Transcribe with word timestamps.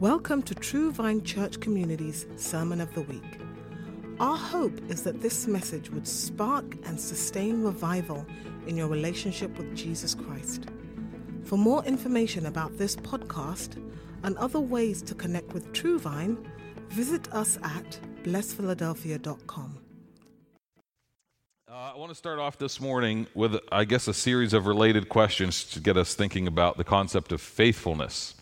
Welcome 0.00 0.42
to 0.42 0.54
True 0.54 0.92
Vine 0.92 1.24
Church 1.24 1.58
Community's 1.58 2.26
Sermon 2.36 2.82
of 2.82 2.92
the 2.92 3.00
Week. 3.00 3.40
Our 4.20 4.36
hope 4.36 4.78
is 4.90 5.02
that 5.04 5.22
this 5.22 5.46
message 5.46 5.88
would 5.88 6.06
spark 6.06 6.66
and 6.84 7.00
sustain 7.00 7.62
revival 7.62 8.26
in 8.66 8.76
your 8.76 8.88
relationship 8.88 9.56
with 9.56 9.74
Jesus 9.74 10.14
Christ. 10.14 10.66
For 11.44 11.56
more 11.56 11.82
information 11.86 12.44
about 12.44 12.76
this 12.76 12.94
podcast 12.94 13.82
and 14.22 14.36
other 14.36 14.60
ways 14.60 15.00
to 15.00 15.14
connect 15.14 15.54
with 15.54 15.72
True 15.72 15.98
Vine, 15.98 16.46
visit 16.90 17.32
us 17.32 17.56
at 17.62 17.98
blessphiladelphia.com. 18.22 19.78
Uh, 21.70 21.72
I 21.72 21.96
want 21.96 22.10
to 22.10 22.14
start 22.14 22.38
off 22.38 22.58
this 22.58 22.82
morning 22.82 23.28
with, 23.34 23.56
I 23.72 23.86
guess, 23.86 24.08
a 24.08 24.14
series 24.14 24.52
of 24.52 24.66
related 24.66 25.08
questions 25.08 25.64
to 25.70 25.80
get 25.80 25.96
us 25.96 26.14
thinking 26.14 26.46
about 26.46 26.76
the 26.76 26.84
concept 26.84 27.32
of 27.32 27.40
faithfulness. 27.40 28.34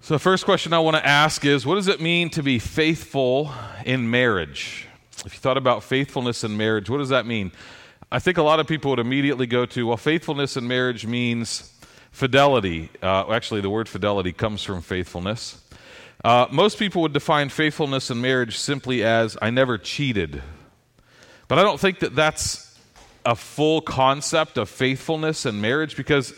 So, 0.00 0.14
the 0.14 0.20
first 0.20 0.44
question 0.44 0.72
I 0.72 0.78
want 0.78 0.96
to 0.96 1.04
ask 1.04 1.44
is 1.44 1.66
what 1.66 1.76
does 1.76 1.88
it 1.88 2.00
mean 2.00 2.30
to 2.30 2.42
be 2.42 2.58
faithful 2.58 3.50
in 3.84 4.08
marriage? 4.10 4.86
If 5.24 5.34
you 5.34 5.40
thought 5.40 5.56
about 5.56 5.82
faithfulness 5.82 6.44
in 6.44 6.56
marriage, 6.56 6.88
what 6.88 6.98
does 6.98 7.08
that 7.08 7.26
mean? 7.26 7.50
I 8.12 8.20
think 8.20 8.38
a 8.38 8.42
lot 8.42 8.60
of 8.60 8.68
people 8.68 8.90
would 8.90 9.00
immediately 9.00 9.46
go 9.46 9.66
to, 9.66 9.86
well, 9.86 9.96
faithfulness 9.96 10.56
in 10.56 10.68
marriage 10.68 11.06
means 11.06 11.72
fidelity. 12.12 12.90
Uh, 13.02 13.32
actually, 13.32 13.62
the 13.62 13.70
word 13.70 13.88
fidelity 13.88 14.32
comes 14.32 14.62
from 14.62 14.80
faithfulness. 14.80 15.60
Uh, 16.24 16.46
most 16.52 16.78
people 16.78 17.02
would 17.02 17.12
define 17.12 17.48
faithfulness 17.48 18.10
in 18.10 18.20
marriage 18.20 18.58
simply 18.58 19.02
as, 19.02 19.36
I 19.42 19.50
never 19.50 19.76
cheated. 19.76 20.42
But 21.48 21.58
I 21.58 21.62
don't 21.62 21.80
think 21.80 21.98
that 22.00 22.14
that's 22.14 22.78
a 23.24 23.34
full 23.34 23.80
concept 23.80 24.56
of 24.56 24.68
faithfulness 24.68 25.46
in 25.46 25.60
marriage 25.60 25.96
because 25.96 26.32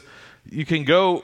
you 0.50 0.64
can 0.64 0.84
go 0.84 1.22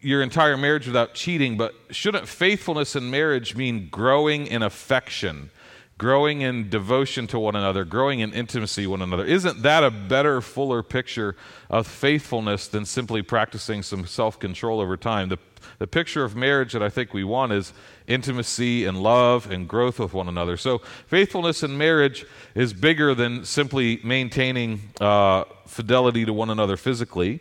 your 0.00 0.22
entire 0.22 0.56
marriage 0.56 0.86
without 0.86 1.14
cheating, 1.14 1.56
but 1.56 1.74
shouldn't 1.90 2.28
faithfulness 2.28 2.94
in 2.94 3.10
marriage 3.10 3.56
mean 3.56 3.88
growing 3.90 4.46
in 4.46 4.62
affection, 4.62 5.50
growing 5.96 6.40
in 6.40 6.68
devotion 6.68 7.26
to 7.26 7.38
one 7.38 7.56
another, 7.56 7.84
growing 7.84 8.20
in 8.20 8.32
intimacy 8.32 8.86
with 8.86 9.00
one 9.00 9.08
another? 9.08 9.24
Isn't 9.24 9.62
that 9.62 9.82
a 9.82 9.90
better, 9.90 10.40
fuller 10.40 10.84
picture 10.84 11.34
of 11.68 11.86
faithfulness 11.86 12.68
than 12.68 12.84
simply 12.84 13.22
practicing 13.22 13.82
some 13.82 14.06
self 14.06 14.38
control 14.38 14.80
over 14.80 14.96
time? 14.96 15.30
The, 15.30 15.38
the 15.80 15.88
picture 15.88 16.22
of 16.22 16.36
marriage 16.36 16.74
that 16.74 16.82
I 16.82 16.90
think 16.90 17.12
we 17.12 17.24
want 17.24 17.50
is 17.50 17.72
intimacy 18.06 18.84
and 18.84 19.02
love 19.02 19.50
and 19.50 19.66
growth 19.66 19.98
with 19.98 20.14
one 20.14 20.28
another. 20.28 20.56
So, 20.56 20.78
faithfulness 21.08 21.64
in 21.64 21.76
marriage 21.76 22.24
is 22.54 22.72
bigger 22.72 23.16
than 23.16 23.44
simply 23.44 24.00
maintaining 24.04 24.90
uh, 25.00 25.42
fidelity 25.66 26.24
to 26.24 26.32
one 26.32 26.50
another 26.50 26.76
physically. 26.76 27.40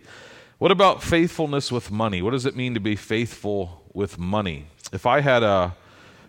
What 0.59 0.71
about 0.71 1.03
faithfulness 1.03 1.71
with 1.71 1.91
money? 1.91 2.23
What 2.23 2.31
does 2.31 2.47
it 2.47 2.55
mean 2.55 2.73
to 2.73 2.79
be 2.79 2.95
faithful 2.95 3.83
with 3.93 4.17
money? 4.17 4.65
If 4.91 5.05
I 5.05 5.21
had 5.21 5.43
a, 5.43 5.45
uh, 5.45 5.71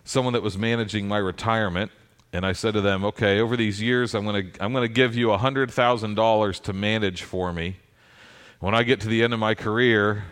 someone 0.03 0.33
that 0.33 0.43
was 0.43 0.55
managing 0.55 1.07
my 1.07 1.17
retirement 1.17 1.91
and 2.31 2.45
I 2.45 2.51
said 2.51 2.75
to 2.75 2.81
them, 2.81 3.03
okay, 3.05 3.39
over 3.39 3.57
these 3.57 3.81
years, 3.81 4.13
I'm 4.13 4.25
going 4.25 4.51
to 4.51 4.63
I'm 4.63 4.71
going 4.71 4.87
to 4.87 4.93
give 4.93 5.15
you 5.15 5.29
$100,000 5.29 6.61
to 6.61 6.73
manage 6.73 7.23
for 7.23 7.51
me. 7.51 7.77
When 8.59 8.75
I 8.75 8.83
get 8.83 9.01
to 9.01 9.07
the 9.07 9.23
end 9.23 9.33
of 9.33 9.39
my 9.39 9.55
career, 9.55 10.25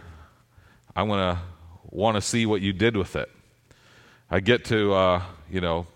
I'm 0.96 1.08
going 1.08 1.36
to 1.36 1.42
want 1.90 2.18
to 2.18 2.22
see 2.22 2.46
what 2.46 2.62
you 2.62 2.74
did 2.74 2.96
with 2.96 3.16
it. 3.16 3.32
I 4.30 4.42
get 4.42 4.64
to, 4.66 4.94
uh, 4.94 5.24
you 5.50 5.60
know, 5.60 5.88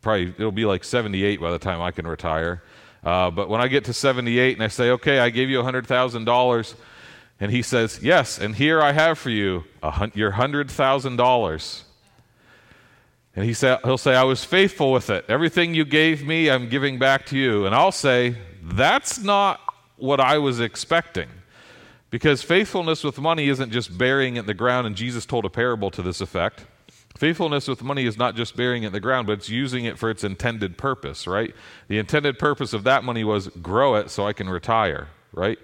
probably 0.00 0.28
it'll 0.28 0.52
be 0.52 0.64
like 0.64 0.84
78 0.84 1.38
by 1.38 1.50
the 1.50 1.58
time 1.58 1.82
I 1.82 1.90
can 1.90 2.06
retire. 2.06 2.62
Uh, 3.04 3.30
but 3.30 3.50
when 3.50 3.60
I 3.60 3.68
get 3.68 3.84
to 3.84 3.92
78 3.92 4.54
and 4.56 4.64
I 4.64 4.68
say, 4.68 4.88
okay, 4.92 5.18
I 5.18 5.28
gave 5.28 5.50
you 5.50 5.60
$100,000, 5.60 6.74
and 7.38 7.50
he 7.50 7.62
says, 7.62 8.00
Yes, 8.02 8.38
and 8.38 8.54
here 8.56 8.80
I 8.80 8.92
have 8.92 9.18
for 9.18 9.30
you 9.30 9.64
hun- 9.82 10.12
your 10.14 10.32
$100,000. 10.32 11.82
And 13.34 13.44
he 13.44 13.52
say, 13.52 13.76
he'll 13.84 13.98
say, 13.98 14.14
I 14.14 14.22
was 14.22 14.44
faithful 14.44 14.92
with 14.92 15.10
it. 15.10 15.26
Everything 15.28 15.74
you 15.74 15.84
gave 15.84 16.26
me, 16.26 16.50
I'm 16.50 16.70
giving 16.70 16.98
back 16.98 17.26
to 17.26 17.38
you. 17.38 17.66
And 17.66 17.74
I'll 17.74 17.92
say, 17.92 18.36
That's 18.62 19.22
not 19.22 19.60
what 19.96 20.20
I 20.20 20.38
was 20.38 20.60
expecting. 20.60 21.28
Because 22.10 22.42
faithfulness 22.42 23.04
with 23.04 23.18
money 23.18 23.48
isn't 23.48 23.72
just 23.72 23.98
burying 23.98 24.36
it 24.36 24.40
in 24.40 24.46
the 24.46 24.54
ground, 24.54 24.86
and 24.86 24.96
Jesus 24.96 25.26
told 25.26 25.44
a 25.44 25.50
parable 25.50 25.90
to 25.90 26.02
this 26.02 26.20
effect. 26.20 26.64
Faithfulness 27.16 27.66
with 27.66 27.82
money 27.82 28.06
is 28.06 28.16
not 28.16 28.36
just 28.36 28.56
burying 28.56 28.84
it 28.84 28.88
in 28.88 28.92
the 28.92 29.00
ground, 29.00 29.26
but 29.26 29.34
it's 29.34 29.48
using 29.48 29.86
it 29.86 29.98
for 29.98 30.10
its 30.10 30.22
intended 30.22 30.78
purpose, 30.78 31.26
right? 31.26 31.54
The 31.88 31.98
intended 31.98 32.38
purpose 32.38 32.72
of 32.72 32.84
that 32.84 33.04
money 33.04 33.24
was 33.24 33.48
grow 33.48 33.96
it 33.96 34.10
so 34.10 34.26
I 34.26 34.32
can 34.32 34.48
retire, 34.48 35.08
right? 35.32 35.58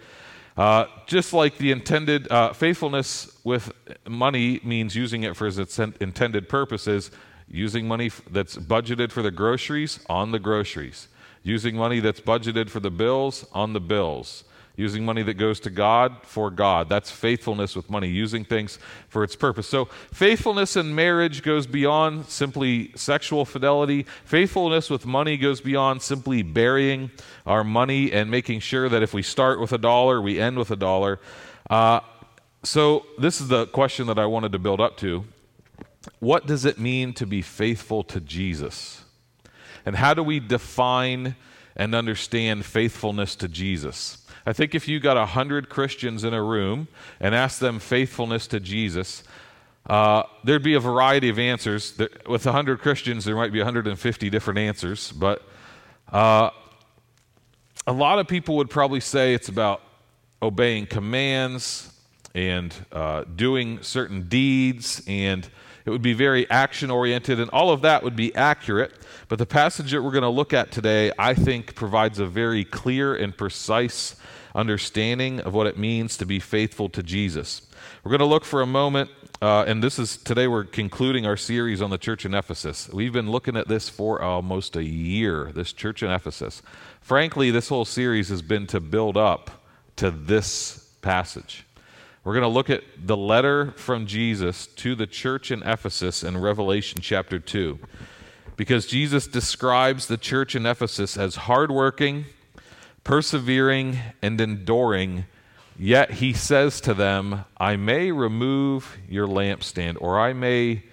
Uh, 0.57 0.85
just 1.07 1.33
like 1.33 1.57
the 1.59 1.71
intended 1.71 2.31
uh, 2.31 2.53
faithfulness 2.53 3.39
with 3.43 3.73
money 4.07 4.61
means 4.63 4.95
using 4.95 5.23
it 5.23 5.37
for 5.37 5.47
its 5.47 5.79
intended 5.79 6.49
purposes, 6.49 7.11
using 7.49 7.89
money 7.89 8.11
that's 8.31 8.57
budgeted 8.57 9.11
for 9.11 9.23
the 9.23 9.31
groceries 9.31 10.01
on 10.11 10.31
the 10.31 10.39
groceries, 10.39 11.09
using 11.43 11.75
money 11.75 12.01
that's 12.01 12.21
budgeted 12.21 12.69
for 12.69 12.81
the 12.81 12.91
bills 12.91 13.47
on 13.53 13.73
the 13.73 13.81
bills, 13.81 14.45
using 14.77 15.05
money 15.05 15.23
that 15.23 15.35
goes 15.35 15.61
to 15.61 15.71
God 15.71 16.17
for 16.23 16.51
God. 16.51 16.89
That's 16.89 17.11
faithfulness 17.11 17.77
with 17.77 17.91
money, 17.91 18.09
using 18.09 18.45
things 18.45 18.79
for 19.09 19.23
its 19.23 19.37
purpose. 19.37 19.67
So, 19.67 19.87
faithfulness 20.13 20.77
in 20.77 20.95
marriage 20.95 21.43
goes 21.43 21.67
beyond 21.67 22.27
simply 22.27 22.93
sexual 22.95 23.45
fidelity. 23.45 24.07
Faithfulness 24.25 24.89
with 24.89 25.05
money 25.05 25.37
goes 25.37 25.61
beyond 25.61 26.03
simply 26.03 26.43
burying 26.43 27.11
our 27.47 27.65
money 27.65 28.13
and 28.13 28.31
making 28.31 28.61
sure 28.61 28.89
that 28.89 29.03
if 29.03 29.13
we 29.13 29.23
start 29.23 29.61
with 29.61 29.73
a 29.73 29.79
dollar, 29.79 30.21
we 30.21 30.41
end 30.41 30.59
with 30.59 30.71
a 30.71 30.77
dollar. 30.77 31.21
Uh, 31.69 32.01
so, 32.63 33.05
this 33.19 33.41
is 33.41 33.49
the 33.49 33.67
question 33.67 34.07
that 34.07 34.19
I 34.19 34.27
wanted 34.27 34.53
to 34.53 34.59
build 34.59 34.81
up 34.81 34.97
to. 34.99 35.25
What 36.19 36.47
does 36.47 36.65
it 36.65 36.79
mean 36.79 37.13
to 37.15 37.27
be 37.27 37.43
faithful 37.43 38.03
to 38.05 38.21
Jesus? 38.21 39.05
And 39.85 39.97
how 39.97 40.15
do 40.15 40.23
we 40.23 40.41
define 40.41 41.37
and 41.77 41.95
understand 41.95 42.65
faithfulness 42.65 43.35
to 43.37 43.49
Jesus? 43.49 44.22
I 44.45 44.53
think 44.53 44.75
if 44.75 44.89
you 44.89 45.01
got 45.01 45.17
100 45.17 45.69
Christians 45.69 46.25
in 46.25 46.35
a 46.35 46.43
room 46.43 46.89
and 47.21 47.35
asked 47.35 47.61
them 47.61 47.79
faithfulness 47.79 48.47
to 48.49 48.61
Jesus, 48.61 49.23
uh, 49.89 50.25
there'd 50.45 50.63
be 50.63 50.75
a 50.75 50.81
variety 50.81 51.29
of 51.29 51.39
answers. 51.39 51.97
With 51.99 52.45
100 52.45 52.81
Christians, 52.81 53.25
there 53.25 53.37
might 53.37 53.53
be 53.53 53.59
150 53.59 54.31
different 54.31 54.59
answers, 54.59 55.13
but 55.13 55.43
uh, 56.13 56.51
a 57.87 57.93
lot 57.93 58.19
of 58.19 58.29
people 58.29 58.57
would 58.57 58.71
probably 58.71 59.01
say 59.01 59.35
it's 59.35 59.49
about 59.49 59.81
obeying 60.41 60.87
commands 60.87 61.93
and 62.35 62.75
uh, 62.91 63.25
doing 63.25 63.83
certain 63.83 64.29
deeds, 64.29 65.03
and 65.07 65.49
it 65.85 65.91
would 65.91 66.03
be 66.03 66.13
very 66.13 66.49
action 66.51 66.91
oriented, 66.91 67.41
and 67.41 67.51
all 67.51 67.71
of 67.71 67.83
that 67.83 68.03
would 68.03 68.17
be 68.17 68.35
accurate. 68.35 68.93
But 69.29 69.39
the 69.39 69.47
passage 69.47 69.93
that 69.93 70.03
we're 70.03 70.11
going 70.11 70.23
to 70.23 70.29
look 70.29 70.53
at 70.53 70.71
today, 70.71 71.13
I 71.19 71.35
think, 71.35 71.75
provides 71.75 72.19
a 72.19 72.27
very 72.27 72.65
clear 72.65 73.15
and 73.15 73.37
precise 73.37 74.17
understanding 74.55 75.41
of 75.41 75.55
what 75.55 75.67
it 75.67 75.79
means 75.79 76.17
to 76.19 76.27
be 76.27 76.39
faithful 76.39 76.89
to 76.91 77.03
Jesus. 77.03 77.63
We're 78.05 78.11
going 78.11 78.21
to 78.21 78.27
look 78.27 78.45
for 78.45 78.63
a 78.63 78.67
moment, 78.67 79.11
uh, 79.41 79.65
and 79.67 79.83
this 79.83 79.99
is 79.99 80.17
today 80.17 80.47
we're 80.47 80.65
concluding 80.65 81.27
our 81.27 81.37
series 81.37 81.81
on 81.81 81.91
the 81.91 81.99
church 81.99 82.25
in 82.25 82.35
Ephesus. 82.35 82.89
We've 82.93 83.13
been 83.13 83.31
looking 83.31 83.57
at 83.57 83.69
this 83.69 83.89
for 83.89 84.21
almost 84.21 84.77
a 84.77 84.85
year, 84.85 85.51
this 85.55 85.73
church 85.73 86.03
in 86.03 86.11
Ephesus. 86.11 86.63
Frankly, 87.01 87.51
this 87.51 87.69
whole 87.69 87.85
series 87.85 88.29
has 88.29 88.43
been 88.43 88.67
to 88.69 88.81
build 88.81 89.17
up 89.17 89.51
to 89.97 90.11
this 90.11 90.91
passage. 91.01 91.65
We're 92.25 92.35
going 92.35 92.43
to 92.43 92.49
look 92.49 92.71
at 92.71 92.85
the 92.97 93.17
letter 93.17 93.73
from 93.73 94.07
Jesus 94.07 94.69
to 94.69 94.95
the 94.95 95.09
church 95.09 95.51
in 95.51 95.65
Ephesus 95.65 96.23
in 96.23 96.39
Revelation 96.39 97.01
chapter 97.01 97.41
2. 97.41 97.81
Because 98.55 98.87
Jesus 98.87 99.27
describes 99.27 100.07
the 100.07 100.17
church 100.17 100.55
in 100.55 100.65
Ephesus 100.65 101.17
as 101.17 101.35
hardworking, 101.35 102.27
persevering 103.03 103.99
and 104.23 104.41
enduring. 104.41 105.25
Yet 105.77 106.13
he 106.13 106.33
says 106.33 106.81
to 106.83 106.95
them, 106.95 107.45
I 107.57 107.75
may 107.75 108.13
remove 108.13 108.99
your 109.09 109.27
lampstand, 109.27 109.97
or 110.01 110.21
I 110.21 110.33
may 110.33 110.85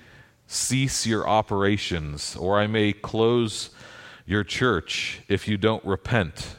cease 0.48 1.06
your 1.06 1.30
operations, 1.30 2.36
or 2.36 2.60
I 2.60 2.66
may 2.66 2.92
close 2.92 3.70
your 4.26 4.44
church 4.44 5.22
if 5.28 5.48
you 5.48 5.58
don't 5.58 5.86
repent. 5.86 6.56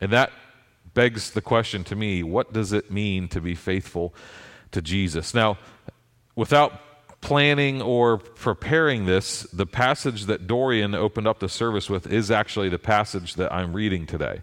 And 0.00 0.12
that 0.12 0.30
begs 0.94 1.30
the 1.30 1.40
question 1.40 1.84
to 1.84 1.96
me 1.96 2.22
what 2.22 2.52
does 2.52 2.72
it 2.72 2.90
mean 2.90 3.28
to 3.28 3.40
be 3.40 3.54
faithful 3.54 4.14
to 4.72 4.82
Jesus? 4.82 5.34
Now, 5.34 5.58
without 6.34 7.20
planning 7.20 7.80
or 7.80 8.18
preparing 8.18 9.06
this, 9.06 9.42
the 9.44 9.66
passage 9.66 10.26
that 10.26 10.46
Dorian 10.46 10.94
opened 10.94 11.26
up 11.26 11.38
the 11.38 11.48
service 11.48 11.88
with 11.88 12.06
is 12.06 12.30
actually 12.30 12.68
the 12.68 12.78
passage 12.78 13.34
that 13.34 13.52
I'm 13.52 13.72
reading 13.72 14.06
today. 14.06 14.42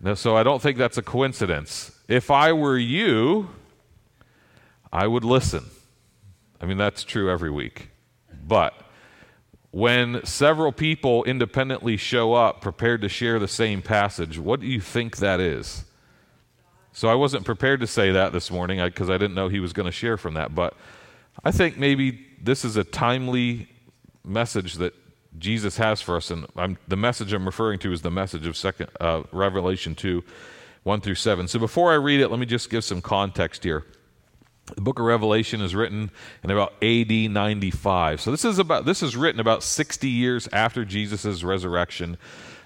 Now, 0.00 0.14
so 0.14 0.36
I 0.36 0.42
don't 0.42 0.62
think 0.62 0.78
that's 0.78 0.96
a 0.96 1.02
coincidence. 1.02 1.92
If 2.08 2.30
I 2.30 2.52
were 2.52 2.78
you, 2.78 3.50
I 4.92 5.06
would 5.06 5.24
listen. 5.24 5.66
I 6.60 6.66
mean, 6.66 6.78
that's 6.78 7.04
true 7.04 7.30
every 7.30 7.50
week. 7.50 7.90
But 8.46 8.74
when 9.70 10.24
several 10.24 10.72
people 10.72 11.24
independently 11.24 11.96
show 11.96 12.34
up 12.34 12.60
prepared 12.60 13.02
to 13.02 13.08
share 13.08 13.38
the 13.38 13.48
same 13.48 13.82
passage, 13.82 14.38
what 14.38 14.60
do 14.60 14.66
you 14.66 14.80
think 14.80 15.18
that 15.18 15.40
is? 15.40 15.84
So 16.92 17.08
I 17.08 17.14
wasn't 17.14 17.44
prepared 17.44 17.80
to 17.80 17.86
say 17.86 18.10
that 18.12 18.32
this 18.32 18.50
morning 18.50 18.82
because 18.82 19.10
I, 19.10 19.14
I, 19.14 19.18
didn't 19.18 19.34
know 19.34 19.48
he 19.48 19.60
was 19.60 19.72
going 19.72 19.86
to 19.86 19.92
share 19.92 20.16
from 20.16 20.34
that. 20.34 20.54
But 20.54 20.74
I 21.44 21.50
think 21.50 21.76
maybe 21.76 22.26
this 22.42 22.64
is 22.64 22.76
a 22.76 22.84
timely 22.84 23.68
message 24.24 24.74
that 24.74 24.94
Jesus 25.38 25.76
has 25.76 26.00
for 26.00 26.16
us, 26.16 26.30
and 26.30 26.46
I'm, 26.56 26.78
the 26.88 26.96
message 26.96 27.32
I'm 27.32 27.46
referring 27.46 27.78
to 27.80 27.92
is 27.92 28.02
the 28.02 28.10
message 28.10 28.46
of 28.46 28.56
second, 28.56 28.88
uh, 28.98 29.22
Revelation 29.30 29.94
2, 29.94 30.24
1 30.82 31.00
through 31.00 31.14
7. 31.14 31.46
So 31.46 31.58
before 31.58 31.92
I 31.92 31.96
read 31.96 32.20
it, 32.20 32.28
let 32.28 32.40
me 32.40 32.46
just 32.46 32.70
give 32.70 32.82
some 32.82 33.00
context 33.00 33.62
here. 33.62 33.84
The 34.74 34.80
book 34.80 34.98
of 34.98 35.04
Revelation 35.04 35.60
is 35.60 35.74
written 35.74 36.10
in 36.42 36.50
about 36.50 36.74
AD 36.82 37.10
95. 37.10 38.20
So 38.20 38.30
this 38.30 38.44
is 38.44 38.58
about 38.58 38.84
this 38.84 39.02
is 39.02 39.16
written 39.16 39.40
about 39.40 39.62
60 39.62 40.08
years 40.08 40.48
after 40.52 40.84
Jesus' 40.84 41.42
resurrection. 41.42 42.16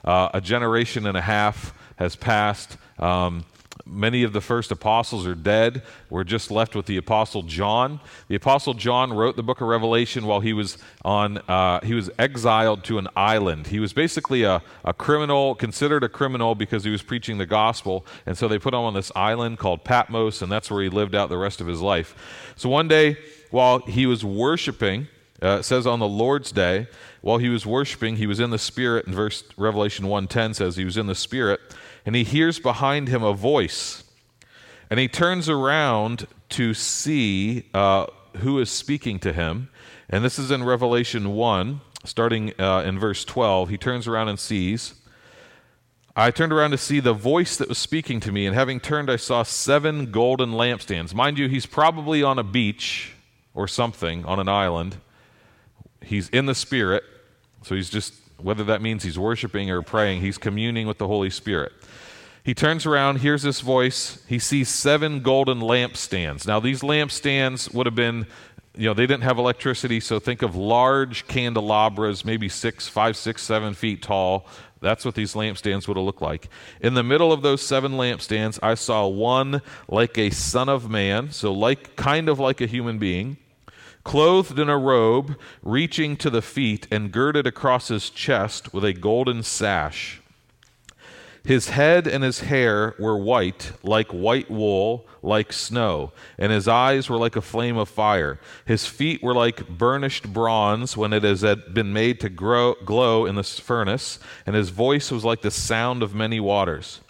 Uh, 0.05 0.31
a 0.35 0.41
generation 0.41 1.07
and 1.07 1.17
a 1.17 1.21
half 1.21 1.75
has 1.97 2.17
passed. 2.17 2.77
Um, 2.99 3.45
Many 3.85 4.23
of 4.23 4.33
the 4.33 4.41
first 4.41 4.71
apostles 4.71 5.27
are 5.27 5.35
dead. 5.35 5.83
We're 6.09 6.25
just 6.25 6.51
left 6.51 6.77
with 6.77 6.87
the 6.87 6.97
apostle 6.97 7.43
John. 7.43 8.01
The 8.29 8.37
apostle 8.37 8.75
John 8.75 9.13
wrote 9.13 9.37
the 9.37 9.43
book 9.43 9.61
of 9.61 9.69
Revelation 9.69 10.27
while 10.27 10.41
he 10.41 10.53
was 10.53 10.79
on. 11.05 11.39
Uh, 11.49 11.81
he 11.81 11.95
was 11.95 12.11
exiled 12.19 12.85
to 12.85 12.99
an 12.99 13.09
island. 13.17 13.67
He 13.67 13.81
was 13.81 13.93
basically 13.93 14.45
a, 14.45 14.63
a 14.85 14.93
criminal, 14.93 15.55
considered 15.55 16.05
a 16.05 16.09
criminal 16.09 16.55
because 16.55 16.85
he 16.85 16.91
was 16.91 17.03
preaching 17.03 17.39
the 17.39 17.47
gospel, 17.47 18.07
and 18.25 18.39
so 18.39 18.49
they 18.49 18.59
put 18.59 18.73
him 18.73 18.81
on 18.81 18.95
this 18.95 19.11
island 19.17 19.59
called 19.59 19.85
Patmos, 19.85 20.43
and 20.43 20.53
that's 20.53 20.71
where 20.71 20.83
he 20.83 20.89
lived 20.89 21.15
out 21.15 21.29
the 21.29 21.39
rest 21.39 21.61
of 21.61 21.67
his 21.67 21.81
life. 21.81 22.55
So 22.57 22.69
one 22.69 22.89
day, 22.89 23.17
while 23.51 23.81
he 23.81 24.07
was 24.07 24.25
worshiping, 24.25 25.09
uh, 25.43 25.59
it 25.59 25.65
says 25.65 25.87
on 25.87 25.99
the 25.99 26.09
Lord's 26.09 26.53
day, 26.53 26.87
while 27.21 27.39
he 27.39 27.49
was 27.49 27.67
worshiping, 27.67 28.17
he 28.17 28.27
was 28.27 28.39
in 28.39 28.51
the 28.51 28.59
Spirit. 28.59 29.07
And 29.07 29.15
verse 29.15 29.43
Revelation 29.57 30.07
1.10 30.07 30.55
says 30.55 30.77
he 30.77 30.85
was 30.85 30.97
in 30.97 31.07
the 31.07 31.15
Spirit 31.15 31.61
and 32.05 32.15
he 32.15 32.25
hears 32.25 32.59
behind 32.59 33.09
him 33.09 33.23
a 33.23 33.33
voice. 33.33 34.05
And 34.91 35.01
he 35.01 35.09
turns 35.09 35.49
around 35.49 36.27
to 36.51 36.75
see 36.75 37.69
uh, 37.73 38.07
who 38.39 38.59
is 38.59 38.71
speaking 38.71 39.19
to 39.21 39.33
him. 39.33 39.71
And 40.09 40.25
this 40.25 40.39
is 40.39 40.51
in 40.51 40.65
Revelation 40.65 41.35
1, 41.35 41.81
starting 42.05 42.53
uh, 42.61 42.83
in 42.87 42.99
verse 42.99 43.25
12. 43.25 43.71
He 43.71 43.79
turns 43.79 44.07
around 44.07 44.29
and 44.29 44.39
sees. 44.39 44.95
I 46.15 46.31
turned 46.31 46.53
around 46.53 46.73
to 46.73 46.79
see 46.79 47.01
the 47.01 47.15
voice 47.15 47.57
that 47.57 47.71
was 47.71 47.79
speaking 47.79 48.21
to 48.21 48.33
me, 48.33 48.45
and 48.45 48.55
having 48.55 48.81
turned, 48.81 49.11
I 49.11 49.17
saw 49.17 49.43
seven 49.43 50.11
golden 50.11 50.51
lampstands. 50.51 51.15
Mind 51.15 51.39
you, 51.39 51.49
he's 51.49 51.65
probably 51.65 52.23
on 52.23 52.39
a 52.39 52.43
beach 52.43 53.15
or 53.55 53.67
something 53.67 54.25
on 54.27 54.39
an 54.39 54.49
island. 54.49 54.97
He's 56.03 56.29
in 56.29 56.45
the 56.45 56.55
Spirit, 56.55 57.03
so 57.63 57.75
he's 57.75 57.89
just, 57.89 58.13
whether 58.43 58.65
that 58.65 58.83
means 58.83 59.03
he's 59.03 59.19
worshiping 59.19 59.71
or 59.71 59.83
praying, 59.83 60.21
he's 60.21 60.39
communing 60.39 60.87
with 60.87 60.99
the 60.99 61.07
Holy 61.07 61.31
Spirit. 61.31 61.73
He 62.45 62.55
turns 62.55 62.87
around, 62.87 63.19
hears 63.19 63.43
this 63.43 63.61
voice. 63.61 64.25
He 64.27 64.39
sees 64.39 64.69
seven 64.69 65.21
golden 65.21 65.61
lampstands. 65.61 66.47
Now, 66.47 66.59
these 66.59 66.81
lampstands 66.81 67.73
would 67.73 67.87
have 67.87 67.95
been, 67.95 68.27
you 68.77 68.87
know, 68.87 68.95
they 68.95 69.07
didn't 69.07 69.23
have 69.23 69.39
electricity, 69.39 70.01
so 70.01 70.19
think 70.19 70.43
of 70.43 70.57
large 70.57 71.29
candelabras, 71.29 72.25
maybe 72.25 72.49
six, 72.49 72.89
five, 72.89 73.17
six, 73.17 73.43
seven 73.43 73.75
feet 73.75 74.03
tall. 74.03 74.47
That's 74.81 75.05
what 75.05 75.15
these 75.15 75.35
lampstands 75.35 75.87
would 75.87 75.97
have 75.97 76.05
looked 76.05 76.23
like. 76.23 76.49
In 76.81 76.95
the 76.95 77.05
middle 77.05 77.33
of 77.33 77.43
those 77.43 77.63
seven 77.63 77.93
lampstands, 77.93 78.59
I 78.61 78.75
saw 78.75 79.07
one 79.07 79.63
like 79.87 80.19
a 80.19 80.31
son 80.31 80.69
of 80.69 80.91
man, 80.91 81.31
so 81.31 81.53
like 81.53 81.95
kind 81.95 82.29
of 82.29 82.41
like 82.41 82.61
a 82.61 82.67
human 82.67 82.99
being, 82.99 83.37
clothed 84.05 84.59
in 84.59 84.69
a 84.69 84.79
robe, 84.79 85.37
reaching 85.63 86.17
to 86.17 86.31
the 86.31 86.43
feet, 86.43 86.87
and 86.91 87.13
girded 87.13 87.47
across 87.47 87.89
his 87.89 88.11
chest 88.11 88.73
with 88.73 88.85
a 88.85 88.93
golden 88.93 89.43
sash. 89.43 90.23
His 91.45 91.71
head 91.71 92.07
and 92.07 92.23
his 92.23 92.41
hair 92.41 92.95
were 93.01 93.19
white, 93.19 93.73
like 93.83 94.09
white 94.13 94.49
wool, 94.49 95.07
like 95.23 95.53
snow, 95.53 96.13
and 96.39 96.53
his 96.53 96.69
eyes 96.69 97.09
were 97.09 97.17
like 97.17 97.35
a 97.35 97.41
flame 97.41 97.77
of 97.77 97.89
fire. 97.89 98.39
His 98.65 98.87
feet 98.87 99.23
were 99.23 99.35
like 99.35 99.69
burnished 99.69 100.33
bronze 100.33 100.97
when 100.97 101.13
it 101.13 101.25
has 101.25 101.43
been 101.73 101.93
made 101.93 102.21
to 102.21 102.29
grow, 102.29 102.75
glow 102.85 103.27
in 103.27 103.35
the 103.35 103.43
furnace, 103.43 104.21
and 104.47 104.55
his 104.55 104.69
voice 104.69 105.11
was 105.11 105.25
like 105.25 105.43
the 105.43 105.51
sound 105.51 106.03
of 106.03 106.15
many 106.15 106.39
waters. 106.39 107.01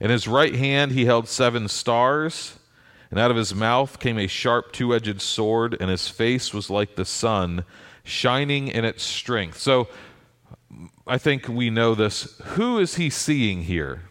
In 0.00 0.10
his 0.10 0.26
right 0.26 0.54
hand 0.54 0.92
he 0.92 1.04
held 1.04 1.28
seven 1.28 1.68
stars, 1.68 2.58
and 3.10 3.20
out 3.20 3.30
of 3.30 3.36
his 3.36 3.54
mouth 3.54 3.98
came 3.98 4.18
a 4.18 4.26
sharp 4.26 4.72
two 4.72 4.94
edged 4.94 5.20
sword, 5.20 5.76
and 5.80 5.90
his 5.90 6.08
face 6.08 6.52
was 6.52 6.70
like 6.70 6.96
the 6.96 7.04
sun, 7.04 7.64
shining 8.04 8.68
in 8.68 8.84
its 8.84 9.02
strength. 9.02 9.58
So, 9.58 9.88
I 11.06 11.18
think 11.18 11.48
we 11.48 11.70
know 11.70 11.94
this. 11.94 12.38
Who 12.54 12.78
is 12.78 12.96
he 12.96 13.10
seeing 13.10 13.62
here? 13.62 14.02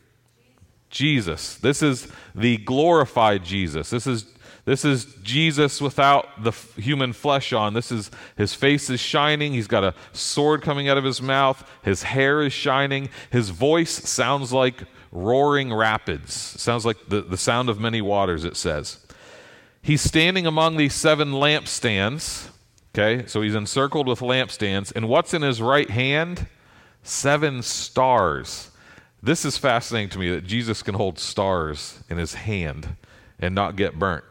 Jesus. 0.90 1.56
This 1.58 1.84
is 1.84 2.08
the 2.34 2.58
glorified 2.58 3.44
Jesus. 3.44 3.90
This 3.90 4.08
is 4.08 4.26
this 4.66 4.84
is 4.84 5.06
Jesus 5.22 5.80
without 5.80 6.44
the 6.44 6.50
f- 6.50 6.74
human 6.76 7.14
flesh 7.14 7.54
on. 7.54 7.76
This 7.76 7.92
is 7.92 8.10
his 8.36 8.56
face 8.56 8.90
is 8.90 9.00
shining. 9.00 9.54
He's 9.54 9.68
got 9.68 9.84
a 9.84 9.94
sword 10.12 10.64
coming 10.64 10.90
out 10.90 10.98
of 10.98 11.04
his 11.04 11.22
mouth. 11.22 11.70
His 11.84 12.02
hair 12.02 12.42
is 12.42 12.52
shining. 12.52 13.10
His 13.30 13.50
voice 13.50 13.92
sounds 13.92 14.52
like 14.52 14.86
roaring 15.16 15.74
rapids. 15.74 16.34
Sounds 16.34 16.86
like 16.86 16.98
the, 17.08 17.22
the 17.22 17.38
sound 17.38 17.70
of 17.70 17.80
many 17.80 18.02
waters, 18.02 18.44
it 18.46 18.56
says. 18.56 19.00
He's 19.82 20.02
standing 20.02 20.46
among 20.46 20.78
these 20.78 20.94
seven 20.94 21.32
lampstands. 21.32 22.50
Okay, 22.94 23.26
so 23.28 23.42
he's 23.42 23.56
encircled 23.56 24.08
with 24.08 24.20
lampstands. 24.20 24.92
And 24.96 25.10
what's 25.10 25.34
in 25.34 25.42
his 25.42 25.62
right 25.62 25.90
hand? 25.90 26.48
seven 27.06 27.62
stars. 27.62 28.72
This 29.24 29.46
is 29.46 29.58
fascinating 29.58 30.10
to 30.10 30.20
me 30.20 30.30
that 30.32 30.46
Jesus 30.46 30.84
can 30.84 30.96
hold 30.96 31.18
stars 31.18 32.04
in 32.10 32.18
his 32.18 32.34
hand 32.34 32.96
and 33.40 33.56
not 33.56 33.76
get 33.76 33.98
burnt. 33.98 34.24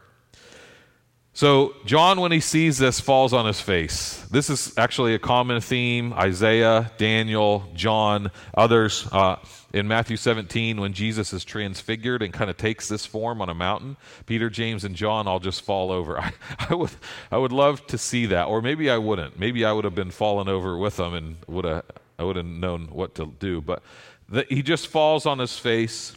So, 1.35 1.75
John, 1.83 2.21
when 2.21 2.31
he 2.31 2.39
sees 2.39 2.77
this, 2.77 3.01
falls 3.01 3.33
on 3.33 3.45
his 3.45 3.59
face. 3.59 4.25
This 4.31 4.49
is 4.49 4.71
actually 4.77 5.15
a 5.15 5.19
common 5.19 5.59
theme. 5.59 6.13
Isaiah, 6.13 6.89
Daniel, 6.97 7.65
John, 7.73 8.31
others. 8.53 9.05
Uh, 9.11 9.35
in 9.73 9.85
Matthew 9.85 10.15
17, 10.15 10.79
when 10.79 10.93
Jesus 10.93 11.33
is 11.33 11.43
transfigured 11.43 12.21
and 12.21 12.31
kind 12.31 12.49
of 12.49 12.55
takes 12.55 12.87
this 12.87 13.05
form 13.05 13.41
on 13.41 13.49
a 13.49 13.53
mountain, 13.53 13.97
Peter, 14.25 14.49
James, 14.49 14.85
and 14.85 14.95
John 14.95 15.27
all 15.27 15.41
just 15.41 15.63
fall 15.63 15.91
over. 15.91 16.17
I, 16.21 16.31
I, 16.69 16.73
would, 16.73 16.91
I 17.29 17.37
would 17.37 17.51
love 17.51 17.85
to 17.87 17.97
see 17.97 18.27
that. 18.27 18.45
Or 18.45 18.61
maybe 18.61 18.89
I 18.89 18.97
wouldn't. 18.97 19.37
Maybe 19.37 19.65
I 19.65 19.73
would 19.73 19.83
have 19.83 19.93
been 19.93 20.11
fallen 20.11 20.47
over 20.47 20.77
with 20.77 20.95
them 20.95 21.13
and 21.13 21.35
would 21.47 21.65
have 21.65 21.83
I 22.17 22.23
would 22.23 22.37
have 22.37 22.45
known 22.45 22.87
what 22.93 23.15
to 23.15 23.25
do. 23.25 23.59
But 23.59 23.83
the, 24.29 24.45
he 24.47 24.63
just 24.63 24.87
falls 24.87 25.25
on 25.25 25.39
his 25.39 25.59
face. 25.59 26.15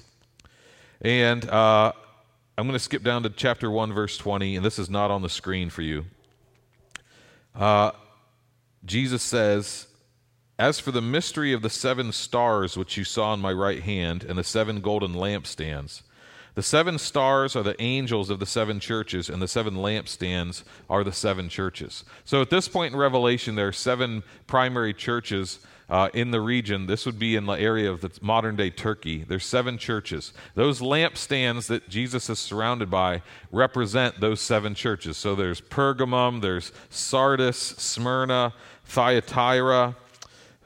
And 1.00 1.44
uh, 1.50 1.92
I'm 2.58 2.64
going 2.64 2.72
to 2.72 2.80
skip 2.80 3.04
down 3.04 3.22
to 3.22 3.30
chapter 3.30 3.70
1, 3.70 3.92
verse 3.92 4.18
20, 4.18 4.56
and 4.56 4.66
this 4.66 4.80
is 4.80 4.90
not 4.90 5.12
on 5.12 5.22
the 5.22 5.28
screen 5.28 5.70
for 5.70 5.82
you. 5.82 6.06
Uh, 7.54 7.92
Jesus 8.84 9.22
says, 9.22 9.86
As 10.58 10.80
for 10.80 10.90
the 10.90 11.00
mystery 11.00 11.52
of 11.52 11.62
the 11.62 11.70
seven 11.70 12.10
stars 12.10 12.76
which 12.76 12.96
you 12.96 13.04
saw 13.04 13.32
in 13.32 13.38
my 13.38 13.52
right 13.52 13.84
hand, 13.84 14.24
and 14.24 14.36
the 14.36 14.42
seven 14.42 14.80
golden 14.80 15.14
lampstands, 15.14 16.02
the 16.56 16.62
seven 16.64 16.98
stars 16.98 17.54
are 17.54 17.62
the 17.62 17.80
angels 17.80 18.28
of 18.28 18.40
the 18.40 18.44
seven 18.46 18.80
churches, 18.80 19.28
and 19.28 19.40
the 19.40 19.46
seven 19.46 19.76
lampstands 19.76 20.64
are 20.90 21.04
the 21.04 21.12
seven 21.12 21.48
churches. 21.48 22.04
So 22.24 22.42
at 22.42 22.50
this 22.50 22.66
point 22.66 22.92
in 22.92 22.98
Revelation, 22.98 23.54
there 23.54 23.68
are 23.68 23.72
seven 23.72 24.24
primary 24.48 24.92
churches 24.92 25.60
uh, 25.88 26.08
in 26.12 26.30
the 26.30 26.40
region. 26.40 26.86
This 26.86 27.06
would 27.06 27.18
be 27.18 27.36
in 27.36 27.46
the 27.46 27.52
area 27.52 27.90
of 27.90 28.00
the 28.00 28.10
modern 28.20 28.56
day 28.56 28.70
Turkey. 28.70 29.24
There's 29.26 29.46
seven 29.46 29.78
churches. 29.78 30.32
Those 30.54 30.80
lampstands 30.80 31.66
that 31.68 31.88
Jesus 31.88 32.28
is 32.28 32.38
surrounded 32.38 32.90
by 32.90 33.22
represent 33.50 34.20
those 34.20 34.40
seven 34.40 34.74
churches. 34.74 35.16
So 35.16 35.34
there's 35.34 35.60
Pergamum, 35.60 36.42
there's 36.42 36.72
Sardis, 36.90 37.56
Smyrna, 37.56 38.52
Thyatira, 38.84 39.96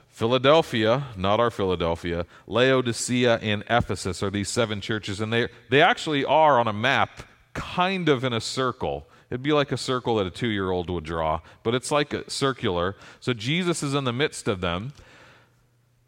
Philadelphia, 0.08 1.06
not 1.16 1.40
our 1.40 1.50
Philadelphia, 1.50 2.26
Laodicea, 2.46 3.38
and 3.38 3.64
Ephesus 3.70 4.22
are 4.22 4.30
these 4.30 4.48
seven 4.48 4.80
churches. 4.80 5.20
And 5.20 5.32
they, 5.32 5.48
they 5.70 5.80
actually 5.80 6.24
are 6.24 6.60
on 6.60 6.68
a 6.68 6.72
map 6.72 7.22
kind 7.54 8.08
of 8.08 8.22
in 8.22 8.32
a 8.32 8.40
circle. 8.40 9.06
It'd 9.30 9.42
be 9.42 9.52
like 9.52 9.72
a 9.72 9.78
circle 9.78 10.16
that 10.16 10.26
a 10.26 10.30
two 10.30 10.48
year 10.48 10.70
old 10.70 10.90
would 10.90 11.04
draw, 11.04 11.40
but 11.62 11.74
it's 11.74 11.90
like 11.90 12.12
a 12.12 12.28
circular. 12.28 12.96
So 13.18 13.32
Jesus 13.32 13.82
is 13.82 13.94
in 13.94 14.04
the 14.04 14.12
midst 14.12 14.46
of 14.46 14.60
them. 14.60 14.92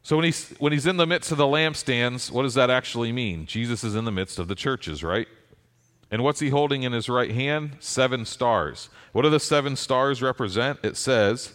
So 0.04 0.16
when 0.16 0.26
he's, 0.26 0.50
when 0.58 0.72
he's 0.72 0.86
in 0.86 0.98
the 0.98 1.06
midst 1.06 1.32
of 1.32 1.38
the 1.38 1.46
lampstands, 1.46 2.30
what 2.30 2.42
does 2.42 2.54
that 2.54 2.68
actually 2.68 3.10
mean? 3.10 3.46
Jesus 3.46 3.82
is 3.82 3.94
in 3.94 4.04
the 4.04 4.12
midst 4.12 4.38
of 4.38 4.48
the 4.48 4.54
churches, 4.54 5.02
right? 5.02 5.26
And 6.10 6.22
what's 6.22 6.40
he 6.40 6.50
holding 6.50 6.82
in 6.82 6.92
his 6.92 7.08
right 7.08 7.30
hand? 7.30 7.78
Seven 7.80 8.26
stars. 8.26 8.90
What 9.12 9.22
do 9.22 9.30
the 9.30 9.40
seven 9.40 9.76
stars 9.76 10.20
represent? 10.20 10.78
It 10.82 10.98
says 10.98 11.54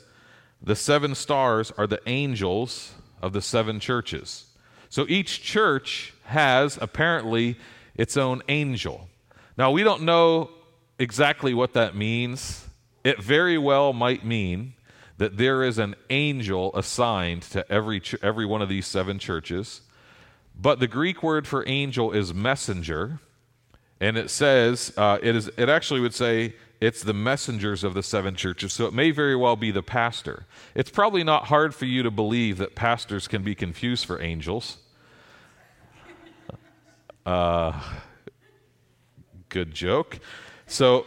the 0.63 0.75
seven 0.75 1.13
stars 1.13 1.71
are 1.77 1.85
the 1.85 2.01
angels 2.07 2.93
of 3.21 3.33
the 3.33 3.41
seven 3.41 3.79
churches. 3.79 4.47
So 4.89 5.05
each 5.07 5.43
church 5.43 6.15
has 6.23 6.79
apparently 6.81 7.55
its 7.95 8.17
own 8.17 8.41
angel. 8.49 9.09
Now, 9.59 9.69
we 9.69 9.83
don't 9.83 10.01
know 10.01 10.49
exactly 10.97 11.53
what 11.53 11.73
that 11.73 11.95
means. 11.95 12.67
It 13.03 13.21
very 13.21 13.59
well 13.59 13.93
might 13.93 14.25
mean 14.25 14.73
that 15.19 15.35
there 15.35 15.63
is 15.63 15.77
an 15.77 15.95
angel 16.09 16.71
assigned 16.75 17.41
to 17.41 17.69
every, 17.69 17.99
ch- 17.99 18.15
every 18.23 18.45
one 18.45 18.61
of 18.61 18.69
these 18.69 18.87
seven 18.87 19.19
churches. 19.19 19.81
But 20.59 20.79
the 20.79 20.87
Greek 20.87 21.21
word 21.21 21.45
for 21.45 21.67
angel 21.67 22.13
is 22.13 22.33
messenger. 22.33 23.19
And 23.99 24.17
it 24.17 24.29
says, 24.29 24.93
uh, 24.95 25.19
it, 25.21 25.35
is, 25.35 25.49
it 25.57 25.67
actually 25.67 25.99
would 25.99 26.13
say 26.13 26.55
it's 26.79 27.03
the 27.03 27.13
messengers 27.13 27.83
of 27.83 27.93
the 27.93 28.01
seven 28.01 28.35
churches, 28.35 28.71
so 28.71 28.85
it 28.85 28.93
may 28.93 29.11
very 29.11 29.35
well 29.35 29.57
be 29.57 29.71
the 29.71 29.83
pastor. 29.83 30.45
It's 30.73 30.89
probably 30.89 31.25
not 31.25 31.47
hard 31.47 31.75
for 31.75 31.83
you 31.83 32.01
to 32.03 32.11
believe 32.11 32.57
that 32.59 32.75
pastors 32.75 33.27
can 33.27 33.43
be 33.43 33.55
confused 33.55 34.05
for 34.05 34.21
angels. 34.21 34.77
Uh, 37.25 37.77
good 39.49 39.73
joke. 39.73 40.19
So, 40.65 41.05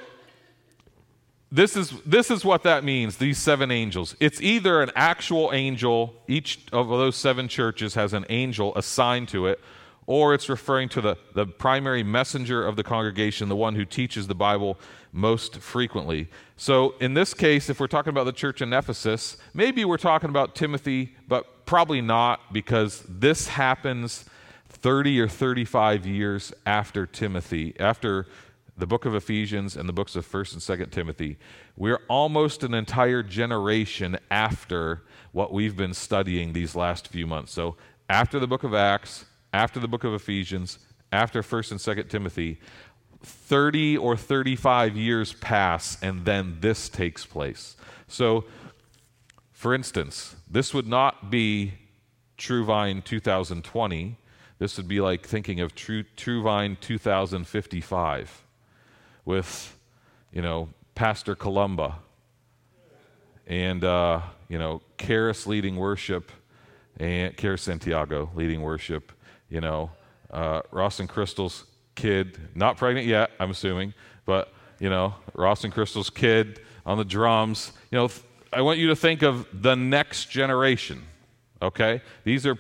this 1.53 1.77
is 1.77 1.91
this 2.07 2.31
is 2.31 2.47
what 2.47 2.63
that 2.63 2.83
means 2.83 3.19
these 3.19 3.37
seven 3.37 3.71
angels. 3.71 4.17
It's 4.19 4.41
either 4.41 4.83
an 4.83 4.91
actual 4.97 5.53
angel 5.53 6.15
each 6.27 6.61
of 6.73 6.89
those 6.89 7.15
seven 7.15 7.47
churches 7.47 7.95
has 7.95 8.15
an 8.15 8.25
angel 8.31 8.75
assigned 8.75 9.29
to 9.29 9.47
it 9.47 9.61
or 10.07 10.35
it's 10.35 10.49
referring 10.49 10.89
to 10.89 11.01
the, 11.01 11.17
the 11.35 11.47
primary 11.47 12.03
messenger 12.03 12.67
of 12.67 12.77
the 12.77 12.83
congregation 12.83 13.51
the 13.51 13.57
one 13.57 13.75
who 13.75 13.85
teaches 13.85 14.27
the 14.27 14.35
bible 14.35 14.79
most 15.13 15.59
frequently. 15.59 16.29
So 16.57 16.95
in 17.01 17.13
this 17.13 17.35
case 17.35 17.69
if 17.69 17.79
we're 17.79 17.87
talking 17.87 18.11
about 18.11 18.25
the 18.25 18.33
church 18.33 18.63
in 18.63 18.73
ephesus 18.73 19.37
maybe 19.53 19.85
we're 19.85 19.99
talking 19.99 20.31
about 20.31 20.55
timothy 20.55 21.15
but 21.29 21.67
probably 21.67 22.01
not 22.01 22.55
because 22.55 23.05
this 23.07 23.49
happens 23.49 24.25
30 24.71 25.21
or 25.21 25.29
35 25.29 26.07
years 26.07 26.55
after 26.65 27.05
timothy 27.05 27.75
after 27.79 28.27
the 28.77 28.87
book 28.87 29.05
of 29.05 29.15
Ephesians 29.15 29.77
and 29.77 29.89
the 29.89 29.93
books 29.93 30.17
of 30.17 30.27
1st 30.27 30.53
and 30.55 30.63
2nd 30.63 30.91
Timothy, 30.91 31.39
we're 31.77 32.01
almost 32.09 32.63
an 32.63 32.75
entire 32.75 33.23
generation 33.23 34.19
after 34.31 35.03
what 35.33 35.53
we've 35.53 35.77
been 35.77 35.95
studying 35.95 36.53
these 36.53 36.75
last 36.75 37.09
few 37.09 37.27
months. 37.27 37.53
So, 37.53 37.77
after 38.09 38.39
the 38.39 38.47
book 38.47 38.65
of 38.65 38.75
Acts, 38.75 39.25
after 39.53 39.81
the 39.81 39.89
book 39.89 40.05
of 40.05 40.15
Ephesians, 40.15 40.79
after 41.13 41.43
1st 41.43 41.73
and 41.73 41.81
2nd 41.81 42.09
Timothy, 42.09 42.61
30 43.23 43.97
or 43.99 44.17
35 44.17 44.97
years 44.97 45.33
pass 45.35 46.03
and 46.03 46.25
then 46.25 46.57
this 46.61 46.89
takes 46.89 47.25
place. 47.25 47.77
So, 48.09 48.45
for 49.53 49.75
instance, 49.75 50.35
this 50.51 50.75
would 50.75 50.89
not 50.89 51.31
be 51.31 51.75
True 52.37 52.65
Vine 52.65 53.03
2020. 53.03 54.19
This 54.59 54.77
would 54.77 54.89
be 54.89 55.01
like 55.01 55.25
thinking 55.25 55.61
of 55.61 55.75
True, 55.75 56.05
True 56.17 56.43
Vine 56.43 56.77
2055 56.81 58.42
with, 59.25 59.79
you 60.33 60.43
know, 60.43 60.69
Pastor 60.95 61.35
Columba 61.35 61.97
and, 63.47 63.85
uh, 63.85 64.21
you 64.49 64.59
know, 64.59 64.83
Karis 64.99 65.47
leading 65.47 65.77
worship 65.77 66.31
and 66.99 67.37
Karis 67.37 67.61
Santiago 67.61 68.31
leading 68.35 68.63
worship, 68.63 69.13
you 69.49 69.61
know, 69.61 69.91
uh, 70.31 70.63
Ross 70.71 71.01
and 71.01 71.09
Crystal's 71.09 71.65
kid, 71.95 72.39
not 72.55 72.77
pregnant 72.77 73.07
yet, 73.07 73.31
I'm 73.39 73.51
assuming, 73.51 73.95
but, 74.25 74.53
you 74.79 74.91
know, 74.91 75.15
Ross 75.35 75.65
and 75.65 75.73
Crystal's 75.73 76.11
kid 76.11 76.61
on 76.87 76.99
the 76.99 77.05
drums. 77.05 77.73
You 77.91 77.99
know, 77.99 78.11
I 78.53 78.63
want 78.63 78.79
you 78.79 78.89
to 78.89 78.97
think 78.97 79.23
of 79.23 79.47
the 79.53 79.75
next 79.75 80.31
generation, 80.31 81.03
okay? 81.61 82.03
These 82.25 82.47
are 82.47 82.57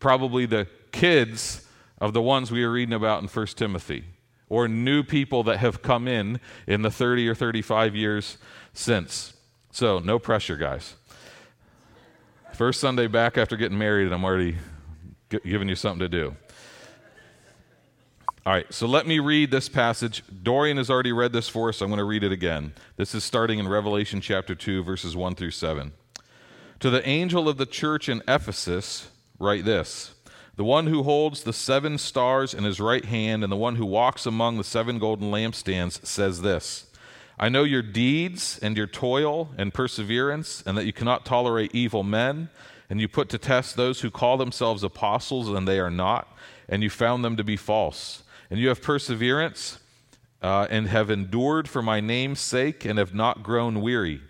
probably 0.00 0.46
the 0.46 0.66
kids 0.92 1.66
of 1.98 2.12
the 2.12 2.22
ones 2.22 2.50
we 2.50 2.62
are 2.64 2.70
reading 2.70 2.94
about 2.94 3.22
in 3.22 3.28
1 3.28 3.46
Timothy 3.48 4.04
or 4.48 4.68
new 4.68 5.02
people 5.02 5.42
that 5.44 5.58
have 5.58 5.82
come 5.82 6.06
in 6.06 6.40
in 6.66 6.82
the 6.82 6.90
30 6.90 7.28
or 7.28 7.34
35 7.34 7.94
years 7.96 8.38
since. 8.72 9.34
So, 9.70 9.98
no 9.98 10.18
pressure, 10.18 10.56
guys. 10.56 10.94
First 12.54 12.80
Sunday 12.80 13.08
back 13.08 13.36
after 13.36 13.56
getting 13.56 13.78
married, 13.78 14.04
and 14.04 14.14
I'm 14.14 14.24
already 14.24 14.56
g- 15.30 15.40
giving 15.44 15.68
you 15.68 15.74
something 15.74 16.00
to 16.00 16.08
do. 16.08 16.36
All 18.46 18.52
right, 18.52 18.72
so 18.72 18.86
let 18.86 19.06
me 19.06 19.20
read 19.20 19.50
this 19.50 19.70
passage. 19.70 20.22
Dorian 20.42 20.76
has 20.76 20.90
already 20.90 21.12
read 21.12 21.32
this 21.32 21.48
for 21.48 21.70
us. 21.70 21.78
So 21.78 21.86
I'm 21.86 21.90
going 21.90 21.98
to 21.98 22.04
read 22.04 22.22
it 22.22 22.30
again. 22.30 22.74
This 22.96 23.14
is 23.14 23.24
starting 23.24 23.58
in 23.58 23.66
Revelation 23.66 24.20
chapter 24.20 24.54
2, 24.54 24.84
verses 24.84 25.16
1 25.16 25.34
through 25.34 25.52
7. 25.52 25.92
To 26.80 26.90
the 26.90 27.08
angel 27.08 27.48
of 27.48 27.56
the 27.56 27.64
church 27.64 28.06
in 28.08 28.22
Ephesus, 28.28 29.10
write 29.38 29.64
this 29.64 30.14
the 30.56 30.64
one 30.64 30.86
who 30.86 31.02
holds 31.02 31.42
the 31.42 31.52
seven 31.52 31.98
stars 31.98 32.54
in 32.54 32.64
his 32.64 32.80
right 32.80 33.04
hand 33.04 33.42
and 33.42 33.52
the 33.52 33.56
one 33.56 33.76
who 33.76 33.86
walks 33.86 34.24
among 34.24 34.56
the 34.56 34.64
seven 34.64 34.98
golden 34.98 35.30
lampstands 35.30 36.04
says 36.06 36.42
this 36.42 36.86
I 37.38 37.48
know 37.48 37.64
your 37.64 37.82
deeds 37.82 38.58
and 38.62 38.76
your 38.76 38.86
toil 38.86 39.50
and 39.58 39.74
perseverance, 39.74 40.62
and 40.64 40.78
that 40.78 40.86
you 40.86 40.92
cannot 40.92 41.24
tolerate 41.24 41.74
evil 41.74 42.04
men, 42.04 42.48
and 42.88 43.00
you 43.00 43.08
put 43.08 43.28
to 43.30 43.38
test 43.38 43.76
those 43.76 44.02
who 44.02 44.10
call 44.10 44.36
themselves 44.36 44.84
apostles 44.84 45.48
and 45.48 45.66
they 45.66 45.80
are 45.80 45.90
not, 45.90 46.28
and 46.68 46.82
you 46.82 46.90
found 46.90 47.24
them 47.24 47.36
to 47.36 47.44
be 47.44 47.56
false. 47.56 48.22
And 48.50 48.60
you 48.60 48.68
have 48.68 48.82
perseverance 48.82 49.80
uh, 50.42 50.68
and 50.70 50.88
have 50.88 51.10
endured 51.10 51.68
for 51.68 51.82
my 51.82 52.00
name's 52.00 52.40
sake 52.40 52.84
and 52.84 52.98
have 52.98 53.14
not 53.14 53.42
grown 53.42 53.80
weary. 53.80 54.20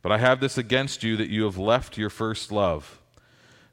But 0.00 0.10
I 0.10 0.18
have 0.18 0.40
this 0.40 0.58
against 0.58 1.04
you 1.04 1.16
that 1.18 1.28
you 1.28 1.44
have 1.44 1.58
left 1.58 1.96
your 1.96 2.10
first 2.10 2.50
love. 2.50 2.98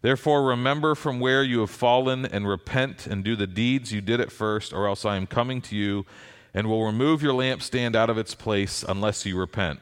Therefore, 0.01 0.44
remember 0.46 0.96
from 0.96 1.20
where 1.20 1.44
you 1.44 1.60
have 1.60 1.70
fallen 1.70 2.25
and 2.25 2.48
repent 2.48 3.06
and 3.06 3.24
do 3.24 3.36
the 3.36 3.48
deeds 3.48 3.91
you 3.91 4.00
did 4.00 4.22
at 4.22 4.32
first, 4.32 4.72
or 4.72 4.88
else 4.88 5.03
I 5.03 5.18
am 5.18 5.27
coming 5.27 5.62
to 5.63 5.75
you 5.75 6.06
and 6.53 6.68
will 6.68 6.86
remove 6.86 7.22
your 7.22 7.34
lampstand 7.34 7.96
out 7.96 8.10
of 8.10 8.18
its 8.18 8.34
place 8.34 8.84
unless 8.88 9.25
you 9.25 9.38
repent. 9.38 9.79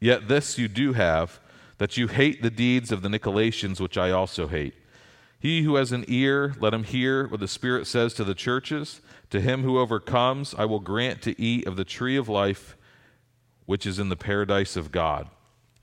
Yet 0.00 0.28
this 0.28 0.58
you 0.58 0.68
do 0.68 0.92
have, 0.92 1.40
that 1.78 1.96
you 1.96 2.06
hate 2.06 2.42
the 2.42 2.50
deeds 2.50 2.92
of 2.92 3.02
the 3.02 3.08
Nicolaitans, 3.08 3.80
which 3.80 3.98
I 3.98 4.10
also 4.10 4.46
hate. 4.46 4.74
He 5.38 5.62
who 5.62 5.74
has 5.74 5.90
an 5.90 6.04
ear, 6.06 6.54
let 6.60 6.72
him 6.72 6.84
hear 6.84 7.26
what 7.26 7.40
the 7.40 7.48
Spirit 7.48 7.88
says 7.88 8.14
to 8.14 8.24
the 8.24 8.34
churches. 8.34 9.00
To 9.30 9.40
him 9.40 9.64
who 9.64 9.80
overcomes, 9.80 10.54
I 10.54 10.64
will 10.64 10.78
grant 10.78 11.22
to 11.22 11.40
eat 11.40 11.66
of 11.66 11.74
the 11.74 11.84
tree 11.84 12.16
of 12.16 12.28
life, 12.28 12.76
which 13.66 13.84
is 13.84 13.98
in 13.98 14.08
the 14.08 14.16
paradise 14.16 14.76
of 14.76 14.92
God. 14.92 15.28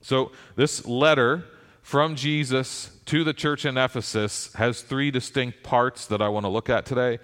So, 0.00 0.32
this 0.56 0.86
letter 0.86 1.44
from 1.90 2.14
Jesus 2.14 2.88
to 3.04 3.24
the 3.24 3.32
church 3.32 3.64
in 3.64 3.76
Ephesus 3.76 4.52
has 4.52 4.80
three 4.80 5.10
distinct 5.10 5.64
parts 5.64 6.06
that 6.06 6.22
I 6.22 6.28
want 6.28 6.44
to 6.46 6.48
look 6.48 6.70
at 6.70 6.86
today. 6.86 7.18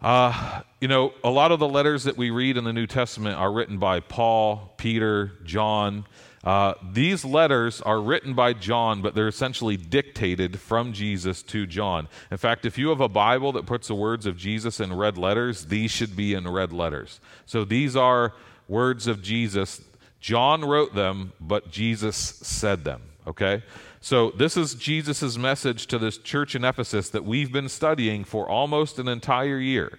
Uh, 0.00 0.62
you 0.80 0.88
know, 0.88 1.12
a 1.22 1.28
lot 1.28 1.52
of 1.52 1.58
the 1.58 1.68
letters 1.68 2.04
that 2.04 2.16
we 2.16 2.30
read 2.30 2.56
in 2.56 2.64
the 2.64 2.72
New 2.72 2.86
Testament 2.86 3.36
are 3.36 3.52
written 3.52 3.76
by 3.76 4.00
Paul, 4.00 4.72
Peter, 4.78 5.32
John. 5.44 6.06
Uh, 6.42 6.72
these 6.90 7.22
letters 7.22 7.82
are 7.82 8.00
written 8.00 8.32
by 8.32 8.54
John, 8.54 9.02
but 9.02 9.14
they're 9.14 9.28
essentially 9.28 9.76
dictated 9.76 10.58
from 10.58 10.94
Jesus 10.94 11.42
to 11.42 11.66
John. 11.66 12.08
In 12.30 12.38
fact, 12.38 12.64
if 12.64 12.78
you 12.78 12.88
have 12.88 13.02
a 13.02 13.10
Bible 13.10 13.52
that 13.52 13.66
puts 13.66 13.88
the 13.88 13.94
words 13.94 14.24
of 14.24 14.38
Jesus 14.38 14.80
in 14.80 14.96
red 14.96 15.18
letters, 15.18 15.66
these 15.66 15.90
should 15.90 16.16
be 16.16 16.32
in 16.32 16.48
red 16.48 16.72
letters. 16.72 17.20
So 17.44 17.66
these 17.66 17.94
are 17.94 18.32
words 18.68 19.06
of 19.06 19.20
Jesus. 19.20 19.82
John 20.18 20.64
wrote 20.64 20.94
them, 20.94 21.34
but 21.38 21.70
Jesus 21.70 22.16
said 22.16 22.84
them 22.84 23.02
okay? 23.26 23.62
So, 24.00 24.30
this 24.30 24.56
is 24.56 24.74
Jesus' 24.74 25.36
message 25.36 25.86
to 25.88 25.98
this 25.98 26.18
church 26.18 26.54
in 26.54 26.64
Ephesus 26.64 27.08
that 27.10 27.24
we've 27.24 27.52
been 27.52 27.68
studying 27.68 28.24
for 28.24 28.48
almost 28.48 28.98
an 28.98 29.08
entire 29.08 29.58
year. 29.58 29.98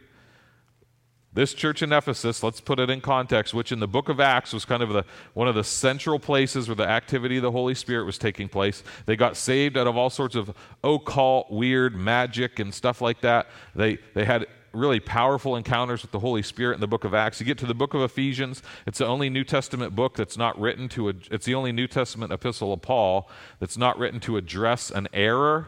This 1.33 1.55
church 1.55 1.81
in 1.81 1.91
Ephesus, 1.91 2.43
let's 2.43 2.61
put 2.61 2.79
it 2.79 2.91
in 2.91 3.01
context, 3.01 3.55
which 3.55 3.71
in 3.71 3.79
the 3.79 3.87
book 3.87 4.07
of 4.07 4.19
Acts 4.19 4.53
was 4.53 4.65
kind 4.65 4.83
of 4.83 4.89
the, 4.89 5.03
one 5.33 5.47
of 5.47 5.55
the 5.55 5.63
central 5.63 6.19
places 6.19 6.67
where 6.67 6.75
the 6.75 6.87
activity 6.87 7.37
of 7.37 7.41
the 7.41 7.51
Holy 7.51 7.73
Spirit 7.73 8.05
was 8.05 8.19
taking 8.19 8.47
place. 8.47 8.83
They 9.07 9.15
got 9.15 9.35
saved 9.35 9.75
out 9.75 9.87
of 9.87 9.97
all 9.97 10.11
sorts 10.11 10.35
of 10.35 10.53
occult, 10.83 11.49
weird 11.49 11.95
magic 11.95 12.59
and 12.59 12.71
stuff 12.71 13.01
like 13.01 13.21
that. 13.21 13.47
They, 13.73 13.97
they 14.13 14.25
had 14.25 14.45
really 14.73 14.99
powerful 14.99 15.55
encounters 15.55 16.01
with 16.01 16.11
the 16.11 16.19
Holy 16.19 16.41
Spirit 16.41 16.75
in 16.75 16.81
the 16.81 16.87
book 16.87 17.03
of 17.03 17.13
Acts. 17.13 17.39
You 17.39 17.45
get 17.45 17.57
to 17.59 17.65
the 17.65 17.75
book 17.75 17.93
of 17.93 18.01
Ephesians, 18.01 18.61
it's 18.85 18.97
the 18.97 19.05
only 19.05 19.29
New 19.29 19.43
Testament 19.43 19.95
book 19.95 20.15
that's 20.15 20.37
not 20.37 20.59
written 20.59 20.89
to, 20.89 21.09
a, 21.09 21.13
it's 21.31 21.45
the 21.45 21.55
only 21.55 21.71
New 21.71 21.87
Testament 21.87 22.33
epistle 22.33 22.73
of 22.73 22.81
Paul 22.81 23.29
that's 23.59 23.77
not 23.77 23.97
written 23.97 24.19
to 24.21 24.37
address 24.37 24.89
an 24.89 25.07
error. 25.13 25.67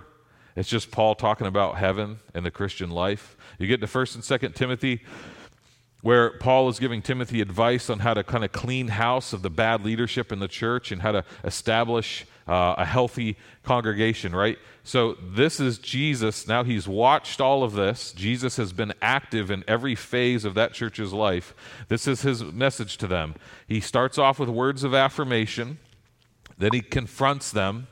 It's 0.56 0.70
just 0.70 0.90
Paul 0.90 1.16
talking 1.16 1.48
about 1.48 1.78
heaven 1.78 2.20
and 2.34 2.46
the 2.46 2.52
Christian 2.52 2.90
life. 2.90 3.38
You 3.60 3.68
get 3.68 3.82
to 3.82 3.88
1st 3.88 4.16
and 4.16 4.24
2nd 4.24 4.56
Timothy, 4.56 5.04
where 6.06 6.30
Paul 6.30 6.70
is 6.70 6.78
giving 6.78 7.02
Timothy 7.02 7.42
advice 7.42 7.90
on 7.90 7.98
how 7.98 8.14
to 8.14 8.24
kind 8.24 8.46
of 8.46 8.52
clean 8.52 8.90
house 8.90 9.34
of 9.34 9.42
the 9.42 9.50
bad 9.50 9.84
leadership 9.84 10.32
in 10.32 10.38
the 10.38 10.48
church 10.48 10.92
and 10.92 11.02
how 11.02 11.12
to 11.12 11.26
establish 11.44 12.28
uh, 12.48 12.76
a 12.78 12.86
healthy 12.86 13.38
congregation, 13.64 14.36
right? 14.36 14.60
So 14.84 15.18
this 15.20 15.60
is 15.60 15.80
Jesus. 15.80 16.48
Now 16.48 16.64
he's 16.64 16.88
watched 16.88 17.42
all 17.42 17.64
of 17.64 17.74
this. 17.74 18.12
Jesus 18.12 18.58
has 18.58 18.72
been 18.72 18.94
active 19.02 19.50
in 19.50 19.64
every 19.68 19.96
phase 19.96 20.46
of 20.46 20.54
that 20.54 20.74
church's 20.74 21.12
life. 21.12 21.56
This 21.88 22.08
is 22.08 22.22
his 22.22 22.44
message 22.44 22.98
to 22.98 23.08
them. 23.08 23.34
He 23.68 23.80
starts 23.80 24.20
off 24.20 24.38
with 24.38 24.48
words 24.48 24.84
of 24.84 24.94
affirmation, 24.94 25.80
then 26.56 26.70
he 26.72 26.82
confronts 26.82 27.50
them, 27.50 27.88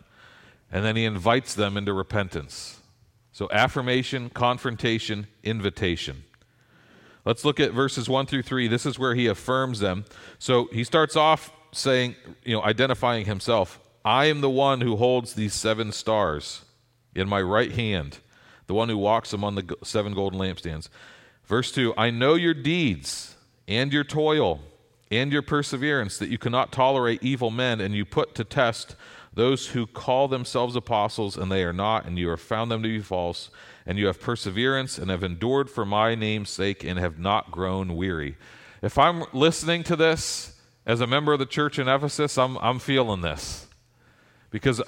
and 0.71 0.85
then 0.85 0.95
he 0.95 1.05
invites 1.05 1.55
them 1.55 1.77
into 1.77 1.93
repentance. 1.93 2.79
So 3.31 3.49
affirmation, 3.51 4.29
confrontation, 4.29 5.25
invitation. 5.43 6.25
Let's 7.25 7.45
look 7.45 7.59
at 7.59 7.71
verses 7.71 8.09
1 8.09 8.25
through 8.25 8.43
3. 8.43 8.67
This 8.67 8.85
is 8.85 8.99
where 8.99 9.15
he 9.15 9.27
affirms 9.27 9.79
them. 9.79 10.05
So 10.39 10.67
he 10.71 10.83
starts 10.83 11.15
off 11.15 11.51
saying, 11.71 12.15
you 12.43 12.55
know, 12.55 12.63
identifying 12.63 13.25
himself. 13.25 13.79
I 14.03 14.25
am 14.25 14.41
the 14.41 14.49
one 14.49 14.81
who 14.81 14.97
holds 14.97 15.33
these 15.33 15.53
seven 15.53 15.91
stars 15.91 16.65
in 17.15 17.29
my 17.29 17.41
right 17.41 17.71
hand, 17.71 18.19
the 18.67 18.73
one 18.73 18.89
who 18.89 18.97
walks 18.97 19.31
among 19.31 19.55
the 19.55 19.77
seven 19.83 20.13
golden 20.13 20.39
lampstands. 20.39 20.89
Verse 21.45 21.71
2 21.71 21.93
I 21.97 22.09
know 22.09 22.35
your 22.35 22.53
deeds 22.53 23.35
and 23.67 23.93
your 23.93 24.03
toil, 24.03 24.59
and 25.09 25.31
your 25.31 25.41
perseverance, 25.41 26.17
that 26.17 26.29
you 26.29 26.37
cannot 26.37 26.71
tolerate 26.71 27.23
evil 27.23 27.51
men, 27.51 27.79
and 27.79 27.95
you 27.95 28.03
put 28.03 28.35
to 28.35 28.43
test 28.43 28.95
those 29.33 29.67
who 29.67 29.87
call 29.87 30.27
themselves 30.27 30.75
apostles, 30.75 31.37
and 31.37 31.51
they 31.51 31.63
are 31.63 31.73
not, 31.73 32.05
and 32.05 32.17
you 32.17 32.29
have 32.29 32.41
found 32.41 32.69
them 32.71 32.83
to 32.83 32.89
be 32.89 32.99
false, 32.99 33.49
and 33.85 33.97
you 33.97 34.07
have 34.07 34.19
perseverance, 34.19 34.97
and 34.97 35.09
have 35.09 35.23
endured 35.23 35.69
for 35.69 35.85
my 35.85 36.15
name's 36.15 36.49
sake, 36.49 36.83
and 36.83 36.99
have 36.99 37.19
not 37.19 37.51
grown 37.51 37.95
weary. 37.95 38.37
If 38.81 38.97
I'm 38.97 39.23
listening 39.33 39.83
to 39.83 39.95
this 39.95 40.59
as 40.85 41.01
a 41.01 41.07
member 41.07 41.33
of 41.33 41.39
the 41.39 41.45
church 41.45 41.79
in 41.79 41.87
Ephesus, 41.87 42.37
I'm, 42.37 42.57
I'm 42.57 42.79
feeling 42.79 43.21
this. 43.21 43.67
Because 44.51 44.81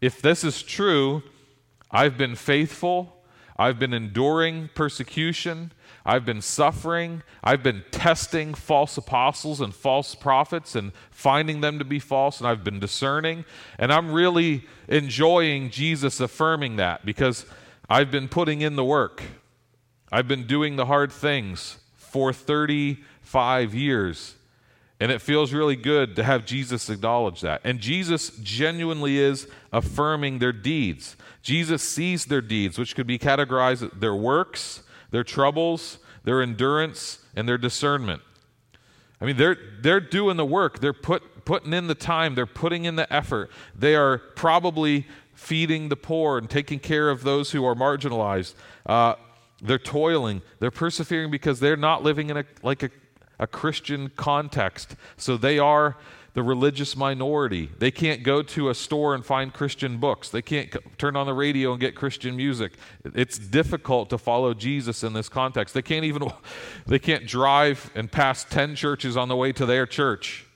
if 0.00 0.22
this 0.22 0.44
is 0.44 0.62
true, 0.62 1.22
I've 1.90 2.16
been 2.16 2.36
faithful, 2.36 3.22
I've 3.56 3.78
been 3.78 3.94
enduring 3.94 4.70
persecution, 4.74 5.72
I've 6.08 6.24
been 6.24 6.40
suffering. 6.40 7.22
I've 7.44 7.62
been 7.62 7.84
testing 7.90 8.54
false 8.54 8.96
apostles 8.96 9.60
and 9.60 9.74
false 9.74 10.14
prophets 10.14 10.74
and 10.74 10.92
finding 11.10 11.60
them 11.60 11.78
to 11.78 11.84
be 11.84 11.98
false, 11.98 12.40
and 12.40 12.48
I've 12.48 12.64
been 12.64 12.80
discerning. 12.80 13.44
And 13.78 13.92
I'm 13.92 14.10
really 14.10 14.66
enjoying 14.88 15.68
Jesus 15.68 16.18
affirming 16.18 16.76
that 16.76 17.04
because 17.04 17.44
I've 17.88 18.10
been 18.10 18.28
putting 18.28 18.60
in 18.60 18.76
the 18.76 18.84
work. 18.84 19.22
I've 20.12 20.28
been 20.28 20.46
doing 20.46 20.76
the 20.76 20.86
hard 20.86 21.12
things 21.12 21.78
for 21.94 22.32
35 22.32 23.74
years. 23.74 24.34
And 25.00 25.12
it 25.12 25.22
feels 25.22 25.52
really 25.52 25.76
good 25.76 26.16
to 26.16 26.24
have 26.24 26.44
Jesus 26.44 26.90
acknowledge 26.90 27.40
that. 27.42 27.60
And 27.62 27.78
Jesus 27.78 28.30
genuinely 28.42 29.18
is 29.18 29.46
affirming 29.72 30.38
their 30.38 30.52
deeds. 30.52 31.16
Jesus 31.40 31.82
sees 31.82 32.26
their 32.26 32.40
deeds, 32.40 32.78
which 32.78 32.96
could 32.96 33.06
be 33.06 33.18
categorized 33.18 33.82
as 33.84 34.00
their 34.00 34.14
works 34.14 34.82
their 35.10 35.24
troubles, 35.24 35.98
their 36.24 36.42
endurance, 36.42 37.24
and 37.34 37.48
their 37.48 37.58
discernment. 37.58 38.22
I 39.20 39.24
mean, 39.24 39.36
they're, 39.36 39.56
they're 39.80 40.00
doing 40.00 40.36
the 40.36 40.44
work. 40.44 40.80
They're 40.80 40.92
put, 40.92 41.44
putting 41.44 41.72
in 41.72 41.86
the 41.86 41.94
time. 41.94 42.34
They're 42.34 42.46
putting 42.46 42.84
in 42.84 42.96
the 42.96 43.12
effort. 43.12 43.50
They 43.74 43.96
are 43.96 44.18
probably 44.18 45.06
feeding 45.38 45.88
the 45.88 45.96
poor 45.96 46.36
and 46.36 46.50
taking 46.50 46.80
care 46.80 47.08
of 47.08 47.22
those 47.22 47.52
who 47.52 47.64
are 47.64 47.76
marginalized. 47.76 48.54
Uh, 48.84 49.14
they're 49.62 49.78
toiling. 49.78 50.42
They're 50.58 50.72
persevering 50.72 51.30
because 51.30 51.60
they're 51.60 51.76
not 51.76 52.02
living 52.02 52.28
in 52.28 52.38
a, 52.38 52.44
like 52.64 52.82
a, 52.82 52.90
a 53.38 53.46
Christian 53.46 54.10
context. 54.16 54.96
So 55.16 55.36
they 55.36 55.60
are 55.60 55.96
the 56.34 56.42
religious 56.42 56.96
minority. 56.96 57.70
They 57.78 57.92
can't 57.92 58.24
go 58.24 58.42
to 58.42 58.68
a 58.68 58.74
store 58.74 59.14
and 59.14 59.24
find 59.24 59.54
Christian 59.54 59.98
books. 59.98 60.28
They 60.28 60.42
can't 60.42 60.72
c- 60.72 60.80
turn 60.98 61.14
on 61.14 61.26
the 61.26 61.34
radio 61.34 61.70
and 61.70 61.80
get 61.80 61.94
Christian 61.94 62.36
music. 62.36 62.72
It's 63.04 63.38
difficult 63.38 64.10
to 64.10 64.18
follow 64.18 64.54
Jesus 64.54 65.04
in 65.04 65.12
this 65.12 65.28
context. 65.28 65.72
They 65.72 65.82
can't 65.82 66.04
even 66.04 66.30
they 66.86 66.98
can't 66.98 67.28
drive 67.28 67.92
and 67.94 68.10
pass 68.10 68.42
10 68.42 68.74
churches 68.74 69.16
on 69.16 69.28
the 69.28 69.36
way 69.36 69.52
to 69.52 69.64
their 69.66 69.86
church. 69.86 70.47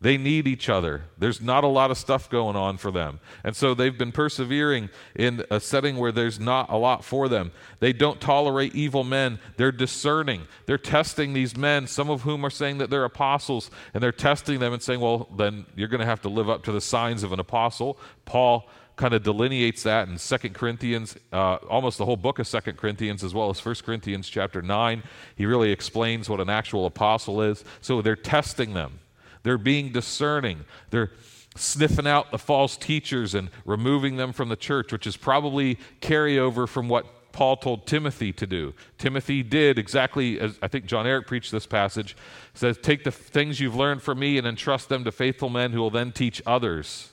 They 0.00 0.16
need 0.16 0.46
each 0.46 0.68
other. 0.68 1.02
There's 1.18 1.40
not 1.40 1.64
a 1.64 1.68
lot 1.68 1.90
of 1.90 1.98
stuff 1.98 2.30
going 2.30 2.54
on 2.54 2.76
for 2.76 2.92
them. 2.92 3.18
And 3.42 3.56
so 3.56 3.74
they've 3.74 3.96
been 3.96 4.12
persevering 4.12 4.90
in 5.16 5.44
a 5.50 5.58
setting 5.58 5.96
where 5.96 6.12
there's 6.12 6.38
not 6.38 6.70
a 6.70 6.76
lot 6.76 7.04
for 7.04 7.28
them. 7.28 7.50
They 7.80 7.92
don't 7.92 8.20
tolerate 8.20 8.76
evil 8.76 9.02
men. 9.02 9.40
They're 9.56 9.72
discerning. 9.72 10.46
They're 10.66 10.78
testing 10.78 11.32
these 11.32 11.56
men, 11.56 11.88
some 11.88 12.10
of 12.10 12.22
whom 12.22 12.46
are 12.46 12.50
saying 12.50 12.78
that 12.78 12.90
they're 12.90 13.04
apostles, 13.04 13.72
and 13.92 14.00
they're 14.00 14.12
testing 14.12 14.60
them 14.60 14.72
and 14.72 14.80
saying, 14.80 15.00
well, 15.00 15.28
then 15.36 15.66
you're 15.74 15.88
going 15.88 16.00
to 16.00 16.06
have 16.06 16.22
to 16.22 16.28
live 16.28 16.48
up 16.48 16.62
to 16.64 16.72
the 16.72 16.80
signs 16.80 17.24
of 17.24 17.32
an 17.32 17.40
apostle. 17.40 17.98
Paul 18.24 18.68
kind 18.94 19.14
of 19.14 19.24
delineates 19.24 19.82
that 19.82 20.08
in 20.08 20.16
Second 20.18 20.54
Corinthians, 20.54 21.16
uh, 21.32 21.56
almost 21.68 21.98
the 21.98 22.04
whole 22.04 22.16
book 22.16 22.38
of 22.38 22.46
Second 22.46 22.78
Corinthians, 22.78 23.24
as 23.24 23.34
well 23.34 23.50
as 23.50 23.58
First 23.58 23.84
Corinthians 23.84 24.28
chapter 24.28 24.62
9. 24.62 25.02
He 25.34 25.44
really 25.44 25.72
explains 25.72 26.28
what 26.28 26.40
an 26.40 26.50
actual 26.50 26.86
apostle 26.86 27.42
is. 27.42 27.64
So 27.80 28.00
they're 28.00 28.16
testing 28.16 28.74
them. 28.74 29.00
They're 29.42 29.58
being 29.58 29.92
discerning. 29.92 30.64
They're 30.90 31.10
sniffing 31.56 32.06
out 32.06 32.30
the 32.30 32.38
false 32.38 32.76
teachers 32.76 33.34
and 33.34 33.50
removing 33.64 34.16
them 34.16 34.32
from 34.32 34.48
the 34.48 34.56
church, 34.56 34.92
which 34.92 35.06
is 35.06 35.16
probably 35.16 35.78
carryover 36.00 36.68
from 36.68 36.88
what 36.88 37.32
Paul 37.32 37.56
told 37.56 37.86
Timothy 37.86 38.32
to 38.32 38.46
do. 38.46 38.74
Timothy 38.96 39.42
did 39.42 39.78
exactly 39.78 40.40
as 40.40 40.58
I 40.62 40.68
think 40.68 40.86
John 40.86 41.06
Eric 41.06 41.26
preached 41.26 41.52
this 41.52 41.66
passage. 41.66 42.16
Says, 42.54 42.78
Take 42.78 43.04
the 43.04 43.12
things 43.12 43.60
you've 43.60 43.76
learned 43.76 44.02
from 44.02 44.18
me 44.18 44.38
and 44.38 44.46
entrust 44.46 44.88
them 44.88 45.04
to 45.04 45.12
faithful 45.12 45.48
men 45.48 45.72
who 45.72 45.80
will 45.80 45.90
then 45.90 46.12
teach 46.12 46.42
others. 46.46 47.12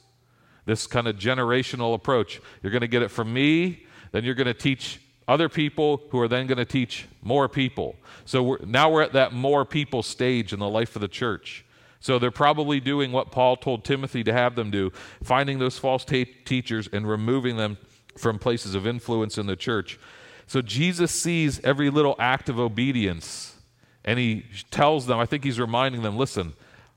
This 0.66 0.88
kind 0.88 1.08
of 1.08 1.18
generational 1.18 1.94
approach. 1.94 2.42
You're 2.64 2.72
going 2.72 2.82
to 2.82 2.88
get 2.88 3.04
it 3.04 3.12
from 3.12 3.32
me, 3.32 3.86
then 4.12 4.24
you're 4.24 4.36
going 4.36 4.48
to 4.48 4.54
teach 4.54 5.00
other 5.28 5.50
people 5.50 6.02
who 6.10 6.20
are 6.20 6.28
then 6.28 6.48
going 6.48 6.58
to 6.58 6.66
teach 6.66 7.08
more 7.22 7.50
people. 7.50 7.96
So 8.26 8.44
we're, 8.44 8.60
now 8.66 8.90
we're 8.90 9.02
at 9.02 9.14
that 9.14 9.34
more 9.34 9.66
people 9.66 10.04
stage 10.04 10.54
in 10.54 10.60
the 10.60 10.70
life 10.70 10.96
of 10.96 11.02
the 11.02 11.08
church. 11.08 11.66
So 12.00 12.20
they're 12.20 12.32
probably 12.32 12.80
doing 12.80 13.12
what 13.12 13.32
Paul 13.32 13.56
told 13.58 13.84
Timothy 13.84 14.24
to 14.24 14.34
have 14.34 14.56
them 14.56 14.70
do, 14.70 14.92
finding 15.24 15.60
those 15.60 15.78
false 15.78 16.06
teachers 16.06 16.88
and 16.92 17.08
removing 17.08 17.58
them 17.58 17.78
from 18.18 18.38
places 18.40 18.76
of 18.76 18.86
influence 18.86 19.38
in 19.38 19.48
the 19.48 19.56
church. 19.56 20.00
So 20.48 20.62
Jesus 20.62 21.12
sees 21.12 21.60
every 21.64 21.90
little 21.90 22.16
act 22.20 22.50
of 22.50 22.60
obedience 22.60 23.56
and 24.04 24.20
he 24.20 24.46
tells 24.70 25.08
them, 25.08 25.18
I 25.18 25.26
think 25.26 25.44
he's 25.44 25.60
reminding 25.60 26.04
them, 26.04 26.16
listen, 26.16 26.54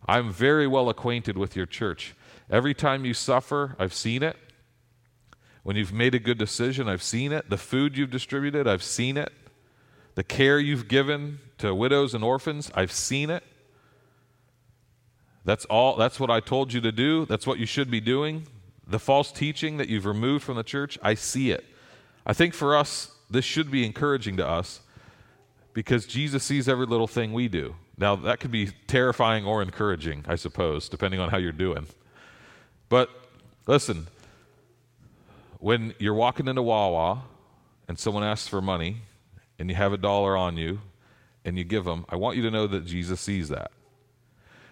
I'm 0.06 0.30
very 0.30 0.66
well 0.66 0.90
acquainted 0.90 1.38
with 1.38 1.56
your 1.56 1.66
church. 1.66 2.14
Every 2.50 2.74
time 2.74 3.04
you 3.04 3.14
suffer, 3.14 3.74
I've 3.78 3.94
seen 3.94 4.22
it. 4.22 4.36
When 5.62 5.76
you've 5.76 5.92
made 5.92 6.14
a 6.14 6.18
good 6.18 6.38
decision, 6.38 6.88
I've 6.88 7.02
seen 7.02 7.32
it. 7.32 7.50
The 7.50 7.56
food 7.56 7.96
you've 7.96 8.10
distributed, 8.10 8.66
I've 8.66 8.82
seen 8.82 9.16
it. 9.16 9.32
The 10.14 10.24
care 10.24 10.58
you've 10.58 10.88
given 10.88 11.40
to 11.58 11.74
widows 11.74 12.14
and 12.14 12.22
orphans, 12.22 12.70
I've 12.74 12.92
seen 12.92 13.30
it. 13.30 13.42
That's 15.48 15.64
all 15.64 15.96
that's 15.96 16.20
what 16.20 16.30
I 16.30 16.40
told 16.40 16.74
you 16.74 16.82
to 16.82 16.92
do. 16.92 17.24
That's 17.24 17.46
what 17.46 17.58
you 17.58 17.64
should 17.64 17.90
be 17.90 18.02
doing. 18.02 18.46
The 18.86 18.98
false 18.98 19.32
teaching 19.32 19.78
that 19.78 19.88
you've 19.88 20.04
removed 20.04 20.44
from 20.44 20.56
the 20.56 20.62
church, 20.62 20.98
I 21.02 21.14
see 21.14 21.50
it. 21.52 21.64
I 22.26 22.34
think 22.34 22.52
for 22.52 22.76
us 22.76 23.12
this 23.30 23.46
should 23.46 23.70
be 23.70 23.86
encouraging 23.86 24.36
to 24.36 24.46
us 24.46 24.82
because 25.72 26.04
Jesus 26.04 26.44
sees 26.44 26.68
every 26.68 26.84
little 26.84 27.06
thing 27.06 27.32
we 27.32 27.48
do. 27.48 27.76
Now, 27.96 28.14
that 28.14 28.40
could 28.40 28.50
be 28.50 28.72
terrifying 28.88 29.46
or 29.46 29.62
encouraging, 29.62 30.26
I 30.28 30.34
suppose, 30.34 30.86
depending 30.86 31.18
on 31.18 31.30
how 31.30 31.38
you're 31.38 31.52
doing. 31.52 31.86
But 32.90 33.08
listen, 33.66 34.06
when 35.60 35.94
you're 35.98 36.12
walking 36.12 36.46
into 36.46 36.62
Wawa 36.62 37.22
and 37.88 37.98
someone 37.98 38.22
asks 38.22 38.48
for 38.48 38.60
money 38.60 38.98
and 39.58 39.70
you 39.70 39.76
have 39.76 39.94
a 39.94 39.98
dollar 39.98 40.36
on 40.36 40.58
you 40.58 40.82
and 41.46 41.56
you 41.56 41.64
give 41.64 41.86
them, 41.86 42.04
I 42.10 42.16
want 42.16 42.36
you 42.36 42.42
to 42.42 42.50
know 42.50 42.66
that 42.66 42.84
Jesus 42.84 43.18
sees 43.22 43.48
that. 43.48 43.70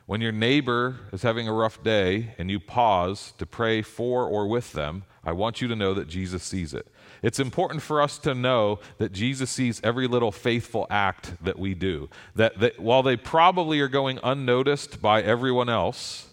When 0.07 0.21
your 0.21 0.33
neighbor 0.33 1.01
is 1.13 1.23
having 1.23 1.49
a 1.49 1.53
rough 1.53 1.83
day 1.83 2.35
and 2.39 2.49
you 2.49 2.61
pause 2.61 3.35
to 3.39 3.47
pray 3.47 3.83
for 3.83 4.25
or 4.25 4.47
with 4.47 4.73
them, 4.73 5.03
I 5.25 5.33
want 5.33 5.61
you 5.61 5.67
to 5.67 5.75
know 5.75 5.95
that 5.95 6.07
Jesus 6.07 6.45
sees 6.45 6.73
it. 6.73 6.87
It's 7.23 7.41
important 7.41 7.83
for 7.83 8.01
us 8.01 8.17
to 8.19 8.33
know 8.33 8.79
that 8.99 9.11
Jesus 9.11 9.51
sees 9.51 9.81
every 9.83 10.07
little 10.07 10.31
faithful 10.31 10.87
act 10.91 11.33
that 11.43 11.59
we 11.59 11.75
do. 11.75 12.09
That, 12.37 12.61
that 12.61 12.79
while 12.79 13.03
they 13.03 13.17
probably 13.17 13.81
are 13.81 13.89
going 13.89 14.21
unnoticed 14.23 15.03
by 15.03 15.23
everyone 15.23 15.69
else, 15.69 16.29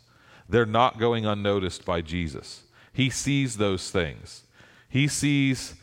they're 0.47 0.67
not 0.67 0.99
going 0.99 1.25
unnoticed 1.25 1.83
by 1.83 2.01
Jesus. 2.01 2.61
He 2.93 3.09
sees 3.09 3.57
those 3.57 3.89
things. 3.89 4.43
He 4.87 5.07
sees 5.07 5.73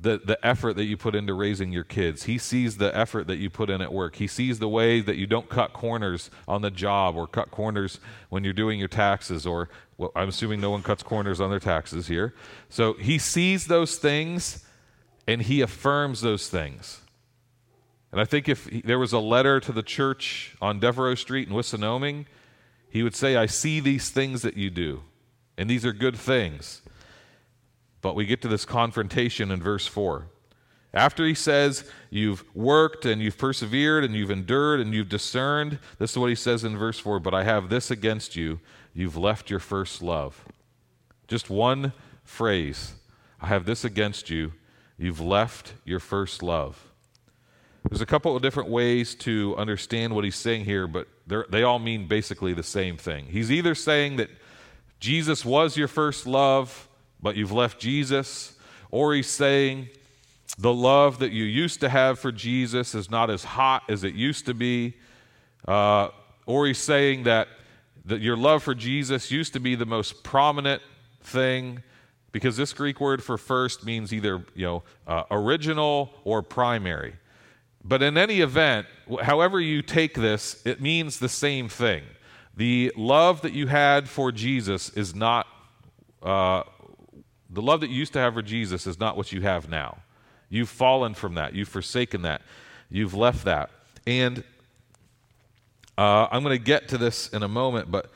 the, 0.00 0.20
the 0.24 0.38
effort 0.46 0.76
that 0.76 0.84
you 0.84 0.96
put 0.96 1.14
into 1.14 1.34
raising 1.34 1.72
your 1.72 1.84
kids. 1.84 2.22
He 2.22 2.38
sees 2.38 2.78
the 2.78 2.96
effort 2.96 3.26
that 3.26 3.36
you 3.36 3.50
put 3.50 3.68
in 3.68 3.82
at 3.82 3.92
work. 3.92 4.16
He 4.16 4.26
sees 4.26 4.58
the 4.58 4.68
way 4.68 5.00
that 5.00 5.16
you 5.16 5.26
don't 5.26 5.48
cut 5.48 5.72
corners 5.72 6.30
on 6.48 6.62
the 6.62 6.70
job 6.70 7.16
or 7.16 7.26
cut 7.26 7.50
corners 7.50 8.00
when 8.30 8.42
you're 8.42 8.52
doing 8.52 8.78
your 8.78 8.88
taxes, 8.88 9.46
or 9.46 9.68
well, 9.98 10.10
I'm 10.16 10.30
assuming 10.30 10.60
no 10.60 10.70
one 10.70 10.82
cuts 10.82 11.02
corners 11.02 11.40
on 11.40 11.50
their 11.50 11.60
taxes 11.60 12.06
here. 12.06 12.34
So 12.70 12.94
he 12.94 13.18
sees 13.18 13.66
those 13.66 13.96
things 13.96 14.64
and 15.28 15.42
he 15.42 15.60
affirms 15.60 16.22
those 16.22 16.48
things. 16.48 17.02
And 18.10 18.20
I 18.20 18.24
think 18.24 18.48
if 18.48 18.66
he, 18.66 18.80
there 18.80 18.98
was 18.98 19.12
a 19.12 19.18
letter 19.18 19.60
to 19.60 19.72
the 19.72 19.82
church 19.82 20.56
on 20.62 20.80
Devereaux 20.80 21.14
Street 21.14 21.48
in 21.48 21.54
Wissinoming, 21.54 22.24
he 22.88 23.02
would 23.02 23.14
say, 23.14 23.36
I 23.36 23.46
see 23.46 23.78
these 23.78 24.10
things 24.10 24.42
that 24.42 24.56
you 24.56 24.70
do, 24.70 25.02
and 25.56 25.70
these 25.70 25.84
are 25.84 25.92
good 25.92 26.16
things. 26.16 26.82
But 28.02 28.14
we 28.14 28.26
get 28.26 28.42
to 28.42 28.48
this 28.48 28.64
confrontation 28.64 29.50
in 29.50 29.62
verse 29.62 29.86
4. 29.86 30.26
After 30.92 31.24
he 31.24 31.34
says, 31.34 31.88
You've 32.10 32.44
worked 32.54 33.04
and 33.04 33.22
you've 33.22 33.38
persevered 33.38 34.04
and 34.04 34.14
you've 34.14 34.30
endured 34.30 34.80
and 34.80 34.92
you've 34.92 35.08
discerned, 35.08 35.78
this 35.98 36.12
is 36.12 36.18
what 36.18 36.30
he 36.30 36.34
says 36.34 36.64
in 36.64 36.76
verse 36.76 36.98
4 36.98 37.20
But 37.20 37.34
I 37.34 37.44
have 37.44 37.68
this 37.68 37.90
against 37.90 38.36
you 38.36 38.60
you've 38.92 39.16
left 39.16 39.50
your 39.50 39.60
first 39.60 40.02
love. 40.02 40.44
Just 41.28 41.48
one 41.48 41.92
phrase. 42.24 42.94
I 43.40 43.46
have 43.46 43.64
this 43.64 43.84
against 43.84 44.30
you 44.30 44.52
you've 44.98 45.20
left 45.20 45.74
your 45.84 46.00
first 46.00 46.42
love. 46.42 46.86
There's 47.88 48.02
a 48.02 48.06
couple 48.06 48.36
of 48.36 48.42
different 48.42 48.68
ways 48.68 49.14
to 49.16 49.56
understand 49.56 50.14
what 50.14 50.24
he's 50.24 50.36
saying 50.36 50.66
here, 50.66 50.86
but 50.86 51.08
they 51.26 51.62
all 51.62 51.78
mean 51.78 52.06
basically 52.08 52.52
the 52.52 52.62
same 52.62 52.98
thing. 52.98 53.26
He's 53.26 53.50
either 53.50 53.74
saying 53.74 54.16
that 54.16 54.28
Jesus 54.98 55.44
was 55.44 55.78
your 55.78 55.88
first 55.88 56.26
love 56.26 56.89
but 57.22 57.36
you've 57.36 57.52
left 57.52 57.78
Jesus. 57.78 58.54
Or 58.90 59.14
he's 59.14 59.28
saying, 59.28 59.88
the 60.58 60.72
love 60.72 61.20
that 61.20 61.32
you 61.32 61.44
used 61.44 61.80
to 61.80 61.88
have 61.88 62.18
for 62.18 62.32
Jesus 62.32 62.94
is 62.94 63.10
not 63.10 63.30
as 63.30 63.44
hot 63.44 63.84
as 63.88 64.04
it 64.04 64.14
used 64.14 64.46
to 64.46 64.54
be. 64.54 64.94
Uh, 65.66 66.08
or 66.46 66.66
he's 66.66 66.78
saying 66.78 67.24
that, 67.24 67.48
that 68.04 68.20
your 68.20 68.36
love 68.36 68.62
for 68.62 68.74
Jesus 68.74 69.30
used 69.30 69.52
to 69.52 69.60
be 69.60 69.74
the 69.74 69.86
most 69.86 70.22
prominent 70.22 70.82
thing 71.22 71.82
because 72.32 72.56
this 72.56 72.72
Greek 72.72 73.00
word 73.00 73.22
for 73.22 73.36
first 73.36 73.84
means 73.84 74.12
either 74.12 74.44
you 74.54 74.66
know 74.66 74.82
uh, 75.06 75.24
original 75.30 76.12
or 76.24 76.42
primary. 76.42 77.14
But 77.82 78.02
in 78.02 78.18
any 78.18 78.40
event, 78.40 78.86
however 79.22 79.60
you 79.60 79.82
take 79.82 80.14
this, 80.14 80.60
it 80.66 80.80
means 80.80 81.18
the 81.18 81.28
same 81.28 81.68
thing. 81.68 82.02
The 82.56 82.92
love 82.96 83.42
that 83.42 83.52
you 83.52 83.68
had 83.68 84.08
for 84.08 84.32
Jesus 84.32 84.90
is 84.90 85.14
not 85.14 85.46
uh, 86.22 86.64
the 87.52 87.62
love 87.62 87.80
that 87.80 87.90
you 87.90 87.96
used 87.96 88.12
to 88.12 88.18
have 88.20 88.34
for 88.34 88.42
Jesus 88.42 88.86
is 88.86 88.98
not 88.98 89.16
what 89.16 89.32
you 89.32 89.40
have 89.42 89.68
now. 89.68 89.98
You've 90.48 90.68
fallen 90.68 91.14
from 91.14 91.34
that. 91.34 91.54
You've 91.54 91.68
forsaken 91.68 92.22
that. 92.22 92.42
You've 92.90 93.14
left 93.14 93.44
that. 93.44 93.70
And 94.06 94.42
uh, 95.98 96.28
I'm 96.30 96.42
going 96.42 96.56
to 96.56 96.64
get 96.64 96.88
to 96.88 96.98
this 96.98 97.28
in 97.28 97.42
a 97.42 97.48
moment, 97.48 97.90
but 97.90 98.10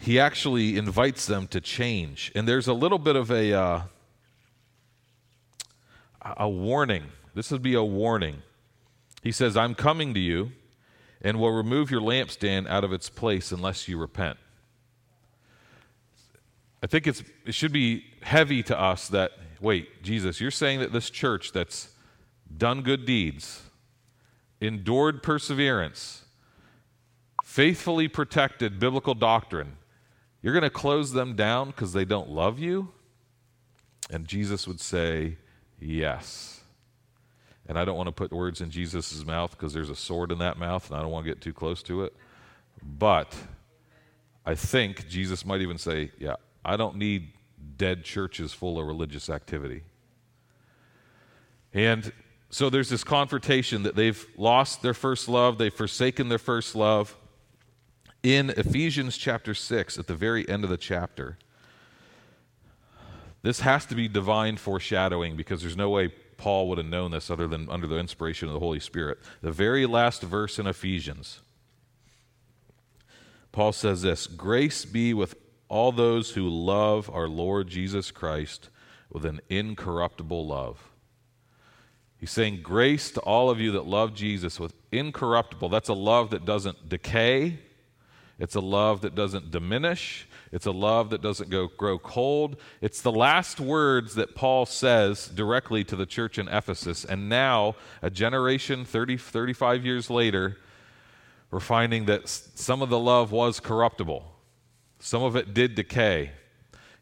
he 0.00 0.18
actually 0.18 0.76
invites 0.76 1.26
them 1.26 1.46
to 1.48 1.60
change. 1.60 2.32
And 2.34 2.46
there's 2.46 2.68
a 2.68 2.72
little 2.72 2.98
bit 2.98 3.16
of 3.16 3.30
a, 3.30 3.52
uh, 3.52 3.80
a 6.22 6.48
warning. 6.48 7.04
This 7.34 7.50
would 7.50 7.62
be 7.62 7.74
a 7.74 7.82
warning. 7.82 8.42
He 9.22 9.32
says, 9.32 9.56
I'm 9.56 9.74
coming 9.74 10.14
to 10.14 10.20
you 10.20 10.52
and 11.20 11.38
will 11.38 11.52
remove 11.52 11.90
your 11.90 12.00
lampstand 12.00 12.68
out 12.68 12.84
of 12.84 12.92
its 12.92 13.10
place 13.10 13.50
unless 13.50 13.88
you 13.88 13.98
repent. 13.98 14.38
I 16.82 16.86
think 16.86 17.06
it's, 17.06 17.22
it 17.44 17.54
should 17.54 17.72
be 17.72 18.04
heavy 18.22 18.62
to 18.64 18.78
us 18.78 19.08
that, 19.08 19.32
wait, 19.60 20.02
Jesus, 20.02 20.40
you're 20.40 20.50
saying 20.50 20.80
that 20.80 20.92
this 20.92 21.10
church 21.10 21.52
that's 21.52 21.88
done 22.56 22.82
good 22.82 23.04
deeds, 23.04 23.62
endured 24.60 25.22
perseverance, 25.22 26.24
faithfully 27.44 28.08
protected 28.08 28.78
biblical 28.78 29.14
doctrine, 29.14 29.76
you're 30.42 30.52
going 30.52 30.62
to 30.62 30.70
close 30.70 31.12
them 31.12 31.34
down 31.34 31.68
because 31.68 31.92
they 31.92 32.04
don't 32.04 32.30
love 32.30 32.58
you? 32.58 32.92
And 34.10 34.26
Jesus 34.26 34.66
would 34.66 34.80
say, 34.80 35.36
Yes. 35.80 36.60
And 37.68 37.78
I 37.78 37.84
don't 37.84 37.96
want 37.96 38.06
to 38.06 38.12
put 38.12 38.32
words 38.32 38.62
in 38.62 38.70
Jesus' 38.70 39.24
mouth 39.26 39.50
because 39.50 39.74
there's 39.74 39.90
a 39.90 39.96
sword 39.96 40.32
in 40.32 40.38
that 40.38 40.58
mouth 40.58 40.88
and 40.88 40.98
I 40.98 41.02
don't 41.02 41.10
want 41.10 41.26
to 41.26 41.30
get 41.30 41.42
too 41.42 41.52
close 41.52 41.82
to 41.84 42.02
it. 42.04 42.16
But 42.82 43.36
I 44.46 44.54
think 44.54 45.06
Jesus 45.08 45.44
might 45.44 45.60
even 45.60 45.76
say, 45.76 46.10
Yeah, 46.18 46.36
I 46.64 46.76
don't 46.76 46.96
need 46.96 47.32
dead 47.76 48.04
churches 48.04 48.52
full 48.52 48.78
of 48.78 48.86
religious 48.86 49.30
activity. 49.30 49.82
And 51.72 52.12
so 52.50 52.70
there's 52.70 52.88
this 52.88 53.04
confrontation 53.04 53.82
that 53.84 53.94
they've 53.94 54.26
lost 54.36 54.82
their 54.82 54.94
first 54.94 55.28
love, 55.28 55.58
they've 55.58 55.72
forsaken 55.72 56.28
their 56.28 56.38
first 56.38 56.74
love 56.74 57.16
in 58.22 58.50
Ephesians 58.50 59.16
chapter 59.16 59.54
6, 59.54 59.98
at 59.98 60.06
the 60.06 60.14
very 60.14 60.48
end 60.48 60.64
of 60.64 60.70
the 60.70 60.76
chapter, 60.76 61.38
this 63.42 63.60
has 63.60 63.86
to 63.86 63.94
be 63.94 64.08
divine 64.08 64.56
foreshadowing 64.56 65.36
because 65.36 65.62
there's 65.62 65.76
no 65.76 65.90
way 65.90 66.08
Paul 66.36 66.68
would 66.68 66.78
have 66.78 66.86
known 66.86 67.12
this 67.12 67.30
other 67.30 67.46
than 67.46 67.68
under 67.70 67.86
the 67.86 67.98
inspiration 67.98 68.48
of 68.48 68.54
the 68.54 68.60
Holy 68.60 68.80
Spirit. 68.80 69.18
The 69.40 69.52
very 69.52 69.86
last 69.86 70.22
verse 70.22 70.58
in 70.58 70.66
Ephesians, 70.66 71.40
Paul 73.52 73.72
says 73.72 74.02
this 74.02 74.26
Grace 74.26 74.84
be 74.84 75.14
with 75.14 75.36
all 75.68 75.92
those 75.92 76.30
who 76.30 76.48
love 76.48 77.10
our 77.12 77.28
Lord 77.28 77.68
Jesus 77.68 78.10
Christ 78.10 78.70
with 79.10 79.24
an 79.24 79.40
incorruptible 79.48 80.46
love. 80.46 80.90
He's 82.18 82.30
saying, 82.30 82.60
Grace 82.62 83.10
to 83.12 83.20
all 83.20 83.50
of 83.50 83.60
you 83.60 83.72
that 83.72 83.86
love 83.86 84.14
Jesus 84.14 84.58
with 84.58 84.74
incorruptible. 84.90 85.68
That's 85.68 85.88
a 85.88 85.94
love 85.94 86.30
that 86.30 86.44
doesn't 86.44 86.88
decay, 86.88 87.58
it's 88.38 88.54
a 88.54 88.60
love 88.60 89.00
that 89.00 89.14
doesn't 89.14 89.50
diminish. 89.50 90.28
It's 90.52 90.66
a 90.66 90.70
love 90.70 91.10
that 91.10 91.20
doesn't 91.20 91.50
go, 91.50 91.66
grow 91.66 91.98
cold. 91.98 92.56
It's 92.80 93.02
the 93.02 93.12
last 93.12 93.60
words 93.60 94.14
that 94.14 94.34
Paul 94.34 94.64
says 94.64 95.26
directly 95.26 95.84
to 95.84 95.96
the 95.96 96.06
church 96.06 96.38
in 96.38 96.48
Ephesus. 96.48 97.04
And 97.04 97.28
now, 97.28 97.74
a 98.00 98.10
generation, 98.10 98.84
30, 98.84 99.18
35 99.18 99.84
years 99.84 100.08
later, 100.08 100.56
we're 101.50 101.60
finding 101.60 102.06
that 102.06 102.28
some 102.28 102.80
of 102.80 102.88
the 102.88 102.98
love 102.98 103.32
was 103.32 103.60
corruptible, 103.60 104.22
some 104.98 105.22
of 105.22 105.36
it 105.36 105.54
did 105.54 105.74
decay. 105.74 106.32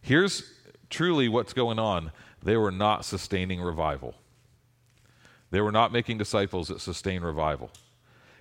Here's 0.00 0.50
truly 0.90 1.28
what's 1.28 1.52
going 1.52 1.78
on 1.78 2.12
they 2.42 2.56
were 2.56 2.70
not 2.70 3.04
sustaining 3.04 3.60
revival, 3.60 4.14
they 5.50 5.60
were 5.60 5.72
not 5.72 5.92
making 5.92 6.18
disciples 6.18 6.68
that 6.68 6.80
sustain 6.80 7.22
revival. 7.22 7.70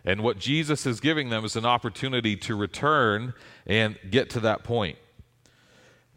And 0.08 0.22
what 0.22 0.38
Jesus 0.38 0.86
is 0.86 1.00
giving 1.00 1.30
them 1.30 1.44
is 1.44 1.56
an 1.56 1.66
opportunity 1.66 2.36
to 2.38 2.56
return 2.56 3.34
and 3.66 3.98
get 4.12 4.30
to 4.32 4.40
that 4.42 4.64
point. 4.64 5.00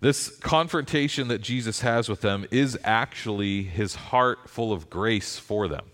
This 0.00 0.28
confrontation 0.38 1.28
that 1.28 1.40
Jesus 1.40 1.80
has 1.80 2.08
with 2.08 2.20
them 2.20 2.46
is 2.50 2.78
actually 2.84 3.62
his 3.62 3.94
heart 3.94 4.48
full 4.48 4.72
of 4.72 4.90
grace 4.90 5.38
for 5.38 5.66
them. 5.66 5.86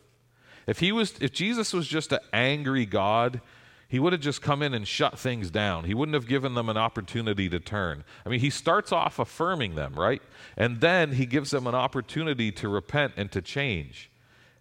If 0.67 0.81
he 0.81 0.93
was 0.93 1.15
if 1.21 1.33
Jesus 1.33 1.73
was 1.73 1.87
just 1.87 2.13
an 2.13 2.19
angry 2.33 2.85
God, 2.85 3.41
he 3.89 3.99
would 3.99 4.13
have 4.13 4.23
just 4.23 4.43
come 4.43 4.63
in 4.63 4.75
and 4.75 4.87
shut 4.89 5.19
things 5.19 5.51
down. 5.51 5.85
He 5.85 5.95
wouldn't 5.95 6.15
have 6.15 6.27
given 6.27 6.55
them 6.55 6.69
an 6.69 6.77
opportunity 6.77 7.49
to 7.49 7.61
turn. 7.61 8.05
I 8.25 8.29
mean, 8.29 8.41
he 8.41 8.51
starts 8.51 8.93
off 8.93 9.19
affirming 9.19 9.75
them, 9.75 9.95
right? 9.95 10.23
And 10.57 10.81
then 10.81 11.13
he 11.13 11.27
gives 11.27 11.51
them 11.51 11.67
an 11.67 11.75
opportunity 11.75 12.51
to 12.53 12.69
repent 12.69 13.15
and 13.17 13.31
to 13.33 13.43
change. 13.43 14.11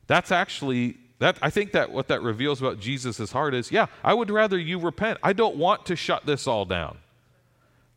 That's 0.08 0.32
actually 0.32 0.98
that, 1.20 1.38
I 1.42 1.50
think 1.50 1.72
that 1.72 1.92
what 1.92 2.10
that 2.10 2.22
reveals 2.22 2.62
about 2.62 2.80
Jesus' 2.80 3.32
heart 3.32 3.54
is 3.54 3.72
yeah, 3.72 3.86
I 4.04 4.14
would 4.14 4.30
rather 4.30 4.58
you 4.58 4.78
repent. 4.78 5.20
I 5.24 5.32
don't 5.32 5.56
want 5.56 5.86
to 5.86 5.96
shut 5.96 6.26
this 6.26 6.48
all 6.48 6.66
down. 6.66 6.98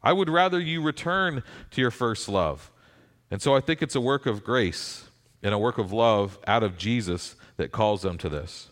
I 0.02 0.12
would 0.12 0.30
rather 0.30 0.60
you 0.60 0.80
return 0.80 1.42
to 1.72 1.80
your 1.80 1.90
first 1.90 2.28
love. 2.28 2.70
And 3.30 3.42
so 3.42 3.56
I 3.56 3.60
think 3.60 3.82
it's 3.82 3.96
a 3.96 4.00
work 4.00 4.26
of 4.26 4.44
grace 4.44 5.08
and 5.42 5.52
a 5.52 5.58
work 5.58 5.78
of 5.78 5.92
love 5.92 6.38
out 6.46 6.62
of 6.62 6.78
Jesus 6.78 7.34
that 7.56 7.72
calls 7.72 8.02
them 8.02 8.16
to 8.18 8.28
this. 8.28 8.68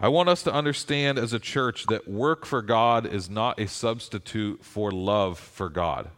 I 0.00 0.08
want 0.08 0.28
us 0.28 0.42
to 0.42 0.52
understand 0.52 1.18
as 1.18 1.32
a 1.32 1.38
church 1.38 1.86
that 1.86 2.08
work 2.08 2.44
for 2.44 2.62
God 2.62 3.06
is 3.06 3.30
not 3.30 3.60
a 3.60 3.68
substitute 3.68 4.64
for 4.64 4.90
love 4.90 5.38
for 5.38 5.68
God. 5.68 6.10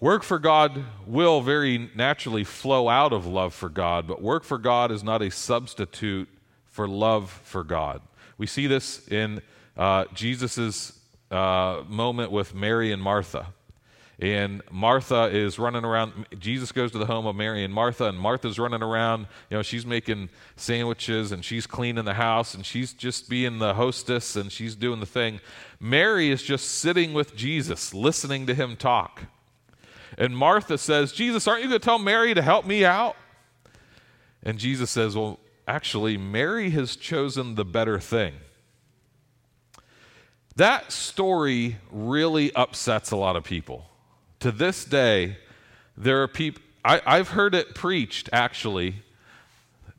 Work 0.00 0.22
for 0.22 0.38
God 0.38 0.84
will 1.06 1.40
very 1.40 1.90
naturally 1.94 2.44
flow 2.44 2.88
out 2.88 3.12
of 3.12 3.26
love 3.26 3.54
for 3.54 3.68
God, 3.68 4.06
but 4.06 4.20
work 4.20 4.44
for 4.44 4.58
God 4.58 4.90
is 4.90 5.02
not 5.02 5.22
a 5.22 5.30
substitute 5.30 6.28
for 6.66 6.88
love 6.88 7.30
for 7.44 7.64
God. 7.64 8.02
We 8.36 8.46
see 8.46 8.66
this 8.66 9.06
in 9.08 9.40
uh, 9.76 10.06
Jesus' 10.12 10.98
uh, 11.30 11.84
moment 11.88 12.32
with 12.32 12.54
Mary 12.54 12.92
and 12.92 13.00
Martha. 13.00 13.46
And 14.20 14.62
Martha 14.70 15.24
is 15.24 15.58
running 15.58 15.84
around. 15.84 16.26
Jesus 16.38 16.70
goes 16.70 16.92
to 16.92 16.98
the 16.98 17.06
home 17.06 17.26
of 17.26 17.34
Mary 17.34 17.64
and 17.64 17.74
Martha, 17.74 18.04
and 18.04 18.18
Martha's 18.18 18.58
running 18.58 18.82
around. 18.82 19.26
You 19.50 19.56
know, 19.56 19.62
she's 19.62 19.84
making 19.84 20.30
sandwiches 20.56 21.32
and 21.32 21.44
she's 21.44 21.66
cleaning 21.66 22.04
the 22.04 22.14
house 22.14 22.54
and 22.54 22.64
she's 22.64 22.92
just 22.92 23.28
being 23.28 23.58
the 23.58 23.74
hostess 23.74 24.36
and 24.36 24.52
she's 24.52 24.76
doing 24.76 25.00
the 25.00 25.06
thing. 25.06 25.40
Mary 25.80 26.30
is 26.30 26.42
just 26.42 26.70
sitting 26.70 27.12
with 27.12 27.34
Jesus, 27.34 27.92
listening 27.92 28.46
to 28.46 28.54
him 28.54 28.76
talk. 28.76 29.22
And 30.16 30.36
Martha 30.36 30.78
says, 30.78 31.12
Jesus, 31.12 31.48
aren't 31.48 31.62
you 31.62 31.68
going 31.68 31.80
to 31.80 31.84
tell 31.84 31.98
Mary 31.98 32.34
to 32.34 32.42
help 32.42 32.64
me 32.64 32.84
out? 32.84 33.16
And 34.44 34.58
Jesus 34.58 34.90
says, 34.90 35.16
Well, 35.16 35.40
actually, 35.66 36.16
Mary 36.16 36.70
has 36.70 36.94
chosen 36.94 37.56
the 37.56 37.64
better 37.64 37.98
thing. 37.98 38.34
That 40.56 40.92
story 40.92 41.78
really 41.90 42.54
upsets 42.54 43.10
a 43.10 43.16
lot 43.16 43.34
of 43.34 43.42
people. 43.42 43.86
To 44.44 44.52
this 44.52 44.84
day, 44.84 45.38
there 45.96 46.22
are 46.22 46.28
people, 46.28 46.60
I've 46.84 47.30
heard 47.30 47.54
it 47.54 47.74
preached 47.74 48.28
actually, 48.30 48.96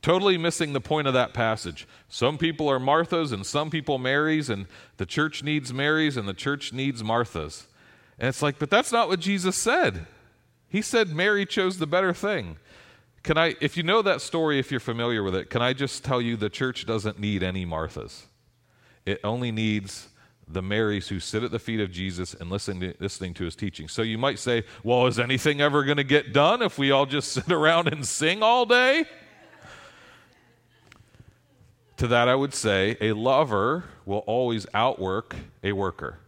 totally 0.03 0.37
missing 0.37 0.71
the 0.71 0.79
point 0.79 1.07
of 1.07 1.15
that 1.15 1.33
passage. 1.33 1.87
Some 2.09 2.37
people 2.37 2.69
are 2.69 2.77
Marthas 2.77 3.33
and 3.33 3.43
some 3.43 3.71
people 3.71 3.97
Marys, 3.97 4.51
and 4.51 4.67
the 4.97 5.07
church 5.07 5.41
needs 5.41 5.73
Marys 5.73 6.15
and 6.15 6.27
the 6.27 6.33
church 6.35 6.71
needs 6.71 7.01
Marthas. 7.01 7.65
And 8.19 8.27
it's 8.29 8.43
like, 8.43 8.59
but 8.59 8.69
that's 8.69 8.91
not 8.91 9.07
what 9.07 9.19
Jesus 9.19 9.55
said. 9.55 10.05
He 10.69 10.83
said 10.83 11.09
Mary 11.09 11.47
chose 11.47 11.79
the 11.79 11.87
better 11.87 12.13
thing. 12.13 12.57
Can 13.23 13.39
I, 13.39 13.55
if 13.61 13.75
you 13.75 13.81
know 13.81 14.03
that 14.03 14.21
story, 14.21 14.59
if 14.59 14.69
you're 14.69 14.79
familiar 14.79 15.23
with 15.23 15.33
it, 15.33 15.49
can 15.49 15.63
I 15.63 15.73
just 15.73 16.03
tell 16.03 16.21
you 16.21 16.37
the 16.37 16.51
church 16.51 16.85
doesn't 16.85 17.17
need 17.17 17.41
any 17.41 17.65
Marthas? 17.65 18.25
It 19.07 19.19
only 19.23 19.51
needs 19.51 20.09
the 20.47 20.61
Marys 20.61 21.07
who 21.07 21.19
sit 21.19 21.43
at 21.43 21.51
the 21.51 21.59
feet 21.59 21.79
of 21.79 21.91
Jesus 21.91 22.33
and 22.33 22.49
listen 22.49 22.79
to, 22.79 22.93
listening 22.99 23.33
to 23.35 23.45
his 23.45 23.55
teaching. 23.55 23.87
So 23.87 24.01
you 24.01 24.17
might 24.17 24.39
say, 24.39 24.63
well, 24.83 25.07
is 25.07 25.19
anything 25.19 25.61
ever 25.61 25.83
going 25.83 25.97
to 25.97 26.03
get 26.03 26.33
done 26.33 26.61
if 26.61 26.77
we 26.77 26.91
all 26.91 27.05
just 27.05 27.31
sit 27.33 27.51
around 27.51 27.87
and 27.87 28.05
sing 28.05 28.43
all 28.43 28.65
day? 28.65 29.05
to 31.97 32.07
that, 32.07 32.27
I 32.27 32.35
would 32.35 32.53
say 32.53 32.97
a 32.99 33.13
lover 33.13 33.85
will 34.05 34.19
always 34.19 34.65
outwork 34.73 35.35
a 35.63 35.71
worker. 35.71 36.19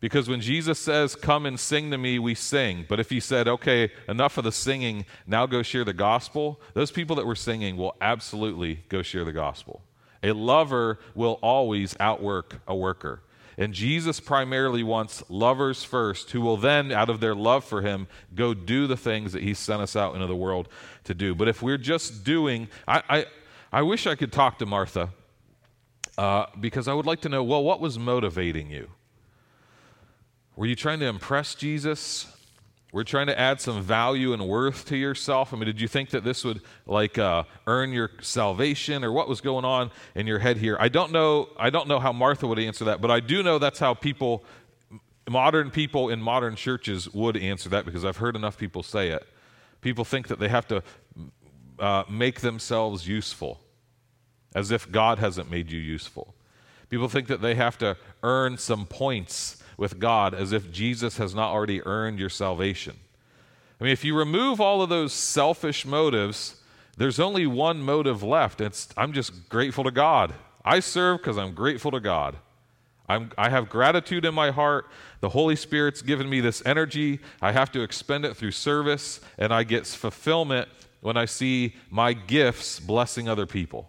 Because 0.00 0.28
when 0.28 0.40
Jesus 0.40 0.78
says, 0.78 1.16
Come 1.16 1.44
and 1.44 1.58
sing 1.58 1.90
to 1.90 1.98
me, 1.98 2.20
we 2.20 2.34
sing. 2.34 2.86
But 2.88 3.00
if 3.00 3.10
he 3.10 3.18
said, 3.18 3.48
Okay, 3.48 3.90
enough 4.08 4.38
of 4.38 4.44
the 4.44 4.52
singing, 4.52 5.04
now 5.26 5.46
go 5.46 5.62
share 5.62 5.84
the 5.84 5.92
gospel, 5.92 6.60
those 6.74 6.92
people 6.92 7.16
that 7.16 7.26
were 7.26 7.34
singing 7.34 7.76
will 7.76 7.96
absolutely 8.00 8.84
go 8.88 9.02
share 9.02 9.24
the 9.24 9.32
gospel. 9.32 9.82
A 10.22 10.32
lover 10.32 10.98
will 11.14 11.38
always 11.42 11.96
outwork 12.00 12.60
a 12.66 12.74
worker. 12.74 13.22
And 13.56 13.74
Jesus 13.74 14.20
primarily 14.20 14.84
wants 14.84 15.24
lovers 15.28 15.82
first, 15.82 16.30
who 16.30 16.40
will 16.40 16.56
then, 16.56 16.92
out 16.92 17.10
of 17.10 17.18
their 17.18 17.34
love 17.34 17.64
for 17.64 17.82
him, 17.82 18.06
go 18.34 18.54
do 18.54 18.86
the 18.86 18.96
things 18.96 19.32
that 19.32 19.42
he 19.42 19.52
sent 19.52 19.82
us 19.82 19.96
out 19.96 20.14
into 20.14 20.28
the 20.28 20.36
world 20.36 20.68
to 21.04 21.14
do. 21.14 21.34
But 21.34 21.48
if 21.48 21.60
we're 21.60 21.76
just 21.76 22.22
doing, 22.22 22.68
I, 22.86 23.02
I, 23.08 23.26
I 23.72 23.82
wish 23.82 24.06
I 24.06 24.14
could 24.14 24.32
talk 24.32 24.58
to 24.58 24.66
Martha 24.66 25.10
uh, 26.16 26.46
because 26.60 26.86
I 26.86 26.94
would 26.94 27.06
like 27.06 27.20
to 27.22 27.28
know 27.28 27.42
well, 27.42 27.64
what 27.64 27.80
was 27.80 27.98
motivating 27.98 28.70
you? 28.70 28.90
Were 30.54 30.66
you 30.66 30.76
trying 30.76 31.00
to 31.00 31.06
impress 31.06 31.56
Jesus? 31.56 32.32
We're 32.90 33.04
trying 33.04 33.26
to 33.26 33.38
add 33.38 33.60
some 33.60 33.82
value 33.82 34.32
and 34.32 34.48
worth 34.48 34.86
to 34.86 34.96
yourself. 34.96 35.52
I 35.52 35.56
mean, 35.56 35.66
did 35.66 35.78
you 35.78 35.88
think 35.88 36.08
that 36.10 36.24
this 36.24 36.42
would 36.42 36.62
like 36.86 37.18
uh, 37.18 37.44
earn 37.66 37.92
your 37.92 38.10
salvation, 38.22 39.04
or 39.04 39.12
what 39.12 39.28
was 39.28 39.42
going 39.42 39.66
on 39.66 39.90
in 40.14 40.26
your 40.26 40.38
head 40.38 40.56
here? 40.56 40.76
I 40.80 40.88
don't 40.88 41.12
know. 41.12 41.50
I 41.58 41.68
don't 41.68 41.86
know 41.86 42.00
how 42.00 42.12
Martha 42.12 42.46
would 42.46 42.58
answer 42.58 42.86
that, 42.86 43.02
but 43.02 43.10
I 43.10 43.20
do 43.20 43.42
know 43.42 43.58
that's 43.58 43.78
how 43.78 43.92
people, 43.92 44.42
modern 45.28 45.70
people 45.70 46.08
in 46.08 46.22
modern 46.22 46.56
churches, 46.56 47.12
would 47.12 47.36
answer 47.36 47.68
that 47.68 47.84
because 47.84 48.06
I've 48.06 48.16
heard 48.16 48.36
enough 48.36 48.56
people 48.56 48.82
say 48.82 49.10
it. 49.10 49.26
People 49.82 50.06
think 50.06 50.28
that 50.28 50.38
they 50.38 50.48
have 50.48 50.66
to 50.68 50.82
uh, 51.78 52.04
make 52.08 52.40
themselves 52.40 53.06
useful, 53.06 53.60
as 54.54 54.70
if 54.70 54.90
God 54.90 55.18
hasn't 55.18 55.50
made 55.50 55.70
you 55.70 55.78
useful. 55.78 56.34
People 56.88 57.08
think 57.10 57.28
that 57.28 57.42
they 57.42 57.54
have 57.54 57.76
to 57.78 57.98
earn 58.22 58.56
some 58.56 58.86
points 58.86 59.62
with 59.78 59.98
God 59.98 60.34
as 60.34 60.52
if 60.52 60.70
Jesus 60.70 61.16
has 61.16 61.34
not 61.34 61.50
already 61.50 61.82
earned 61.86 62.18
your 62.18 62.28
salvation. 62.28 62.96
I 63.80 63.84
mean, 63.84 63.92
if 63.92 64.04
you 64.04 64.14
remove 64.14 64.60
all 64.60 64.82
of 64.82 64.90
those 64.90 65.14
selfish 65.14 65.86
motives, 65.86 66.56
there's 66.98 67.20
only 67.20 67.46
one 67.46 67.80
motive 67.80 68.22
left. 68.22 68.60
It's 68.60 68.88
I'm 68.96 69.14
just 69.14 69.48
grateful 69.48 69.84
to 69.84 69.92
God. 69.92 70.34
I 70.64 70.80
serve 70.80 71.18
because 71.18 71.38
I'm 71.38 71.54
grateful 71.54 71.92
to 71.92 72.00
God. 72.00 72.36
I'm, 73.08 73.30
I 73.38 73.48
have 73.48 73.70
gratitude 73.70 74.26
in 74.26 74.34
my 74.34 74.50
heart. 74.50 74.86
The 75.20 75.30
Holy 75.30 75.56
Spirit's 75.56 76.02
given 76.02 76.28
me 76.28 76.40
this 76.40 76.62
energy. 76.66 77.20
I 77.40 77.52
have 77.52 77.72
to 77.72 77.80
expend 77.80 78.26
it 78.26 78.36
through 78.36 78.50
service, 78.50 79.20
and 79.38 79.54
I 79.54 79.62
get 79.62 79.86
fulfillment 79.86 80.68
when 81.00 81.16
I 81.16 81.24
see 81.24 81.76
my 81.88 82.12
gifts 82.12 82.80
blessing 82.80 83.28
other 83.28 83.46
people. 83.46 83.88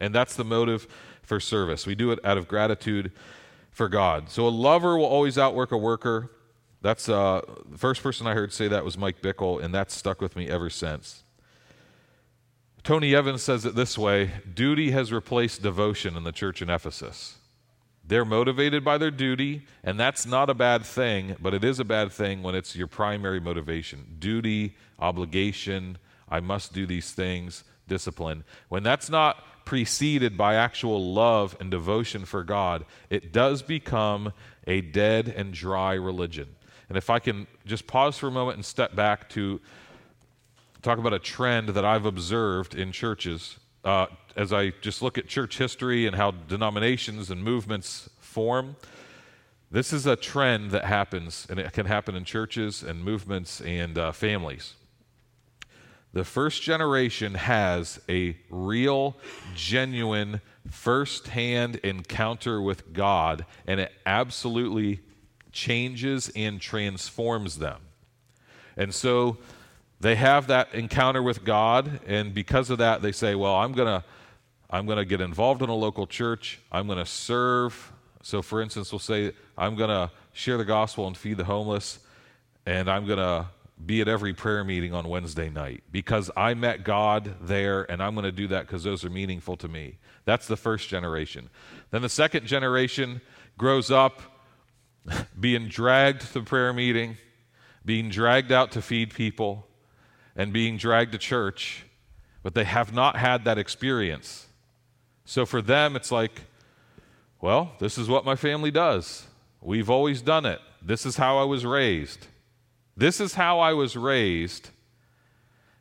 And 0.00 0.14
that's 0.14 0.36
the 0.36 0.44
motive 0.44 0.86
for 1.22 1.40
service. 1.40 1.86
We 1.86 1.94
do 1.94 2.10
it 2.10 2.18
out 2.24 2.36
of 2.36 2.46
gratitude 2.46 3.12
for 3.70 3.88
God. 3.88 4.30
So 4.30 4.46
a 4.46 4.50
lover 4.50 4.96
will 4.96 5.06
always 5.06 5.38
outwork 5.38 5.72
a 5.72 5.76
worker. 5.76 6.30
That's 6.80 7.08
uh, 7.08 7.42
the 7.68 7.78
first 7.78 8.02
person 8.02 8.26
I 8.26 8.34
heard 8.34 8.52
say 8.52 8.68
that 8.68 8.84
was 8.84 8.96
Mike 8.96 9.20
Bickle, 9.20 9.62
and 9.62 9.74
that's 9.74 9.94
stuck 9.94 10.20
with 10.20 10.36
me 10.36 10.48
ever 10.48 10.70
since. 10.70 11.22
Tony 12.82 13.14
Evans 13.14 13.42
says 13.42 13.64
it 13.64 13.74
this 13.74 13.98
way 13.98 14.30
duty 14.54 14.92
has 14.92 15.12
replaced 15.12 15.62
devotion 15.62 16.16
in 16.16 16.24
the 16.24 16.32
church 16.32 16.62
in 16.62 16.70
Ephesus. 16.70 17.36
They're 18.08 18.24
motivated 18.24 18.82
by 18.84 18.96
their 18.96 19.10
duty, 19.10 19.66
and 19.84 20.00
that's 20.00 20.24
not 20.24 20.48
a 20.48 20.54
bad 20.54 20.86
thing, 20.86 21.36
but 21.38 21.52
it 21.52 21.62
is 21.62 21.78
a 21.78 21.84
bad 21.84 22.10
thing 22.10 22.42
when 22.42 22.54
it's 22.54 22.74
your 22.74 22.86
primary 22.86 23.38
motivation. 23.38 24.16
Duty, 24.18 24.76
obligation, 24.98 25.98
I 26.30 26.40
must 26.40 26.72
do 26.72 26.86
these 26.86 27.12
things, 27.12 27.64
discipline. 27.86 28.44
When 28.70 28.82
that's 28.82 29.10
not 29.10 29.44
preceded 29.68 30.34
by 30.34 30.54
actual 30.54 31.12
love 31.12 31.54
and 31.60 31.70
devotion 31.70 32.24
for 32.24 32.42
God, 32.42 32.86
it 33.10 33.34
does 33.34 33.60
become 33.60 34.32
a 34.66 34.80
dead 34.80 35.28
and 35.28 35.52
dry 35.52 35.92
religion. 35.92 36.48
And 36.88 36.96
if 36.96 37.10
I 37.10 37.18
can 37.18 37.46
just 37.66 37.86
pause 37.86 38.16
for 38.16 38.28
a 38.28 38.30
moment 38.30 38.56
and 38.56 38.64
step 38.64 38.96
back 38.96 39.28
to 39.30 39.60
talk 40.80 40.96
about 40.96 41.12
a 41.12 41.18
trend 41.18 41.68
that 41.68 41.84
I've 41.84 42.06
observed 42.06 42.76
in 42.76 42.92
churches 42.92 43.58
uh, 43.84 44.06
as 44.36 44.54
I 44.54 44.70
just 44.80 45.02
look 45.02 45.18
at 45.18 45.28
church 45.28 45.58
history 45.58 46.06
and 46.06 46.16
how 46.16 46.30
denominations 46.30 47.30
and 47.30 47.44
movements 47.44 48.08
form. 48.20 48.74
This 49.70 49.92
is 49.92 50.06
a 50.06 50.16
trend 50.16 50.70
that 50.70 50.86
happens, 50.86 51.46
and 51.50 51.58
it 51.60 51.74
can 51.74 51.84
happen 51.84 52.14
in 52.14 52.24
churches 52.24 52.82
and 52.82 53.04
movements 53.04 53.60
and 53.60 53.98
uh, 53.98 54.12
families. 54.12 54.76
The 56.12 56.24
first 56.24 56.62
generation 56.62 57.34
has 57.34 58.00
a 58.08 58.36
real, 58.48 59.16
genuine, 59.54 60.40
first-hand 60.70 61.76
encounter 61.76 62.62
with 62.62 62.92
God, 62.92 63.44
and 63.66 63.78
it 63.78 63.92
absolutely 64.06 65.00
changes 65.52 66.30
and 66.34 66.60
transforms 66.60 67.58
them. 67.58 67.80
And 68.76 68.94
so 68.94 69.38
they 70.00 70.14
have 70.14 70.46
that 70.46 70.74
encounter 70.74 71.22
with 71.22 71.44
God, 71.44 72.00
and 72.06 72.32
because 72.32 72.70
of 72.70 72.78
that, 72.78 73.02
they 73.02 73.12
say, 73.12 73.34
Well, 73.34 73.54
I'm 73.54 73.72
going 73.72 74.00
to. 74.00 74.04
I'm 74.70 74.84
going 74.84 74.98
to 74.98 75.06
get 75.06 75.22
involved 75.22 75.62
in 75.62 75.70
a 75.70 75.74
local 75.74 76.06
church. 76.06 76.60
I'm 76.70 76.86
going 76.86 76.98
to 76.98 77.06
serve. 77.06 77.90
So, 78.22 78.42
for 78.42 78.60
instance, 78.60 78.92
we'll 78.92 78.98
say, 78.98 79.32
I'm 79.56 79.76
going 79.76 79.88
to 79.88 80.10
share 80.34 80.58
the 80.58 80.64
gospel 80.66 81.06
and 81.06 81.16
feed 81.16 81.38
the 81.38 81.44
homeless, 81.44 82.00
and 82.66 82.90
I'm 82.90 83.06
going 83.06 83.18
to 83.18 83.46
be 83.84 84.00
at 84.00 84.08
every 84.08 84.34
prayer 84.34 84.64
meeting 84.64 84.92
on 84.92 85.08
Wednesday 85.08 85.48
night 85.48 85.84
because 85.92 86.30
I 86.36 86.54
met 86.54 86.84
God 86.84 87.36
there 87.40 87.90
and 87.90 88.02
I'm 88.02 88.14
going 88.14 88.24
to 88.24 88.32
do 88.32 88.48
that 88.48 88.66
because 88.66 88.84
those 88.84 89.04
are 89.04 89.10
meaningful 89.10 89.56
to 89.58 89.68
me. 89.68 89.98
That's 90.24 90.46
the 90.46 90.56
first 90.56 90.88
generation. 90.88 91.48
Then 91.90 92.02
the 92.02 92.08
second 92.08 92.46
generation 92.46 93.20
grows 93.56 93.90
up 93.90 94.20
being 95.40 95.68
dragged 95.68 96.32
to 96.32 96.42
prayer 96.42 96.72
meeting, 96.72 97.16
being 97.84 98.08
dragged 98.08 98.52
out 98.52 98.72
to 98.72 98.82
feed 98.82 99.14
people, 99.14 99.66
and 100.36 100.52
being 100.52 100.76
dragged 100.76 101.12
to 101.12 101.18
church, 101.18 101.84
but 102.42 102.54
they 102.54 102.64
have 102.64 102.92
not 102.92 103.16
had 103.16 103.44
that 103.44 103.58
experience. 103.58 104.46
So 105.24 105.44
for 105.44 105.60
them, 105.60 105.96
it's 105.96 106.12
like, 106.12 106.42
well, 107.40 107.72
this 107.80 107.98
is 107.98 108.08
what 108.08 108.24
my 108.24 108.36
family 108.36 108.70
does. 108.70 109.26
We've 109.60 109.90
always 109.90 110.22
done 110.22 110.46
it. 110.46 110.60
This 110.80 111.04
is 111.04 111.16
how 111.16 111.38
I 111.38 111.44
was 111.44 111.66
raised. 111.66 112.28
This 112.98 113.20
is 113.20 113.34
how 113.34 113.60
I 113.60 113.74
was 113.74 113.96
raised. 113.96 114.70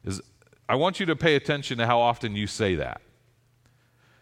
Is 0.06 0.22
I 0.70 0.76
want 0.76 1.00
you 1.00 1.08
to 1.08 1.16
pay 1.16 1.36
attention 1.36 1.80
to 1.80 1.88
how 1.88 2.00
often 2.00 2.36
you 2.36 2.46
say 2.46 2.76
that. 2.76 3.02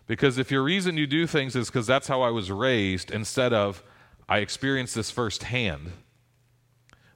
Because 0.08 0.38
if 0.38 0.50
your 0.50 0.64
reason 0.64 0.96
you 0.96 1.06
do 1.06 1.28
things 1.28 1.58
is 1.58 1.68
because 1.68 1.86
that's 1.86 2.08
how 2.08 2.22
I 2.22 2.30
was 2.30 2.50
raised, 2.50 3.12
instead 3.12 3.52
of 3.52 3.84
I 4.30 4.38
experienced 4.38 4.96
this 4.96 5.12
firsthand, 5.12 5.92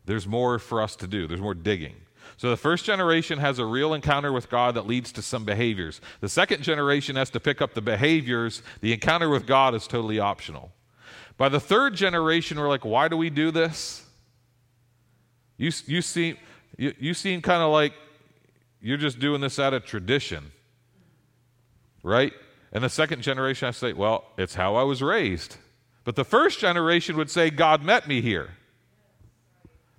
there's 0.04 0.28
more 0.28 0.60
for 0.60 0.82
us 0.82 0.98
to 0.98 1.08
do. 1.08 1.28
There's 1.28 1.40
more 1.40 1.54
digging. 1.54 1.96
So 2.36 2.50
the 2.50 2.58
first 2.58 2.84
generation 2.84 3.40
has 3.40 3.58
a 3.58 3.66
real 3.66 3.94
encounter 3.94 4.34
with 4.34 4.50
God 4.50 4.76
that 4.76 4.86
leads 4.86 5.14
to 5.14 5.22
some 5.22 5.46
behaviors. 5.46 6.02
The 6.20 6.30
second 6.30 6.62
generation 6.62 7.16
has 7.16 7.30
to 7.30 7.40
pick 7.40 7.62
up 7.62 7.74
the 7.74 7.82
behaviors. 7.82 8.64
The 8.82 8.92
encounter 8.92 9.30
with 9.30 9.46
God 9.46 9.76
is 9.76 9.88
totally 9.88 10.20
optional. 10.20 10.74
By 11.38 11.48
the 11.48 11.60
third 11.60 11.96
generation, 11.96 12.60
we're 12.60 12.68
like, 12.68 12.84
why 12.84 13.08
do 13.08 13.16
we 13.16 13.30
do 13.30 13.50
this? 13.52 14.06
You, 15.60 15.72
you 15.86 16.02
seem, 16.02 16.38
you, 16.78 16.94
you 16.98 17.14
seem 17.14 17.42
kind 17.42 17.62
of 17.62 17.72
like 17.72 17.94
you're 18.82 18.98
just 18.98 19.20
doing 19.20 19.42
this 19.42 19.60
out 19.60 19.74
of 19.74 19.86
tradition, 19.86 20.52
right? 22.02 22.34
And 22.72 22.84
the 22.84 22.90
second 22.90 23.22
generation, 23.22 23.68
I 23.68 23.72
say, 23.72 23.92
well, 23.92 24.24
it's 24.38 24.56
how 24.56 24.76
I 24.76 24.84
was 24.84 25.04
raised. 25.04 25.58
But 26.06 26.16
the 26.16 26.24
first 26.24 26.60
generation 26.60 27.18
would 27.18 27.30
say, 27.30 27.50
God 27.50 27.84
met 27.84 28.08
me 28.08 28.22
here. 28.22 28.52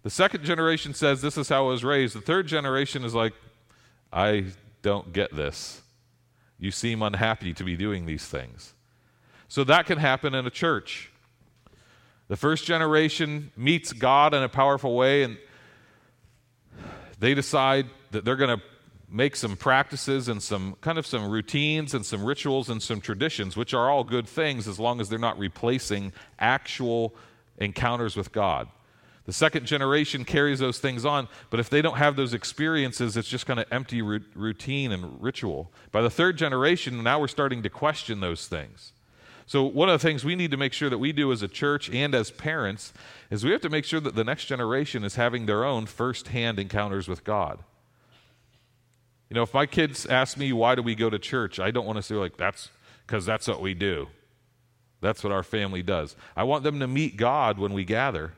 The 0.02 0.08
second 0.08 0.44
generation 0.44 0.94
says, 0.94 1.20
this 1.20 1.36
is 1.36 1.50
how 1.50 1.66
I 1.66 1.68
was 1.68 1.84
raised. 1.84 2.16
The 2.16 2.22
third 2.22 2.46
generation 2.46 3.04
is 3.04 3.14
like, 3.14 3.34
I 4.10 4.46
don't 4.80 5.12
get 5.12 5.36
this. 5.36 5.82
You 6.58 6.70
seem 6.70 7.02
unhappy 7.02 7.52
to 7.52 7.64
be 7.64 7.76
doing 7.76 8.06
these 8.06 8.24
things. 8.24 8.72
So 9.46 9.62
that 9.64 9.84
can 9.84 9.98
happen 9.98 10.34
in 10.34 10.46
a 10.46 10.50
church. 10.50 11.10
The 12.28 12.36
first 12.36 12.64
generation 12.64 13.50
meets 13.56 13.92
God 13.92 14.32
in 14.32 14.42
a 14.42 14.48
powerful 14.48 14.96
way, 14.96 15.22
and 15.22 15.36
they 17.20 17.34
decide 17.34 17.86
that 18.10 18.24
they're 18.24 18.36
going 18.36 18.58
to 18.58 18.64
make 19.08 19.36
some 19.36 19.56
practices 19.56 20.28
and 20.28 20.42
some 20.42 20.76
kind 20.80 20.98
of 20.98 21.06
some 21.06 21.28
routines 21.30 21.94
and 21.94 22.04
some 22.06 22.24
rituals 22.24 22.68
and 22.68 22.82
some 22.82 23.00
traditions, 23.00 23.56
which 23.56 23.74
are 23.74 23.90
all 23.90 24.04
good 24.04 24.26
things 24.26 24.66
as 24.66 24.78
long 24.78 25.00
as 25.00 25.08
they're 25.08 25.18
not 25.18 25.38
replacing 25.38 26.12
actual 26.38 27.14
encounters 27.58 28.16
with 28.16 28.32
God. 28.32 28.68
The 29.26 29.32
second 29.32 29.66
generation 29.66 30.24
carries 30.24 30.60
those 30.60 30.78
things 30.78 31.04
on, 31.04 31.28
but 31.50 31.60
if 31.60 31.68
they 31.70 31.82
don't 31.82 31.98
have 31.98 32.16
those 32.16 32.34
experiences, 32.34 33.16
it's 33.16 33.28
just 33.28 33.46
kind 33.46 33.60
of 33.60 33.66
empty 33.70 34.00
routine 34.00 34.92
and 34.92 35.22
ritual. 35.22 35.70
By 35.92 36.02
the 36.02 36.10
third 36.10 36.38
generation, 36.38 37.02
now 37.02 37.20
we're 37.20 37.28
starting 37.28 37.62
to 37.62 37.70
question 37.70 38.20
those 38.20 38.46
things. 38.46 38.92
So, 39.50 39.64
one 39.64 39.88
of 39.88 40.00
the 40.00 40.06
things 40.06 40.24
we 40.24 40.36
need 40.36 40.52
to 40.52 40.56
make 40.56 40.72
sure 40.72 40.88
that 40.88 40.98
we 40.98 41.10
do 41.10 41.32
as 41.32 41.42
a 41.42 41.48
church 41.48 41.90
and 41.90 42.14
as 42.14 42.30
parents 42.30 42.92
is 43.30 43.44
we 43.44 43.50
have 43.50 43.62
to 43.62 43.68
make 43.68 43.84
sure 43.84 43.98
that 43.98 44.14
the 44.14 44.22
next 44.22 44.44
generation 44.44 45.02
is 45.02 45.16
having 45.16 45.46
their 45.46 45.64
own 45.64 45.86
firsthand 45.86 46.60
encounters 46.60 47.08
with 47.08 47.24
God. 47.24 47.58
You 49.28 49.34
know, 49.34 49.42
if 49.42 49.52
my 49.52 49.66
kids 49.66 50.06
ask 50.06 50.36
me, 50.36 50.52
why 50.52 50.76
do 50.76 50.82
we 50.82 50.94
go 50.94 51.10
to 51.10 51.18
church? 51.18 51.58
I 51.58 51.72
don't 51.72 51.84
want 51.84 51.96
to 51.96 52.02
say, 52.02 52.14
like, 52.14 52.36
that's 52.36 52.68
because 53.04 53.26
that's 53.26 53.48
what 53.48 53.60
we 53.60 53.74
do. 53.74 54.06
That's 55.00 55.24
what 55.24 55.32
our 55.32 55.42
family 55.42 55.82
does. 55.82 56.14
I 56.36 56.44
want 56.44 56.62
them 56.62 56.78
to 56.78 56.86
meet 56.86 57.16
God 57.16 57.58
when 57.58 57.72
we 57.72 57.84
gather 57.84 58.34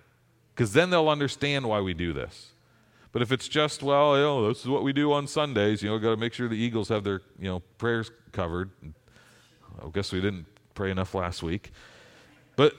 because 0.54 0.72
then 0.72 0.88
they'll 0.88 1.10
understand 1.10 1.68
why 1.68 1.82
we 1.82 1.92
do 1.92 2.14
this. 2.14 2.52
But 3.12 3.20
if 3.20 3.32
it's 3.32 3.48
just, 3.48 3.82
well, 3.82 4.16
you 4.16 4.22
know, 4.22 4.48
this 4.48 4.60
is 4.60 4.68
what 4.68 4.82
we 4.82 4.94
do 4.94 5.12
on 5.12 5.26
Sundays, 5.26 5.82
you 5.82 5.90
know, 5.90 5.96
we've 5.96 6.02
got 6.02 6.12
to 6.12 6.16
make 6.16 6.32
sure 6.32 6.48
the 6.48 6.54
Eagles 6.54 6.88
have 6.88 7.04
their, 7.04 7.20
you 7.38 7.50
know, 7.50 7.60
prayers 7.76 8.10
covered 8.32 8.70
I 9.80 9.88
guess 9.88 10.12
we 10.12 10.20
didn't 10.20 10.46
pray 10.74 10.90
enough 10.90 11.14
last 11.14 11.42
week. 11.42 11.72
But, 12.56 12.74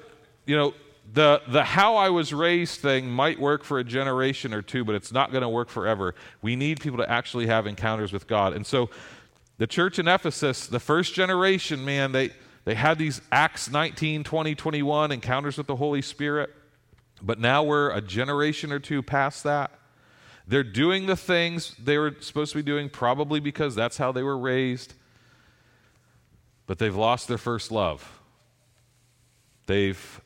you 0.45 0.55
know, 0.55 0.73
the, 1.11 1.41
the 1.47 1.63
how 1.63 1.95
I 1.95 2.09
was 2.09 2.33
raised 2.33 2.79
thing 2.79 3.09
might 3.09 3.39
work 3.39 3.63
for 3.63 3.79
a 3.79 3.83
generation 3.83 4.53
or 4.53 4.61
two, 4.61 4.85
but 4.85 4.95
it's 4.95 5.11
not 5.11 5.31
going 5.31 5.41
to 5.41 5.49
work 5.49 5.69
forever. 5.69 6.15
We 6.41 6.55
need 6.55 6.79
people 6.79 6.99
to 6.99 7.09
actually 7.09 7.47
have 7.47 7.67
encounters 7.67 8.13
with 8.13 8.27
God. 8.27 8.53
And 8.53 8.65
so 8.65 8.89
the 9.57 9.67
church 9.67 9.99
in 9.99 10.07
Ephesus, 10.07 10.67
the 10.67 10.79
first 10.79 11.13
generation, 11.13 11.83
man, 11.83 12.11
they, 12.11 12.31
they 12.65 12.75
had 12.75 12.97
these 12.97 13.21
Acts 13.31 13.69
19, 13.69 14.23
20, 14.23 14.55
21 14.55 15.11
encounters 15.11 15.57
with 15.57 15.67
the 15.67 15.75
Holy 15.75 16.01
Spirit. 16.01 16.49
But 17.21 17.39
now 17.39 17.63
we're 17.63 17.91
a 17.91 18.01
generation 18.01 18.71
or 18.71 18.79
two 18.79 19.01
past 19.01 19.43
that. 19.43 19.71
They're 20.47 20.63
doing 20.63 21.05
the 21.05 21.15
things 21.15 21.75
they 21.81 21.97
were 21.97 22.15
supposed 22.19 22.51
to 22.51 22.57
be 22.57 22.63
doing, 22.63 22.89
probably 22.89 23.39
because 23.39 23.75
that's 23.75 23.97
how 23.97 24.11
they 24.11 24.23
were 24.23 24.37
raised. 24.37 24.93
But 26.65 26.79
they've 26.79 26.95
lost 26.95 27.27
their 27.27 27.37
first 27.37 27.71
love. 27.71 28.19
They've 29.65 30.21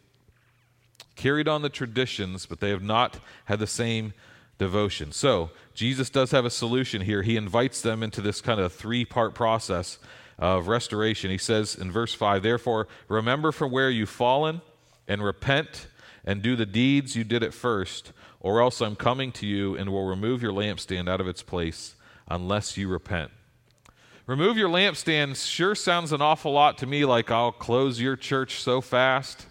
carried 1.15 1.47
on 1.47 1.61
the 1.61 1.69
traditions, 1.69 2.45
but 2.45 2.59
they 2.59 2.69
have 2.69 2.83
not 2.83 3.19
had 3.45 3.59
the 3.59 3.67
same 3.67 4.13
devotion. 4.57 5.11
So, 5.11 5.51
Jesus 5.73 6.09
does 6.09 6.31
have 6.31 6.45
a 6.45 6.49
solution 6.49 7.01
here. 7.01 7.21
He 7.21 7.37
invites 7.37 7.81
them 7.81 8.01
into 8.01 8.19
this 8.19 8.41
kind 8.41 8.59
of 8.59 8.73
three 8.73 9.05
part 9.05 9.35
process 9.35 9.99
of 10.39 10.67
restoration. 10.67 11.29
He 11.29 11.37
says 11.37 11.75
in 11.75 11.91
verse 11.91 12.13
5 12.13 12.41
Therefore, 12.41 12.87
remember 13.07 13.51
from 13.51 13.71
where 13.71 13.89
you've 13.89 14.09
fallen 14.09 14.61
and 15.07 15.23
repent 15.23 15.87
and 16.25 16.41
do 16.41 16.55
the 16.55 16.65
deeds 16.65 17.15
you 17.15 17.23
did 17.23 17.43
at 17.43 17.53
first, 17.53 18.11
or 18.39 18.61
else 18.61 18.81
I'm 18.81 18.95
coming 18.95 19.31
to 19.33 19.47
you 19.47 19.75
and 19.75 19.91
will 19.91 20.07
remove 20.07 20.41
your 20.41 20.51
lampstand 20.51 21.09
out 21.09 21.21
of 21.21 21.27
its 21.27 21.41
place 21.41 21.95
unless 22.27 22.75
you 22.75 22.87
repent. 22.87 23.31
Remove 24.27 24.57
your 24.57 24.67
lampstand 24.67 25.37
sure 25.41 25.73
sounds 25.73 26.11
an 26.11 26.21
awful 26.21 26.51
lot 26.51 26.77
to 26.79 26.85
me 26.85 27.05
like 27.05 27.31
I'll 27.31 27.53
close 27.53 28.01
your 28.01 28.17
church 28.17 28.61
so 28.61 28.81
fast. 28.81 29.45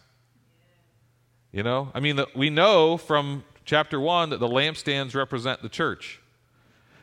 You 1.50 1.62
know, 1.62 1.90
I 1.94 2.00
mean, 2.00 2.16
the, 2.16 2.28
we 2.36 2.50
know 2.50 2.98
from 2.98 3.42
chapter 3.64 3.98
1 3.98 4.28
that 4.30 4.38
the 4.38 4.46
lampstands 4.46 5.14
represent 5.14 5.62
the 5.62 5.70
church. 5.70 6.20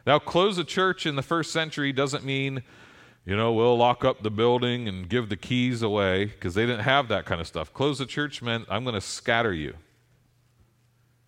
Now, 0.05 0.19
close 0.19 0.59
a 0.59 0.63
church 0.63 1.07
in 1.07 1.15
the 1.15 1.23
first 1.23 1.51
century 1.51 1.91
doesn't 1.91 2.23
mean, 2.23 2.61
you 3.25 3.35
know, 3.35 3.51
we'll 3.53 3.75
lock 3.75 4.05
up 4.05 4.21
the 4.21 4.29
building 4.29 4.87
and 4.87 5.09
give 5.09 5.29
the 5.29 5.37
keys 5.37 5.81
away 5.81 6.25
because 6.25 6.53
they 6.53 6.67
didn't 6.67 6.83
have 6.83 7.07
that 7.07 7.25
kind 7.25 7.41
of 7.41 7.47
stuff. 7.47 7.73
Close 7.73 7.97
the 7.97 8.05
church 8.05 8.43
meant 8.43 8.65
I'm 8.69 8.83
going 8.83 8.93
to 8.93 9.01
scatter 9.01 9.53
you. 9.53 9.73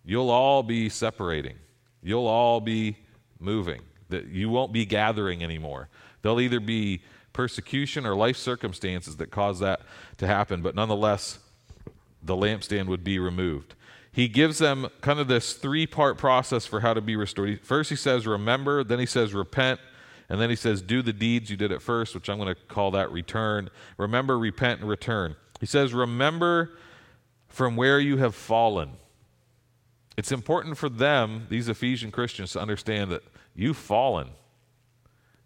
You'll 0.04 0.30
all 0.30 0.62
be 0.62 0.90
separating, 0.90 1.56
you'll 2.04 2.28
all 2.28 2.60
be 2.60 2.98
moving, 3.40 3.82
that 4.10 4.26
you 4.26 4.48
won't 4.48 4.72
be 4.72 4.86
gathering 4.86 5.42
anymore. 5.42 5.88
There'll 6.26 6.40
either 6.40 6.58
be 6.58 7.02
persecution 7.32 8.04
or 8.04 8.16
life 8.16 8.36
circumstances 8.36 9.18
that 9.18 9.30
cause 9.30 9.60
that 9.60 9.82
to 10.16 10.26
happen, 10.26 10.60
but 10.60 10.74
nonetheless, 10.74 11.38
the 12.20 12.34
lampstand 12.34 12.86
would 12.86 13.04
be 13.04 13.20
removed. 13.20 13.76
He 14.10 14.26
gives 14.26 14.58
them 14.58 14.88
kind 15.02 15.20
of 15.20 15.28
this 15.28 15.52
three 15.52 15.86
part 15.86 16.18
process 16.18 16.66
for 16.66 16.80
how 16.80 16.94
to 16.94 17.00
be 17.00 17.14
restored. 17.14 17.60
First, 17.60 17.90
he 17.90 17.94
says, 17.94 18.26
Remember, 18.26 18.82
then 18.82 18.98
he 18.98 19.06
says, 19.06 19.34
Repent, 19.34 19.78
and 20.28 20.40
then 20.40 20.50
he 20.50 20.56
says, 20.56 20.82
Do 20.82 21.00
the 21.00 21.12
deeds 21.12 21.48
you 21.48 21.56
did 21.56 21.70
at 21.70 21.80
first, 21.80 22.12
which 22.12 22.28
I'm 22.28 22.38
going 22.38 22.52
to 22.52 22.60
call 22.60 22.90
that 22.90 23.12
return. 23.12 23.70
Remember, 23.96 24.36
repent, 24.36 24.80
and 24.80 24.88
return. 24.88 25.36
He 25.60 25.66
says, 25.66 25.94
Remember 25.94 26.76
from 27.46 27.76
where 27.76 28.00
you 28.00 28.16
have 28.16 28.34
fallen. 28.34 28.94
It's 30.16 30.32
important 30.32 30.76
for 30.76 30.88
them, 30.88 31.46
these 31.50 31.68
Ephesian 31.68 32.10
Christians, 32.10 32.50
to 32.54 32.60
understand 32.60 33.12
that 33.12 33.22
you've 33.54 33.76
fallen. 33.76 34.30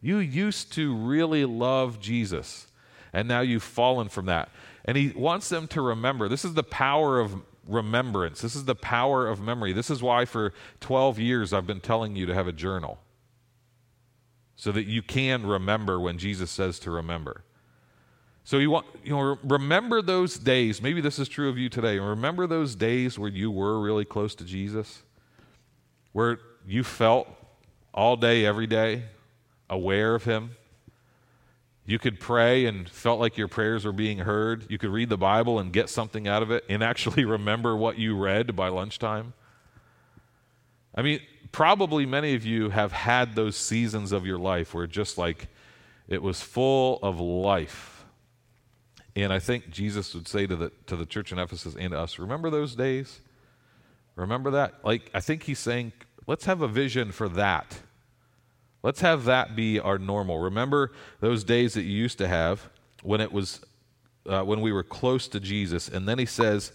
You 0.00 0.18
used 0.18 0.72
to 0.74 0.94
really 0.94 1.44
love 1.44 2.00
Jesus, 2.00 2.66
and 3.12 3.28
now 3.28 3.40
you've 3.40 3.62
fallen 3.62 4.08
from 4.08 4.26
that. 4.26 4.48
And 4.84 4.96
he 4.96 5.08
wants 5.10 5.48
them 5.48 5.68
to 5.68 5.82
remember. 5.82 6.28
This 6.28 6.44
is 6.44 6.54
the 6.54 6.62
power 6.62 7.20
of 7.20 7.42
remembrance. 7.66 8.40
This 8.40 8.56
is 8.56 8.64
the 8.64 8.74
power 8.74 9.28
of 9.28 9.40
memory. 9.40 9.72
This 9.72 9.90
is 9.90 10.02
why 10.02 10.24
for 10.24 10.52
12 10.80 11.18
years 11.18 11.52
I've 11.52 11.66
been 11.66 11.80
telling 11.80 12.16
you 12.16 12.26
to 12.26 12.34
have 12.34 12.48
a 12.48 12.52
journal 12.52 12.98
so 14.56 14.72
that 14.72 14.84
you 14.84 15.02
can 15.02 15.46
remember 15.46 16.00
when 16.00 16.18
Jesus 16.18 16.50
says 16.50 16.78
to 16.80 16.90
remember. 16.90 17.44
So 18.42 18.58
you 18.58 18.70
want 18.70 18.86
you 19.04 19.10
know 19.10 19.38
remember 19.44 20.02
those 20.02 20.36
days. 20.36 20.82
Maybe 20.82 21.00
this 21.00 21.18
is 21.18 21.28
true 21.28 21.48
of 21.48 21.58
you 21.58 21.68
today. 21.68 21.98
Remember 21.98 22.46
those 22.46 22.74
days 22.74 23.18
where 23.18 23.30
you 23.30 23.50
were 23.50 23.80
really 23.80 24.04
close 24.04 24.34
to 24.36 24.44
Jesus? 24.44 25.02
Where 26.12 26.40
you 26.66 26.82
felt 26.82 27.28
all 27.94 28.16
day 28.16 28.44
every 28.44 28.66
day 28.66 29.04
aware 29.70 30.14
of 30.14 30.24
him? 30.24 30.56
You 31.86 31.98
could 31.98 32.20
pray 32.20 32.66
and 32.66 32.88
felt 32.88 33.18
like 33.18 33.36
your 33.36 33.48
prayers 33.48 33.84
were 33.84 33.92
being 33.92 34.18
heard. 34.18 34.70
You 34.70 34.78
could 34.78 34.90
read 34.90 35.08
the 35.08 35.16
Bible 35.16 35.58
and 35.58 35.72
get 35.72 35.88
something 35.88 36.28
out 36.28 36.42
of 36.42 36.50
it 36.50 36.64
and 36.68 36.84
actually 36.84 37.24
remember 37.38 37.76
what 37.76 37.98
you 37.98 38.16
read 38.16 38.54
by 38.54 38.68
lunchtime. 38.68 39.32
I 40.94 41.02
mean, 41.02 41.20
probably 41.52 42.06
many 42.06 42.34
of 42.34 42.44
you 42.44 42.70
have 42.70 42.92
had 42.92 43.34
those 43.34 43.56
seasons 43.56 44.12
of 44.12 44.26
your 44.26 44.38
life 44.38 44.74
where 44.74 44.86
just 44.86 45.18
like 45.18 45.48
it 46.06 46.22
was 46.22 46.40
full 46.42 46.98
of 47.02 47.18
life. 47.18 48.04
And 49.16 49.32
I 49.32 49.38
think 49.38 49.70
Jesus 49.70 50.14
would 50.14 50.28
say 50.28 50.46
to 50.46 50.56
the, 50.56 50.72
to 50.86 50.96
the 50.96 51.06
church 51.06 51.32
in 51.32 51.38
Ephesus 51.38 51.74
and 51.78 51.94
us, 51.94 52.18
remember 52.18 52.50
those 52.50 52.74
days? 52.76 53.20
Remember 54.16 54.50
that? 54.52 54.74
Like, 54.84 55.10
I 55.14 55.20
think 55.20 55.44
he's 55.44 55.58
saying, 55.58 55.92
let's 56.26 56.44
have 56.44 56.62
a 56.62 56.68
vision 56.68 57.10
for 57.10 57.28
that 57.30 57.80
Let's 58.82 59.00
have 59.00 59.24
that 59.24 59.54
be 59.54 59.78
our 59.78 59.98
normal. 59.98 60.38
Remember 60.38 60.92
those 61.20 61.44
days 61.44 61.74
that 61.74 61.82
you 61.82 61.92
used 61.92 62.18
to 62.18 62.28
have 62.28 62.68
when 63.02 63.20
it 63.20 63.32
was 63.32 63.60
uh, 64.28 64.42
when 64.42 64.60
we 64.60 64.72
were 64.72 64.82
close 64.82 65.28
to 65.28 65.40
Jesus, 65.40 65.88
and 65.88 66.08
then 66.08 66.18
he 66.18 66.26
says, 66.26 66.72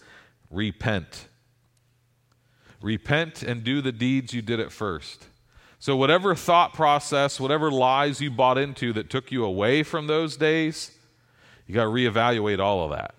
"Repent. 0.52 1.28
Repent 2.82 3.44
and 3.44 3.64
do 3.64 3.82
the 3.82 3.92
deeds 3.92 4.34
you 4.34 4.42
did 4.42 4.60
at 4.60 4.72
first." 4.72 5.28
So 5.80 5.96
whatever 5.96 6.36
thought 6.36 6.74
process, 6.74 7.40
whatever 7.40 7.70
lies 7.70 8.22
you 8.22 8.32
bought 8.32 8.58
into 8.58 8.94
that 8.94 9.10
took 9.10 9.32
you 9.32 9.44
away 9.44 9.84
from 9.84 10.08
those 10.08 10.38
days, 10.38 10.92
you 11.68 11.76
got 11.76 11.84
to 11.84 11.90
reevaluate 11.90 12.60
all 12.60 12.84
of 12.84 12.92
that. 12.92 13.16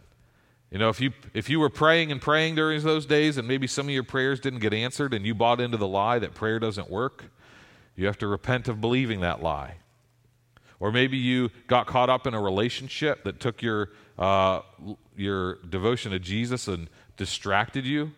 You 0.71 0.79
know, 0.79 0.89
if 0.89 1.01
you 1.01 1.13
if 1.33 1.49
you 1.49 1.61
were 1.61 1.71
praying 1.71 2.11
and 2.11 2.21
praying 2.21 2.57
during 2.57 2.83
those 2.83 3.07
days 3.07 3.37
and 3.37 3.47
maybe 3.47 3.67
some 3.67 3.87
of 3.87 3.93
your 3.93 4.03
prayers 4.03 4.41
didn't 4.41 4.59
get 4.61 4.75
answered 4.75 5.15
and 5.15 5.25
you 5.25 5.35
bought 5.35 5.61
into 5.61 5.77
the 5.77 5.87
lie 5.87 6.19
that 6.19 6.35
prayer 6.35 6.59
doesn't 6.59 6.91
work, 6.91 7.25
you 7.97 8.07
have 8.07 8.19
to 8.19 8.27
repent 8.27 8.69
of 8.69 8.81
believing 8.81 9.21
that 9.21 9.43
lie. 9.43 9.77
Or 10.79 10.93
maybe 10.93 11.17
you 11.17 11.51
got 11.67 11.87
caught 11.87 12.11
up 12.11 12.27
in 12.27 12.35
a 12.35 12.41
relationship 12.41 13.25
that 13.25 13.41
took 13.41 13.63
your, 13.63 13.91
uh, 14.19 14.61
your 15.17 15.55
devotion 15.71 16.13
to 16.13 16.19
Jesus 16.19 16.69
and 16.69 16.89
distracted 17.17 17.87
you. 17.87 18.13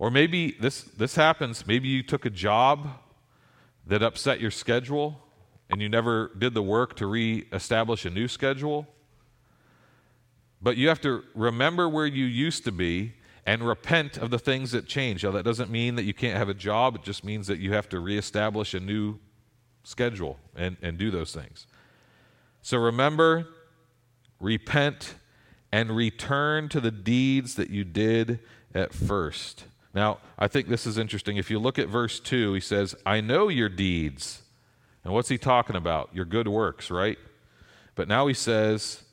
Or 0.00 0.10
maybe 0.10 0.56
this, 0.60 0.82
this 0.82 1.14
happens. 1.14 1.66
Maybe 1.66 1.88
you 1.88 2.02
took 2.02 2.26
a 2.26 2.30
job 2.30 2.88
that 3.86 4.02
upset 4.02 4.40
your 4.40 4.50
schedule 4.50 5.20
and 5.70 5.80
you 5.80 5.88
never 5.88 6.32
did 6.36 6.52
the 6.52 6.62
work 6.62 6.96
to 6.96 7.06
reestablish 7.06 8.04
a 8.04 8.10
new 8.10 8.26
schedule. 8.26 8.88
But 10.60 10.76
you 10.76 10.88
have 10.88 11.00
to 11.02 11.22
remember 11.34 11.88
where 11.88 12.06
you 12.06 12.24
used 12.24 12.64
to 12.64 12.72
be 12.72 13.14
and 13.46 13.66
repent 13.66 14.16
of 14.16 14.30
the 14.30 14.38
things 14.38 14.72
that 14.72 14.86
change. 14.86 15.24
Now, 15.24 15.30
that 15.32 15.42
doesn't 15.42 15.70
mean 15.70 15.96
that 15.96 16.04
you 16.04 16.14
can't 16.14 16.36
have 16.36 16.48
a 16.48 16.54
job, 16.54 16.96
it 16.96 17.02
just 17.02 17.24
means 17.24 17.46
that 17.46 17.58
you 17.58 17.72
have 17.72 17.88
to 17.90 18.00
reestablish 18.00 18.74
a 18.74 18.80
new 18.80 19.18
schedule 19.82 20.38
and, 20.56 20.76
and 20.82 20.96
do 20.96 21.10
those 21.10 21.32
things. 21.32 21.66
So 22.62 22.78
remember, 22.78 23.48
repent, 24.40 25.14
and 25.70 25.94
return 25.94 26.68
to 26.70 26.80
the 26.80 26.90
deeds 26.90 27.56
that 27.56 27.68
you 27.68 27.84
did 27.84 28.40
at 28.74 28.92
first. 28.92 29.64
Now, 29.92 30.18
I 30.38 30.48
think 30.48 30.68
this 30.68 30.86
is 30.86 30.98
interesting. 30.98 31.36
If 31.36 31.50
you 31.50 31.58
look 31.58 31.78
at 31.78 31.88
verse 31.88 32.18
2, 32.18 32.54
he 32.54 32.60
says, 32.60 32.94
I 33.06 33.20
know 33.20 33.48
your 33.48 33.68
deeds. 33.68 34.42
And 35.04 35.12
what's 35.12 35.28
he 35.28 35.38
talking 35.38 35.76
about? 35.76 36.10
Your 36.12 36.24
good 36.24 36.48
works, 36.48 36.90
right? 36.90 37.18
But 37.94 38.08
now 38.08 38.26
he 38.26 38.34
says, 38.34 39.03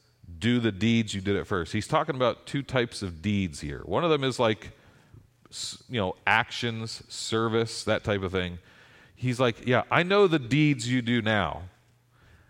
do 0.41 0.59
the 0.59 0.71
deeds 0.71 1.13
you 1.13 1.21
did 1.21 1.37
at 1.37 1.47
first. 1.47 1.71
He's 1.71 1.87
talking 1.87 2.15
about 2.15 2.45
two 2.45 2.63
types 2.63 3.01
of 3.01 3.21
deeds 3.21 3.61
here. 3.61 3.81
One 3.85 4.03
of 4.03 4.09
them 4.09 4.23
is 4.23 4.39
like, 4.39 4.71
you 5.87 6.01
know, 6.01 6.15
actions, 6.27 7.03
service, 7.07 7.83
that 7.85 8.03
type 8.03 8.23
of 8.23 8.31
thing. 8.31 8.57
He's 9.15 9.39
like, 9.39 9.67
yeah, 9.67 9.83
I 9.89 10.03
know 10.03 10.27
the 10.27 10.39
deeds 10.39 10.91
you 10.91 11.01
do 11.01 11.21
now. 11.21 11.63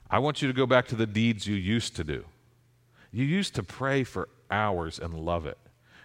I 0.09 0.19
want 0.19 0.41
you 0.41 0.47
to 0.47 0.53
go 0.53 0.65
back 0.65 0.87
to 0.87 0.95
the 0.95 1.05
deeds 1.05 1.45
you 1.45 1.55
used 1.55 1.95
to 1.97 2.03
do. 2.03 2.25
You 3.11 3.25
used 3.25 3.55
to 3.55 3.63
pray 3.63 4.03
for 4.03 4.29
hours 4.49 4.97
and 4.97 5.13
love 5.13 5.45
it. 5.45 5.57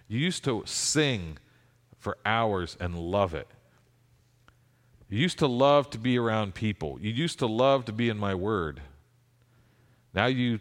You 0.09 0.19
used 0.19 0.43
to 0.43 0.63
sing 0.65 1.37
for 1.97 2.17
hours 2.25 2.77
and 2.79 2.95
love 2.95 3.33
it. 3.33 3.47
You 5.09 5.19
used 5.19 5.39
to 5.39 5.47
love 5.47 5.89
to 5.91 5.97
be 5.97 6.17
around 6.17 6.53
people. 6.53 6.97
You 6.99 7.11
used 7.11 7.39
to 7.39 7.47
love 7.47 7.85
to 7.85 7.93
be 7.93 8.09
in 8.09 8.17
my 8.17 8.35
word. 8.35 8.81
Now 10.13 10.25
you 10.25 10.59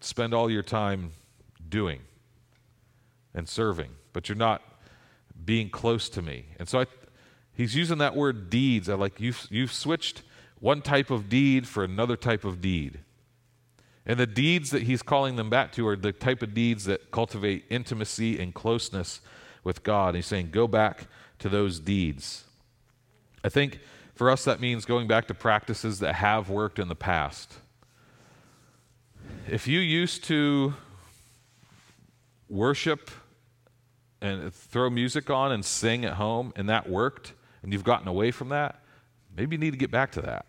spend 0.00 0.34
all 0.34 0.50
your 0.50 0.62
time 0.62 1.12
doing 1.68 2.00
and 3.34 3.48
serving, 3.48 3.90
but 4.12 4.28
you're 4.28 4.36
not 4.36 4.62
being 5.44 5.70
close 5.70 6.08
to 6.10 6.22
me. 6.22 6.46
And 6.58 6.68
so 6.68 6.80
I, 6.80 6.86
he's 7.52 7.74
using 7.74 7.98
that 7.98 8.16
word 8.16 8.50
deeds. 8.50 8.88
I 8.88 8.94
like 8.94 9.20
you've, 9.20 9.46
you've 9.50 9.72
switched 9.72 10.22
one 10.58 10.82
type 10.82 11.10
of 11.10 11.28
deed 11.28 11.66
for 11.66 11.84
another 11.84 12.16
type 12.16 12.44
of 12.44 12.60
deed. 12.60 13.00
And 14.06 14.18
the 14.18 14.26
deeds 14.26 14.70
that 14.70 14.82
he's 14.82 15.02
calling 15.02 15.36
them 15.36 15.50
back 15.50 15.72
to 15.72 15.86
are 15.86 15.96
the 15.96 16.12
type 16.12 16.42
of 16.42 16.54
deeds 16.54 16.84
that 16.86 17.10
cultivate 17.10 17.64
intimacy 17.70 18.40
and 18.40 18.52
closeness 18.52 19.20
with 19.62 19.82
God. 19.82 20.14
He's 20.14 20.26
saying, 20.26 20.50
go 20.50 20.66
back 20.66 21.06
to 21.38 21.48
those 21.48 21.78
deeds. 21.78 22.44
I 23.44 23.48
think 23.48 23.80
for 24.14 24.30
us, 24.30 24.44
that 24.44 24.60
means 24.60 24.84
going 24.84 25.06
back 25.06 25.28
to 25.28 25.34
practices 25.34 26.00
that 26.00 26.16
have 26.16 26.50
worked 26.50 26.78
in 26.78 26.88
the 26.88 26.94
past. 26.94 27.54
If 29.48 29.66
you 29.66 29.80
used 29.80 30.24
to 30.24 30.74
worship 32.48 33.10
and 34.20 34.52
throw 34.52 34.90
music 34.90 35.30
on 35.30 35.52
and 35.52 35.64
sing 35.64 36.04
at 36.04 36.14
home 36.14 36.52
and 36.56 36.68
that 36.68 36.88
worked 36.88 37.32
and 37.62 37.72
you've 37.72 37.84
gotten 37.84 38.06
away 38.06 38.30
from 38.30 38.50
that, 38.50 38.82
maybe 39.34 39.56
you 39.56 39.60
need 39.60 39.70
to 39.70 39.78
get 39.78 39.90
back 39.90 40.12
to 40.12 40.22
that. 40.22 40.46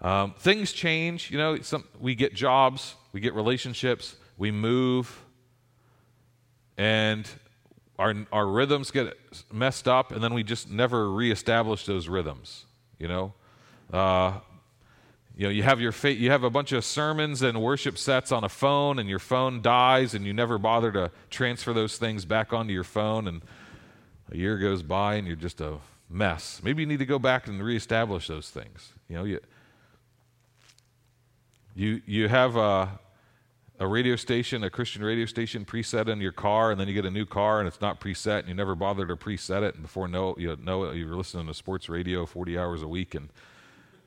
Um, 0.00 0.34
things 0.38 0.72
change, 0.72 1.30
you 1.30 1.38
know, 1.38 1.60
some, 1.60 1.84
we 2.00 2.14
get 2.14 2.34
jobs, 2.34 2.94
we 3.12 3.20
get 3.20 3.34
relationships, 3.34 4.16
we 4.36 4.50
move, 4.50 5.24
and 6.76 7.28
our, 7.98 8.14
our 8.32 8.46
rhythms 8.46 8.90
get 8.90 9.16
messed 9.52 9.88
up, 9.88 10.12
and 10.12 10.22
then 10.22 10.34
we 10.34 10.44
just 10.44 10.70
never 10.70 11.10
reestablish 11.10 11.84
those 11.84 12.08
rhythms, 12.08 12.64
you 12.98 13.08
know. 13.08 13.34
Uh, 13.92 14.38
you 15.38 15.44
know, 15.44 15.50
you 15.50 15.62
have 15.62 15.80
your 15.80 15.92
fa- 15.92 16.14
you 16.14 16.32
have 16.32 16.42
a 16.42 16.50
bunch 16.50 16.72
of 16.72 16.84
sermons 16.84 17.42
and 17.42 17.62
worship 17.62 17.96
sets 17.96 18.32
on 18.32 18.42
a 18.42 18.48
phone, 18.48 18.98
and 18.98 19.08
your 19.08 19.20
phone 19.20 19.62
dies, 19.62 20.12
and 20.12 20.26
you 20.26 20.32
never 20.32 20.58
bother 20.58 20.90
to 20.90 21.12
transfer 21.30 21.72
those 21.72 21.96
things 21.96 22.24
back 22.24 22.52
onto 22.52 22.74
your 22.74 22.82
phone, 22.82 23.28
and 23.28 23.42
a 24.32 24.36
year 24.36 24.58
goes 24.58 24.82
by, 24.82 25.14
and 25.14 25.28
you're 25.28 25.36
just 25.36 25.60
a 25.60 25.76
mess. 26.10 26.60
Maybe 26.64 26.82
you 26.82 26.88
need 26.88 26.98
to 26.98 27.06
go 27.06 27.20
back 27.20 27.46
and 27.46 27.62
reestablish 27.62 28.26
those 28.26 28.50
things. 28.50 28.92
You 29.08 29.16
know, 29.16 29.24
you 29.24 29.38
you 31.76 32.02
you 32.04 32.26
have 32.26 32.56
a 32.56 32.98
a 33.78 33.86
radio 33.86 34.16
station, 34.16 34.64
a 34.64 34.70
Christian 34.70 35.04
radio 35.04 35.24
station 35.24 35.64
preset 35.64 36.08
in 36.08 36.20
your 36.20 36.32
car, 36.32 36.72
and 36.72 36.80
then 36.80 36.88
you 36.88 36.94
get 36.94 37.04
a 37.04 37.12
new 37.12 37.24
car 37.24 37.60
and 37.60 37.68
it's 37.68 37.80
not 37.80 38.00
preset, 38.00 38.40
and 38.40 38.48
you 38.48 38.54
never 38.54 38.74
bother 38.74 39.06
to 39.06 39.14
preset 39.14 39.62
it, 39.62 39.76
and 39.76 39.84
before 39.84 40.08
know 40.08 40.34
you 40.36 40.56
know 40.60 40.90
you're 40.90 41.14
listening 41.14 41.46
to 41.46 41.54
sports 41.54 41.88
radio 41.88 42.26
40 42.26 42.58
hours 42.58 42.82
a 42.82 42.88
week, 42.88 43.14
and 43.14 43.28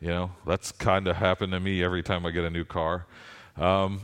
you 0.01 0.07
know, 0.07 0.31
that's 0.47 0.71
kind 0.71 1.07
of 1.07 1.15
happened 1.15 1.53
to 1.53 1.59
me 1.59 1.83
every 1.83 2.01
time 2.01 2.25
I 2.25 2.31
get 2.31 2.43
a 2.43 2.49
new 2.49 2.65
car. 2.65 3.05
Um, 3.55 4.01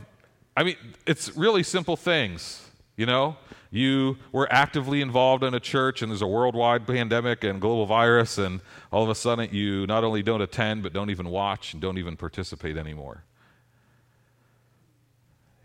I 0.56 0.62
mean, 0.62 0.76
it's 1.06 1.36
really 1.36 1.64
simple 1.64 1.96
things. 1.96 2.64
You 2.96 3.06
know, 3.06 3.36
you 3.70 4.16
were 4.32 4.50
actively 4.50 5.00
involved 5.00 5.44
in 5.44 5.54
a 5.54 5.60
church 5.60 6.00
and 6.02 6.10
there's 6.10 6.22
a 6.22 6.26
worldwide 6.26 6.86
pandemic 6.86 7.44
and 7.44 7.60
global 7.60 7.86
virus, 7.86 8.38
and 8.38 8.60
all 8.90 9.02
of 9.02 9.08
a 9.08 9.14
sudden 9.14 9.48
you 9.52 9.86
not 9.86 10.04
only 10.04 10.22
don't 10.22 10.40
attend, 10.40 10.82
but 10.82 10.92
don't 10.92 11.10
even 11.10 11.28
watch 11.28 11.72
and 11.72 11.82
don't 11.82 11.98
even 11.98 12.16
participate 12.16 12.76
anymore. 12.76 13.24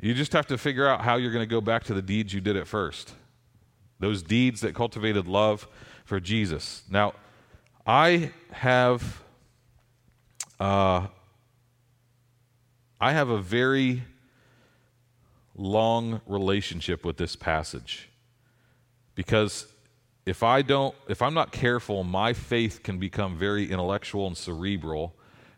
You 0.02 0.14
just 0.14 0.34
have 0.34 0.48
to 0.48 0.58
figure 0.58 0.88
out 0.88 1.02
how 1.02 1.16
you're 1.16 1.32
going 1.32 1.48
to 1.48 1.50
go 1.50 1.62
back 1.62 1.86
to 1.86 1.94
the 1.94 2.02
deeds 2.02 2.34
you 2.34 2.42
did 2.42 2.58
at 2.58 2.68
first. 2.68 3.14
Those 4.00 4.22
deeds 4.22 4.62
that 4.62 4.76
cultivated 4.76 5.28
love 5.28 5.68
for 6.04 6.20
Jesus. 6.20 6.84
Now, 6.90 7.14
I 7.88 8.32
have 8.52 9.23
uh, 10.60 11.08
I 13.00 13.12
have 13.12 13.30
a 13.30 13.40
very 13.40 14.04
long 15.56 16.22
relationship 16.26 17.06
with 17.06 17.18
this 17.18 17.36
passage 17.36 18.10
because 19.16 19.68
if 20.26 20.42
I 20.42 20.62
don't, 20.62 20.96
if 21.10 21.22
I'm 21.22 21.34
not 21.34 21.52
careful, 21.52 22.04
my 22.04 22.34
faith 22.34 22.82
can 22.82 22.98
become 22.98 23.38
very 23.38 23.70
intellectual 23.70 24.28
and 24.28 24.38
cerebral, 24.38 25.14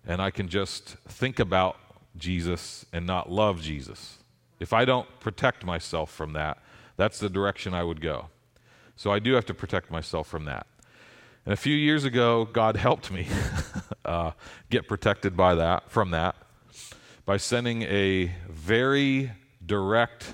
and 0.08 0.22
I 0.22 0.32
can 0.32 0.48
just 0.48 0.98
think 1.08 1.40
about 1.40 1.78
Jesus 2.18 2.86
and 2.92 3.06
not 3.06 3.32
love 3.32 3.62
Jesus. 3.62 4.18
If 4.60 4.74
I 4.74 4.86
don't 4.86 5.08
protect 5.20 5.64
myself 5.64 6.12
from 6.12 6.34
that, 6.34 6.58
that's 6.98 7.20
the 7.20 7.30
direction 7.30 7.74
I 7.74 7.84
would 7.84 8.02
go. 8.02 8.30
So 8.96 9.12
I 9.12 9.20
do 9.20 9.34
have 9.34 9.46
to 9.46 9.54
protect 9.54 9.92
myself 9.92 10.28
from 10.28 10.46
that. 10.46 10.66
And 11.46 11.54
a 11.54 11.58
few 11.58 11.76
years 11.76 12.06
ago, 12.06 12.46
God 12.46 12.76
helped 12.76 13.12
me 13.12 13.28
uh, 14.06 14.32
get 14.72 14.88
protected 14.88 15.38
by 15.38 15.54
that, 15.54 15.92
from 15.92 16.10
that, 16.10 16.36
by 17.24 17.38
sending 17.38 17.84
a 17.84 18.32
very 18.50 19.32
direct 19.64 20.34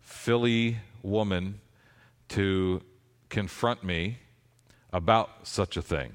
Philly 0.00 0.78
woman 1.00 1.60
to 2.30 2.82
confront 3.28 3.84
me 3.84 4.18
about 4.92 5.46
such 5.46 5.76
a 5.76 5.82
thing. 5.82 6.14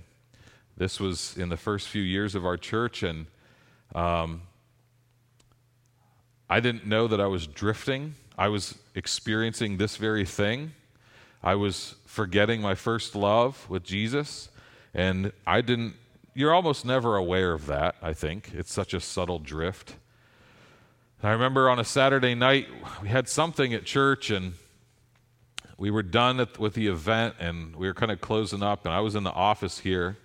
This 0.76 1.00
was 1.00 1.38
in 1.38 1.48
the 1.48 1.58
first 1.58 1.88
few 1.88 2.02
years 2.02 2.36
of 2.36 2.46
our 2.46 2.58
church, 2.58 3.02
and 3.02 3.28
um, 3.96 4.41
I 6.50 6.60
didn't 6.60 6.86
know 6.86 7.08
that 7.08 7.22
I 7.22 7.28
was 7.28 7.48
drifting. 7.48 8.16
I 8.38 8.50
was 8.50 8.78
experiencing 8.94 9.78
this 9.78 9.96
very 9.96 10.26
thing. 10.26 10.74
I 11.41 11.56
was 11.56 11.96
forgetting 12.14 12.61
my 12.61 12.76
first 12.76 13.16
love 13.16 13.68
with 13.68 13.82
Jesus, 13.82 14.49
and 14.93 15.32
I 15.47 15.61
didn't. 15.61 15.95
You're 16.36 16.53
almost 16.53 16.86
never 16.86 17.16
aware 17.16 17.53
of 17.53 17.66
that, 17.66 17.95
I 18.03 18.14
think. 18.14 18.51
It's 18.53 18.72
such 18.72 18.93
a 18.93 18.99
subtle 18.99 19.39
drift. 19.39 19.95
I 21.24 21.32
remember 21.32 21.72
on 21.72 21.80
a 21.80 21.84
Saturday 21.84 22.36
night, 22.36 22.68
we 23.01 23.07
had 23.07 23.28
something 23.28 23.74
at 23.74 23.86
church, 23.86 24.30
and 24.30 24.53
we 25.76 25.89
were 25.89 26.03
done 26.03 26.39
at, 26.39 26.59
with 26.59 26.76
the 26.76 26.86
event, 26.86 27.34
and 27.39 27.76
we 27.76 27.88
were 27.88 27.95
kind 27.95 28.11
of 28.11 28.22
closing 28.22 28.61
up, 28.61 28.86
and 28.86 28.93
I 28.93 28.99
was 28.99 29.16
in 29.16 29.24
the 29.24 29.32
office 29.32 29.80
here. 29.80 30.18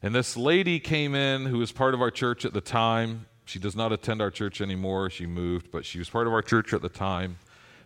And 0.00 0.14
this 0.14 0.36
lady 0.36 0.78
came 0.78 1.16
in 1.16 1.46
who 1.46 1.58
was 1.58 1.72
part 1.72 1.94
of 1.94 2.00
our 2.00 2.12
church 2.12 2.44
at 2.44 2.52
the 2.52 2.60
time. 2.60 3.26
She 3.44 3.58
does 3.58 3.74
not 3.74 3.92
attend 3.92 4.22
our 4.22 4.30
church 4.30 4.60
anymore. 4.60 5.10
She 5.10 5.26
moved, 5.26 5.72
but 5.72 5.84
she 5.84 5.98
was 5.98 6.08
part 6.08 6.28
of 6.28 6.32
our 6.32 6.42
church 6.42 6.72
at 6.72 6.80
the 6.80 6.88
time. 6.88 7.38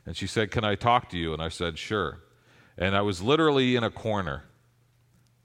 And 0.04 0.14
she 0.14 0.26
said, 0.26 0.50
Can 0.50 0.64
I 0.64 0.74
talk 0.74 1.08
to 1.10 1.16
you? 1.16 1.32
And 1.32 1.40
I 1.40 1.48
said, 1.48 1.78
Sure 1.78 2.18
and 2.76 2.96
I 2.96 3.02
was 3.02 3.22
literally 3.22 3.76
in 3.76 3.84
a 3.84 3.90
corner. 3.90 4.44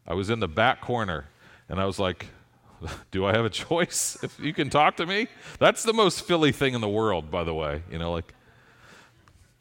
I 0.08 0.14
was 0.14 0.30
in 0.30 0.40
the 0.40 0.48
back 0.48 0.82
corner, 0.82 1.26
and 1.70 1.80
I 1.80 1.86
was 1.86 2.00
like, 2.00 2.28
do 3.12 3.26
I 3.26 3.34
have 3.34 3.46
a 3.46 3.50
choice 3.50 4.18
if 4.24 4.40
you 4.40 4.54
can 4.54 4.70
talk 4.70 4.98
to 4.98 5.06
me? 5.06 5.28
That's 5.60 5.84
the 5.84 5.94
most 5.94 6.22
Philly 6.22 6.52
thing 6.52 6.74
in 6.74 6.82
the 6.82 6.90
world, 6.90 7.30
by 7.30 7.44
the 7.44 7.54
way. 7.54 7.84
You 7.92 8.00
know, 8.00 8.12
like, 8.12 8.34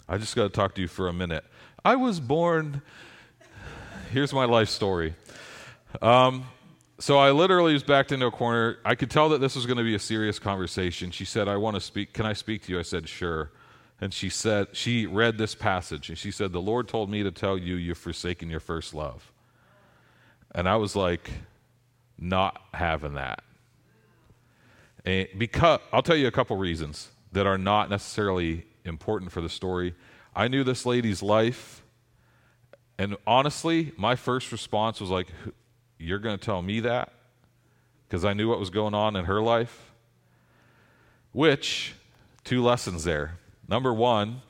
I 0.08 0.18
just 0.18 0.36
got 0.36 0.44
to 0.44 0.48
talk 0.50 0.74
to 0.76 0.80
you 0.80 0.88
for 0.88 1.08
a 1.08 1.12
minute. 1.12 1.44
I 1.84 1.96
was 1.96 2.20
born, 2.20 2.82
here's 4.12 4.32
my 4.32 4.44
life 4.44 4.68
story. 4.68 5.14
Um, 6.02 6.46
so 6.98 7.18
I 7.18 7.30
literally 7.30 7.74
was 7.74 7.82
backed 7.82 8.12
into 8.12 8.26
a 8.26 8.30
corner. 8.30 8.78
I 8.84 8.94
could 8.94 9.10
tell 9.10 9.28
that 9.30 9.40
this 9.40 9.54
was 9.54 9.66
going 9.66 9.78
to 9.78 9.84
be 9.84 9.94
a 9.94 9.98
serious 9.98 10.38
conversation. 10.38 11.10
She 11.10 11.24
said, 11.24 11.46
I 11.48 11.56
want 11.56 11.74
to 11.74 11.80
speak. 11.80 12.12
Can 12.12 12.24
I 12.24 12.32
speak 12.32 12.64
to 12.64 12.72
you? 12.72 12.78
I 12.78 12.82
said, 12.82 13.08
sure 13.08 13.50
and 14.00 14.12
she 14.12 14.28
said 14.28 14.68
she 14.72 15.06
read 15.06 15.38
this 15.38 15.54
passage 15.54 16.08
and 16.08 16.18
she 16.18 16.30
said 16.30 16.52
the 16.52 16.60
lord 16.60 16.88
told 16.88 17.10
me 17.10 17.22
to 17.22 17.30
tell 17.30 17.56
you 17.56 17.76
you've 17.76 17.98
forsaken 17.98 18.50
your 18.50 18.60
first 18.60 18.94
love. 18.94 19.32
And 20.54 20.68
i 20.68 20.76
was 20.76 20.94
like 20.96 21.30
not 22.18 22.60
having 22.74 23.14
that. 23.14 23.42
And 25.04 25.28
because 25.36 25.80
i'll 25.92 26.02
tell 26.02 26.16
you 26.16 26.26
a 26.26 26.32
couple 26.32 26.56
reasons 26.56 27.10
that 27.32 27.46
are 27.46 27.58
not 27.58 27.90
necessarily 27.90 28.66
important 28.84 29.32
for 29.32 29.40
the 29.40 29.48
story. 29.48 29.94
I 30.34 30.48
knew 30.48 30.64
this 30.64 30.84
lady's 30.86 31.22
life 31.22 31.82
and 32.98 33.16
honestly 33.26 33.92
my 33.96 34.16
first 34.16 34.52
response 34.52 35.00
was 35.00 35.10
like 35.10 35.28
you're 35.98 36.18
going 36.18 36.38
to 36.38 36.44
tell 36.44 36.60
me 36.60 36.80
that? 36.80 37.12
Because 38.06 38.24
i 38.24 38.34
knew 38.34 38.48
what 38.48 38.60
was 38.60 38.70
going 38.70 38.94
on 38.94 39.16
in 39.16 39.24
her 39.24 39.40
life 39.40 39.92
which 41.32 41.94
two 42.44 42.62
lessons 42.62 43.04
there 43.04 43.38
Number 43.68 43.92
one, 43.92 44.42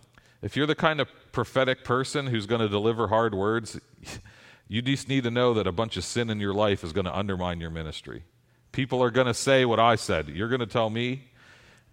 if 0.43 0.57
you're 0.57 0.67
the 0.67 0.75
kind 0.75 1.01
of 1.01 1.09
prophetic 1.33 1.85
person 1.85 2.27
who's 2.27 2.47
going 2.47 2.61
to 2.61 2.69
deliver 2.69 3.09
hard 3.09 3.35
words, 3.35 3.81
you 4.69 4.83
just 4.83 5.09
need 5.09 5.25
to 5.25 5.31
know 5.31 5.55
that 5.55 5.67
a 5.67 5.73
bunch 5.73 5.97
of 5.97 6.05
sin 6.05 6.31
in 6.31 6.41
your 6.41 6.55
life 6.55 6.85
is 6.85 6.93
going 6.93 7.07
to 7.07 7.17
undermine 7.17 7.61
your 7.61 7.71
ministry. 7.71 8.25
People 8.73 9.03
are 9.03 9.11
going 9.11 9.27
to 9.27 9.35
say 9.35 9.65
what 9.65 9.81
I 9.81 9.97
said. 9.97 10.29
You're 10.29 10.49
going 10.49 10.61
to 10.61 10.67
tell 10.67 10.91
me. 10.91 11.31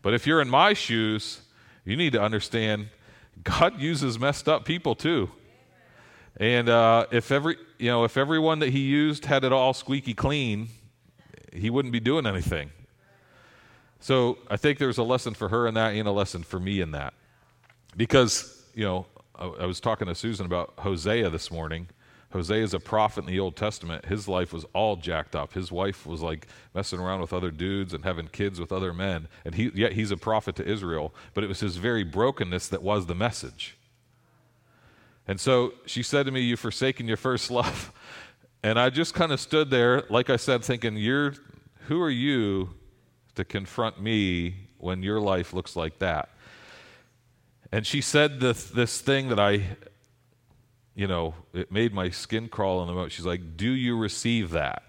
But 0.01 0.13
if 0.13 0.27
you're 0.27 0.41
in 0.41 0.49
my 0.49 0.73
shoes, 0.73 1.41
you 1.85 1.95
need 1.95 2.13
to 2.13 2.21
understand 2.21 2.89
God 3.41 3.79
uses 3.79 4.19
messed 4.19 4.47
up 4.47 4.65
people 4.65 4.95
too. 4.95 5.31
And 6.37 6.67
uh, 6.69 7.05
if 7.11 7.31
every 7.31 7.57
you 7.77 7.87
know 7.87 8.03
if 8.03 8.17
everyone 8.17 8.59
that 8.59 8.69
he 8.69 8.79
used 8.79 9.25
had 9.25 9.43
it 9.43 9.51
all 9.51 9.73
squeaky 9.73 10.13
clean, 10.13 10.69
he 11.51 11.69
wouldn't 11.69 11.91
be 11.91 11.99
doing 11.99 12.25
anything. 12.25 12.71
So 14.03 14.37
I 14.49 14.57
think 14.57 14.79
there's 14.79 14.97
a 14.97 15.03
lesson 15.03 15.33
for 15.33 15.47
her 15.47 15.65
in 15.65 15.75
that 15.75 15.93
and 15.93 16.09
a 16.09 16.11
lesson 16.11 16.43
for 16.43 16.59
me 16.59 16.81
in 16.81 16.91
that. 16.91 17.13
Because, 17.95 18.61
you 18.75 18.83
know, 18.83 19.05
I, 19.33 19.45
I 19.45 19.65
was 19.65 19.79
talking 19.79 20.07
to 20.07 20.13
Susan 20.13 20.45
about 20.45 20.73
Hosea 20.79 21.29
this 21.29 21.49
morning. 21.49 21.87
Hosea 22.33 22.61
is 22.61 22.73
a 22.73 22.81
prophet 22.81 23.21
in 23.21 23.27
the 23.27 23.39
Old 23.39 23.55
Testament. 23.55 24.03
His 24.03 24.27
life 24.27 24.51
was 24.51 24.65
all 24.73 24.97
jacked 24.97 25.37
up. 25.37 25.53
His 25.53 25.71
wife 25.71 26.05
was 26.05 26.21
like 26.21 26.47
messing 26.73 26.99
around 26.99 27.21
with 27.21 27.31
other 27.31 27.49
dudes 27.49 27.93
and 27.93 28.03
having 28.03 28.27
kids 28.27 28.59
with 28.59 28.73
other 28.73 28.93
men. 28.93 29.29
And 29.45 29.55
he, 29.55 29.71
yet 29.73 29.93
he's 29.93 30.11
a 30.11 30.17
prophet 30.17 30.57
to 30.57 30.67
Israel. 30.67 31.15
But 31.33 31.45
it 31.45 31.47
was 31.47 31.61
his 31.61 31.77
very 31.77 32.03
brokenness 32.03 32.67
that 32.67 32.83
was 32.83 33.05
the 33.05 33.15
message. 33.15 33.77
And 35.25 35.39
so 35.39 35.75
she 35.85 36.03
said 36.03 36.25
to 36.25 36.31
me, 36.33 36.41
You've 36.41 36.59
forsaken 36.59 37.07
your 37.07 37.17
first 37.17 37.49
love. 37.49 37.93
And 38.65 38.79
I 38.79 38.89
just 38.89 39.13
kind 39.13 39.33
of 39.33 39.41
stood 39.41 39.69
there, 39.71 40.03
like 40.09 40.29
I 40.29 40.37
said, 40.37 40.63
thinking, 40.63 40.95
You're, 40.95 41.35
Who 41.87 42.01
are 42.01 42.09
you 42.09 42.69
to 43.35 43.43
confront 43.43 44.01
me 44.01 44.55
when 44.77 45.03
your 45.03 45.19
life 45.19 45.53
looks 45.53 45.75
like 45.75 45.99
that. 45.99 46.29
And 47.71 47.87
she 47.87 48.01
said 48.01 48.39
this, 48.39 48.65
this 48.65 49.01
thing 49.01 49.29
that 49.29 49.39
I, 49.39 49.77
you 50.93 51.07
know, 51.07 51.33
it 51.53 51.71
made 51.71 51.93
my 51.93 52.09
skin 52.09 52.47
crawl 52.47 52.81
in 52.81 52.87
the 52.87 52.93
mouth. 52.93 53.11
She's 53.11 53.25
like, 53.25 53.57
Do 53.57 53.71
you 53.71 53.97
receive 53.97 54.51
that? 54.51 54.83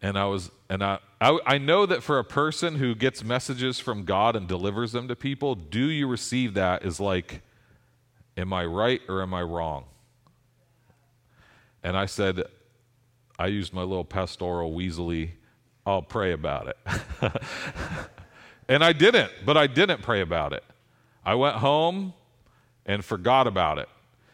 And 0.00 0.18
I 0.18 0.24
was, 0.24 0.50
and 0.70 0.82
I, 0.82 0.98
I, 1.20 1.38
I 1.44 1.58
know 1.58 1.84
that 1.84 2.02
for 2.02 2.18
a 2.18 2.24
person 2.24 2.76
who 2.76 2.94
gets 2.94 3.22
messages 3.22 3.78
from 3.78 4.04
God 4.04 4.34
and 4.34 4.48
delivers 4.48 4.92
them 4.92 5.08
to 5.08 5.16
people, 5.16 5.54
do 5.54 5.90
you 5.90 6.06
receive 6.06 6.54
that 6.54 6.86
is 6.86 6.98
like, 6.98 7.42
Am 8.36 8.52
I 8.54 8.64
right 8.64 9.02
or 9.08 9.20
am 9.20 9.34
I 9.34 9.42
wrong? 9.42 9.84
And 11.82 11.96
I 11.96 12.06
said, 12.06 12.44
I 13.38 13.46
used 13.46 13.72
my 13.72 13.82
little 13.82 14.04
pastoral 14.04 14.72
weaselly, 14.72 15.32
I'll 15.90 16.02
pray 16.02 16.32
about 16.32 16.68
it. 16.68 16.76
and 18.68 18.84
I 18.84 18.92
didn't, 18.92 19.32
but 19.44 19.56
I 19.56 19.66
didn't 19.66 20.02
pray 20.02 20.20
about 20.20 20.52
it. 20.52 20.62
I 21.24 21.34
went 21.34 21.56
home 21.56 22.14
and 22.86 23.04
forgot 23.04 23.48
about 23.48 23.78
it. 23.78 23.88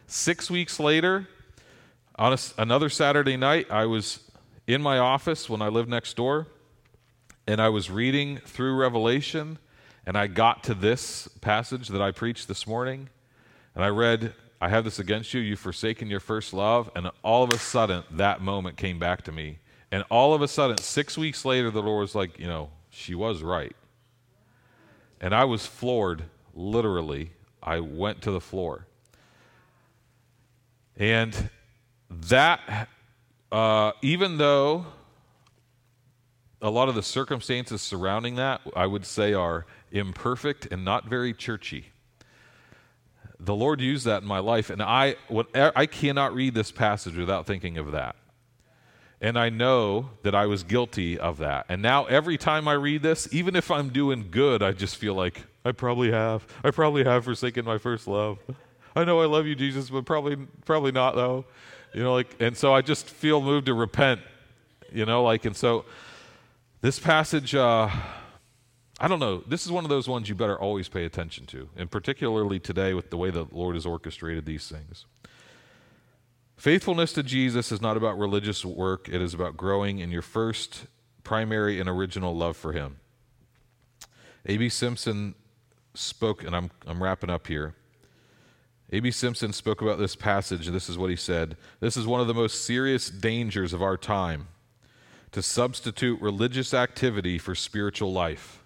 Six 0.05 0.51
weeks 0.51 0.79
later, 0.79 1.27
on 2.15 2.33
a, 2.33 2.37
another 2.59 2.89
Saturday 2.89 3.37
night, 3.37 3.71
I 3.71 3.87
was 3.87 4.19
in 4.67 4.83
my 4.83 4.99
office 4.99 5.49
when 5.49 5.63
I 5.63 5.69
lived 5.69 5.89
next 5.89 6.15
door, 6.15 6.45
and 7.47 7.59
I 7.59 7.69
was 7.69 7.89
reading 7.89 8.37
through 8.37 8.75
Revelation, 8.75 9.57
and 10.05 10.15
I 10.15 10.27
got 10.27 10.63
to 10.65 10.75
this 10.75 11.27
passage 11.41 11.87
that 11.87 12.01
I 12.01 12.11
preached 12.11 12.47
this 12.47 12.67
morning, 12.67 13.09
and 13.73 13.83
I 13.83 13.89
read, 13.89 14.33
I 14.61 14.69
have 14.69 14.83
this 14.83 14.99
against 14.99 15.33
you, 15.33 15.41
you've 15.41 15.59
forsaken 15.59 16.07
your 16.07 16.19
first 16.19 16.53
love, 16.53 16.91
and 16.95 17.09
all 17.23 17.43
of 17.43 17.51
a 17.51 17.57
sudden, 17.57 18.03
that 18.11 18.41
moment 18.41 18.77
came 18.77 18.99
back 18.99 19.23
to 19.23 19.31
me. 19.31 19.57
And 19.91 20.03
all 20.09 20.33
of 20.33 20.41
a 20.41 20.47
sudden, 20.47 20.77
six 20.77 21.17
weeks 21.17 21.45
later, 21.45 21.71
the 21.71 21.81
Lord 21.81 22.01
was 22.01 22.15
like, 22.15 22.39
you 22.39 22.47
know, 22.47 22.69
she 22.89 23.15
was 23.15 23.41
right. 23.41 23.75
And 25.21 25.33
I 25.33 25.45
was 25.45 25.65
floored, 25.65 26.23
literally. 26.53 27.31
I 27.63 27.79
went 27.79 28.21
to 28.23 28.31
the 28.31 28.41
floor. 28.41 28.85
And 30.97 31.49
that, 32.09 32.89
uh, 33.51 33.91
even 34.01 34.37
though 34.37 34.87
a 36.61 36.69
lot 36.69 36.89
of 36.89 36.95
the 36.95 37.03
circumstances 37.03 37.81
surrounding 37.81 38.35
that, 38.35 38.61
I 38.75 38.87
would 38.87 39.05
say, 39.05 39.33
are 39.33 39.65
imperfect 39.91 40.67
and 40.69 40.83
not 40.83 41.05
very 41.05 41.33
churchy. 41.33 41.91
The 43.39 43.55
Lord 43.55 43.79
used 43.79 44.05
that 44.05 44.23
in 44.23 44.27
my 44.27 44.39
life, 44.39 44.69
and 44.69 44.81
I, 44.81 45.15
I 45.53 45.85
cannot 45.85 46.33
read 46.33 46.55
this 46.55 46.71
passage 46.71 47.15
without 47.15 47.45
thinking 47.45 47.77
of 47.77 47.91
that. 47.91 48.15
And 49.19 49.37
I 49.37 49.49
know 49.49 50.11
that 50.21 50.35
I 50.35 50.45
was 50.45 50.63
guilty 50.63 51.17
of 51.17 51.37
that. 51.39 51.65
And 51.69 51.81
now 51.81 52.05
every 52.05 52.37
time 52.37 52.67
I 52.67 52.73
read 52.73 53.01
this, 53.01 53.27
even 53.31 53.55
if 53.55 53.71
I'm 53.71 53.89
doing 53.89 54.27
good, 54.29 54.61
I 54.61 54.73
just 54.73 54.95
feel 54.95 55.15
like 55.15 55.41
I 55.65 55.71
probably 55.71 56.11
have. 56.11 56.45
I 56.63 56.71
probably 56.71 57.03
have 57.03 57.25
forsaken 57.25 57.65
my 57.65 57.77
first 57.77 58.07
love. 58.07 58.37
I 58.95 59.03
know 59.03 59.21
I 59.21 59.25
love 59.25 59.45
you, 59.45 59.55
Jesus, 59.55 59.89
but 59.89 60.05
probably 60.05 60.35
probably 60.65 60.91
not 60.91 61.15
though. 61.15 61.45
You 61.93 62.03
know, 62.03 62.13
like 62.13 62.35
and 62.39 62.55
so 62.55 62.73
I 62.73 62.81
just 62.81 63.09
feel 63.09 63.41
moved 63.41 63.65
to 63.67 63.73
repent. 63.73 64.21
You 64.91 65.05
know, 65.05 65.23
like 65.23 65.45
and 65.45 65.55
so 65.55 65.85
this 66.81 66.99
passage 66.99 67.55
uh 67.55 67.89
I 68.99 69.07
don't 69.07 69.19
know. 69.19 69.43
This 69.47 69.65
is 69.65 69.71
one 69.71 69.83
of 69.83 69.89
those 69.89 70.07
ones 70.07 70.27
you 70.27 70.33
better 70.33 70.59
always 70.59 70.89
pay 70.89 71.05
attention 71.05 71.45
to, 71.47 71.69
and 71.75 71.89
particularly 71.91 72.59
today 72.59 72.95
with 72.95 73.11
the 73.11 73.17
way 73.17 73.29
the 73.29 73.45
Lord 73.51 73.75
has 73.75 73.85
orchestrated 73.85 74.45
these 74.45 74.67
things. 74.67 75.05
Faithfulness 76.57 77.13
to 77.13 77.21
Jesus 77.21 77.71
is 77.71 77.81
not 77.81 77.97
about 77.97 78.17
religious 78.17 78.65
work, 78.65 79.07
it 79.07 79.21
is 79.21 79.35
about 79.35 79.55
growing 79.55 79.99
in 79.99 80.09
your 80.09 80.23
first 80.23 80.87
primary 81.23 81.79
and 81.79 81.87
original 81.87 82.35
love 82.35 82.57
for 82.57 82.73
Him. 82.73 82.97
A.B. 84.47 84.69
Simpson 84.69 85.35
spoke, 85.93 86.43
and 86.43 86.55
I'm, 86.55 86.71
I'm 86.87 87.01
wrapping 87.01 87.29
up 87.29 87.45
here. 87.45 87.75
A.B. 88.91 89.11
Simpson 89.11 89.53
spoke 89.53 89.81
about 89.81 89.99
this 89.99 90.15
passage, 90.15 90.65
and 90.65 90.75
this 90.75 90.89
is 90.89 90.97
what 90.97 91.11
he 91.11 91.15
said 91.15 91.57
This 91.79 91.95
is 91.95 92.07
one 92.07 92.21
of 92.21 92.27
the 92.27 92.33
most 92.33 92.65
serious 92.65 93.09
dangers 93.09 93.71
of 93.71 93.83
our 93.83 93.97
time 93.97 94.47
to 95.33 95.43
substitute 95.43 96.19
religious 96.21 96.73
activity 96.73 97.37
for 97.37 97.53
spiritual 97.53 98.11
life. 98.11 98.63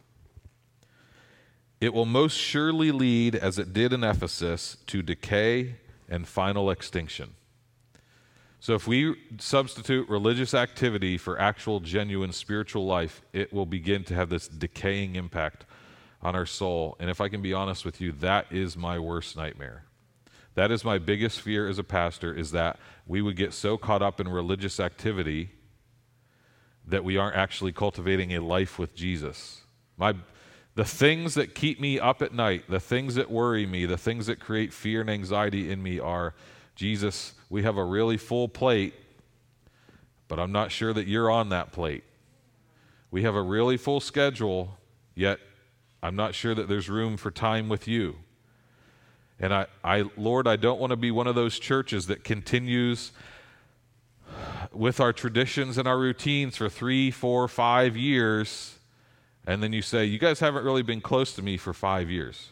It 1.82 1.94
will 1.94 2.06
most 2.06 2.38
surely 2.38 2.92
lead, 2.92 3.36
as 3.36 3.58
it 3.60 3.74
did 3.74 3.92
in 3.92 4.04
Ephesus, 4.04 4.78
to 4.88 5.02
decay 5.02 5.76
and 6.08 6.28
final 6.28 6.70
extinction. 6.70 7.34
So, 8.62 8.76
if 8.76 8.88
we 8.88 9.16
substitute 9.40 10.08
religious 10.08 10.54
activity 10.54 11.18
for 11.18 11.42
actual, 11.42 11.80
genuine 11.80 12.32
spiritual 12.32 12.86
life, 12.86 13.24
it 13.34 13.52
will 13.52 13.66
begin 13.66 14.04
to 14.04 14.14
have 14.14 14.30
this 14.30 14.48
decaying 14.48 15.16
impact 15.16 15.66
on 16.22 16.36
our 16.36 16.46
soul. 16.46 16.96
And 17.00 17.10
if 17.10 17.20
I 17.20 17.28
can 17.28 17.42
be 17.42 17.54
honest 17.54 17.84
with 17.84 18.00
you, 18.00 18.12
that 18.12 18.46
is 18.52 18.78
my 18.78 19.00
worst 19.00 19.36
nightmare. 19.36 19.86
That 20.54 20.70
is 20.70 20.86
my 20.86 21.00
biggest 21.00 21.42
fear 21.42 21.68
as 21.68 21.80
a 21.80 21.84
pastor 21.84 22.36
is 22.36 22.52
that 22.52 22.78
we 23.08 23.24
would 23.24 23.36
get 23.36 23.56
so 23.56 23.80
caught 23.80 24.04
up 24.04 24.20
in 24.20 24.28
religious 24.28 24.80
activity 24.80 25.50
that 26.86 27.04
we 27.04 27.18
aren't 27.18 27.38
actually 27.38 27.72
cultivating 27.72 28.36
a 28.36 28.44
life 28.44 28.78
with 28.78 28.94
Jesus. 28.94 29.62
My 29.98 30.14
the 30.76 30.86
things 30.86 31.34
that 31.34 31.56
keep 31.56 31.82
me 31.82 32.00
up 32.00 32.22
at 32.22 32.32
night, 32.32 32.66
the 32.70 32.80
things 32.80 33.16
that 33.16 33.32
worry 33.32 33.66
me, 33.66 33.88
the 33.88 33.98
things 33.98 34.28
that 34.28 34.40
create 34.40 34.72
fear 34.72 35.02
and 35.02 35.10
anxiety 35.10 35.72
in 35.72 35.82
me 35.82 36.00
are 36.00 36.36
Jesus, 36.76 37.34
we 37.52 37.62
have 37.62 37.78
a 37.78 37.84
really 37.84 38.18
full 38.18 38.48
plate, 38.48 38.96
but 40.28 40.40
I'm 40.40 40.52
not 40.52 40.72
sure 40.72 40.92
that 40.94 41.06
you're 41.06 41.30
on 41.30 41.50
that 41.50 41.72
plate. 41.72 42.04
We 43.12 43.22
have 43.24 43.36
a 43.36 43.42
really 43.42 43.78
full 43.78 44.00
schedule, 44.00 44.78
yet 45.14 45.40
I'm 46.02 46.16
not 46.16 46.34
sure 46.34 46.56
that 46.56 46.68
there's 46.68 46.90
room 46.90 47.18
for 47.18 47.30
time 47.30 47.70
with 47.70 47.88
you. 47.88 48.16
And 49.40 49.54
I, 49.54 49.68
I 49.84 50.06
Lord, 50.18 50.48
I 50.48 50.56
don't 50.56 50.80
want 50.80 50.90
to 50.90 50.98
be 50.98 51.12
one 51.12 51.28
of 51.28 51.36
those 51.36 51.60
churches 51.60 52.08
that 52.08 52.24
continues 52.24 53.12
with 54.72 55.00
our 55.00 55.14
traditions 55.14 55.78
and 55.78 55.88
our 55.88 56.00
routines 56.00 56.58
for 56.58 56.70
three, 56.70 57.12
four, 57.12 57.48
five 57.48 57.96
years 57.96 58.80
and 59.46 59.62
then 59.62 59.74
you 59.74 59.82
say, 59.82 60.06
You 60.06 60.20
guys 60.20 60.40
haven't 60.40 60.64
really 60.64 60.84
been 60.84 61.02
close 61.02 61.34
to 61.34 61.42
me 61.42 61.58
for 61.58 61.74
five 61.74 62.10
years. 62.10 62.50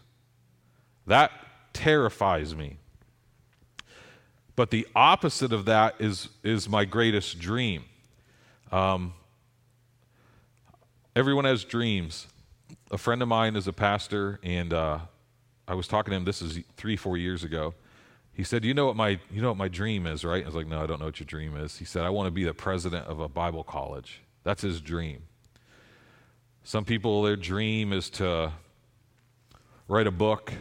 That 1.05 1.31
terrifies 1.73 2.55
me. 2.55 2.77
But 4.59 4.71
the 4.71 4.85
opposite 4.93 5.53
of 5.53 5.63
that 5.67 5.95
is, 5.99 6.27
is 6.43 6.67
my 6.67 6.83
greatest 6.83 7.39
dream. 7.39 7.85
Um, 8.73 9.13
everyone 11.15 11.45
has 11.45 11.63
dreams. 11.63 12.27
A 12.91 12.97
friend 12.97 13.21
of 13.21 13.29
mine 13.29 13.55
is 13.55 13.69
a 13.69 13.71
pastor, 13.71 14.37
and 14.43 14.73
uh, 14.73 14.99
I 15.65 15.75
was 15.75 15.87
talking 15.87 16.11
to 16.11 16.17
him. 16.17 16.25
This 16.25 16.41
is 16.41 16.59
three, 16.75 16.97
four 16.97 17.15
years 17.15 17.45
ago. 17.45 17.73
He 18.33 18.43
said, 18.43 18.65
"You 18.65 18.73
know 18.73 18.85
what 18.85 18.97
my 18.97 19.17
you 19.31 19.41
know 19.41 19.47
what 19.47 19.57
my 19.57 19.69
dream 19.69 20.05
is, 20.05 20.25
right?" 20.25 20.43
I 20.43 20.45
was 20.45 20.55
like, 20.55 20.67
"No, 20.67 20.83
I 20.83 20.87
don't 20.87 20.99
know 20.99 21.05
what 21.05 21.21
your 21.21 21.25
dream 21.25 21.55
is." 21.55 21.77
He 21.77 21.85
said, 21.85 22.03
"I 22.03 22.09
want 22.09 22.27
to 22.27 22.31
be 22.31 22.43
the 22.43 22.53
president 22.53 23.07
of 23.07 23.21
a 23.21 23.29
Bible 23.29 23.63
college." 23.63 24.23
That's 24.43 24.61
his 24.61 24.81
dream. 24.81 25.21
Some 26.65 26.83
people, 26.83 27.23
their 27.23 27.37
dream 27.37 27.93
is 27.93 28.09
to 28.09 28.51
write 29.87 30.07
a 30.07 30.11
book. 30.11 30.51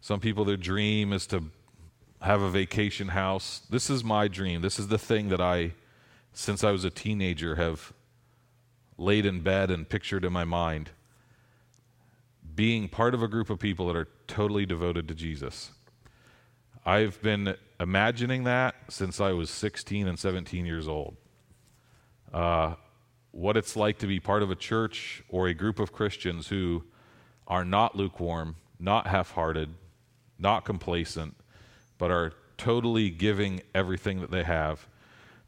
Some 0.00 0.18
people, 0.18 0.46
their 0.46 0.56
dream 0.56 1.12
is 1.12 1.26
to 1.26 1.44
have 2.22 2.40
a 2.40 2.50
vacation 2.50 3.08
house. 3.08 3.62
This 3.68 3.90
is 3.90 4.04
my 4.04 4.28
dream. 4.28 4.62
This 4.62 4.78
is 4.78 4.88
the 4.88 4.98
thing 4.98 5.28
that 5.28 5.40
I, 5.40 5.72
since 6.32 6.62
I 6.62 6.70
was 6.70 6.84
a 6.84 6.90
teenager, 6.90 7.56
have 7.56 7.92
laid 8.96 9.26
in 9.26 9.40
bed 9.40 9.70
and 9.70 9.88
pictured 9.88 10.24
in 10.24 10.32
my 10.32 10.44
mind. 10.44 10.90
Being 12.54 12.88
part 12.88 13.14
of 13.14 13.22
a 13.22 13.28
group 13.28 13.50
of 13.50 13.58
people 13.58 13.88
that 13.88 13.96
are 13.96 14.08
totally 14.28 14.64
devoted 14.64 15.08
to 15.08 15.14
Jesus. 15.14 15.72
I've 16.86 17.20
been 17.22 17.56
imagining 17.80 18.44
that 18.44 18.76
since 18.88 19.20
I 19.20 19.32
was 19.32 19.50
16 19.50 20.06
and 20.06 20.18
17 20.18 20.64
years 20.64 20.86
old. 20.86 21.16
Uh, 22.32 22.74
what 23.32 23.56
it's 23.56 23.76
like 23.76 23.98
to 23.98 24.06
be 24.06 24.20
part 24.20 24.42
of 24.42 24.50
a 24.50 24.54
church 24.54 25.24
or 25.28 25.48
a 25.48 25.54
group 25.54 25.80
of 25.80 25.92
Christians 25.92 26.48
who 26.48 26.84
are 27.48 27.64
not 27.64 27.96
lukewarm, 27.96 28.56
not 28.78 29.06
half 29.06 29.32
hearted, 29.32 29.70
not 30.38 30.64
complacent, 30.64 31.34
but 32.02 32.10
are 32.10 32.32
totally 32.56 33.10
giving 33.10 33.62
everything 33.76 34.20
that 34.20 34.32
they 34.32 34.42
have 34.42 34.88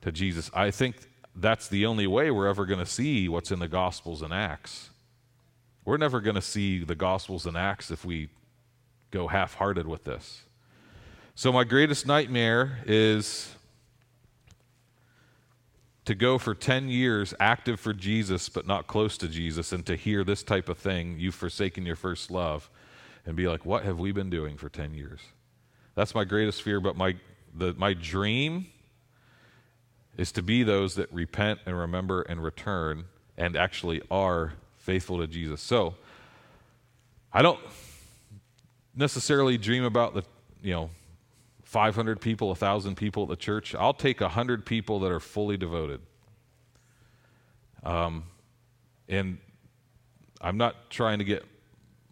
to 0.01 0.13
Jesus. 0.13 0.53
I 0.55 0.71
think 0.71 0.95
that's 1.35 1.67
the 1.67 1.85
only 1.85 2.07
way 2.07 2.31
we're 2.31 2.47
ever 2.47 2.65
going 2.65 2.79
to 2.79 2.87
see 2.87 3.29
what's 3.29 3.51
in 3.51 3.59
the 3.59 3.67
Gospels 3.67 4.23
and 4.23 4.33
Acts. 4.33 4.91
We're 5.85 5.97
never 5.97 6.21
going 6.21 6.37
to 6.37 6.41
see 6.41 6.85
the 6.85 6.95
Gospels 6.95 7.45
and 7.45 7.57
Acts 7.57 7.91
if 7.91 8.05
we 8.05 8.29
go 9.11 9.27
half 9.27 9.55
hearted 9.55 9.89
with 9.89 10.05
this. 10.05 10.45
So, 11.35 11.51
my 11.51 11.65
greatest 11.65 12.07
nightmare 12.07 12.79
is 12.87 13.53
to 16.05 16.15
go 16.15 16.39
for 16.39 16.55
10 16.55 16.89
years 16.89 17.35
active 17.41 17.81
for 17.81 17.93
Jesus 17.93 18.49
but 18.49 18.65
not 18.65 18.87
close 18.87 19.19
to 19.19 19.27
Jesus 19.27 19.73
and 19.73 19.85
to 19.87 19.97
hear 19.97 20.23
this 20.23 20.45
type 20.45 20.69
of 20.69 20.79
thing, 20.79 21.17
you've 21.19 21.35
forsaken 21.35 21.85
your 21.85 21.97
first 21.97 22.31
love, 22.31 22.71
and 23.27 23.35
be 23.35 23.49
like, 23.49 23.67
what 23.67 23.83
have 23.83 23.99
we 23.99 24.13
been 24.13 24.31
doing 24.31 24.57
for 24.57 24.69
10 24.69 24.95
years? 24.95 25.19
That's 25.95 26.15
my 26.15 26.25
greatest 26.25 26.63
fear, 26.63 26.81
but 26.81 26.97
my, 26.97 27.17
the, 27.55 27.75
my 27.75 27.95
dream 27.95 28.67
is 30.17 30.33
to 30.33 30.43
be 30.43 30.63
those 30.63 30.95
that 30.97 31.13
repent 31.13 31.61
and 31.67 31.79
remember 31.79 32.23
and 32.23 32.43
return 32.43 33.05
and 33.37 33.57
actually 33.57 34.01
are 34.11 34.55
faithful 34.79 35.19
to 35.19 35.27
Jesus. 35.27 35.61
So, 35.61 35.95
I 37.33 37.43
don't 37.43 37.59
necessarily 38.95 39.59
dream 39.59 39.83
about 39.83 40.15
the, 40.15 40.23
you 40.63 40.73
know, 40.73 40.91
500 41.65 42.21
people, 42.21 42.49
1,000 42.49 42.97
people 42.97 43.25
at 43.25 43.29
the 43.29 43.37
church. 43.37 43.75
I'll 43.75 43.93
take 43.93 44.21
100 44.21 44.65
people 44.65 45.01
that 45.01 45.11
are 45.11 45.19
fully 45.19 45.57
devoted. 45.57 46.01
Um, 47.83 48.25
and 49.09 49.39
I'm 50.41 50.57
not 50.57 50.91
trying 50.91 51.19
to 51.19 51.25
get 51.25 51.45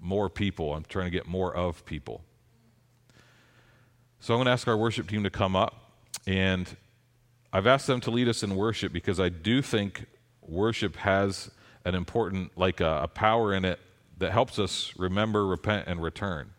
more 0.00 0.28
people, 0.28 0.74
I'm 0.74 0.84
trying 0.84 1.06
to 1.06 1.10
get 1.10 1.26
more 1.28 1.54
of 1.54 1.84
people. 1.84 2.24
So 4.22 4.34
I'm 4.34 4.38
going 4.38 4.46
to 4.46 4.52
ask 4.52 4.68
our 4.68 4.76
worship 4.76 5.08
team 5.08 5.24
to 5.24 5.30
come 5.30 5.56
up. 5.56 5.96
And 6.28 6.76
I've 7.52 7.66
asked 7.66 7.88
them 7.88 8.00
to 8.02 8.12
lead 8.12 8.28
us 8.28 8.44
in 8.44 8.54
worship 8.54 8.92
because 8.92 9.18
I 9.18 9.30
do 9.30 9.60
think 9.62 10.06
worship 10.40 10.94
has 10.94 11.50
an 11.84 11.96
important, 11.96 12.56
like 12.56 12.80
a, 12.80 13.00
a 13.02 13.08
power 13.08 13.52
in 13.52 13.64
it 13.64 13.80
that 14.18 14.30
helps 14.30 14.60
us 14.60 14.92
remember, 14.96 15.44
repent, 15.44 15.88
and 15.88 16.00
return. 16.00 16.52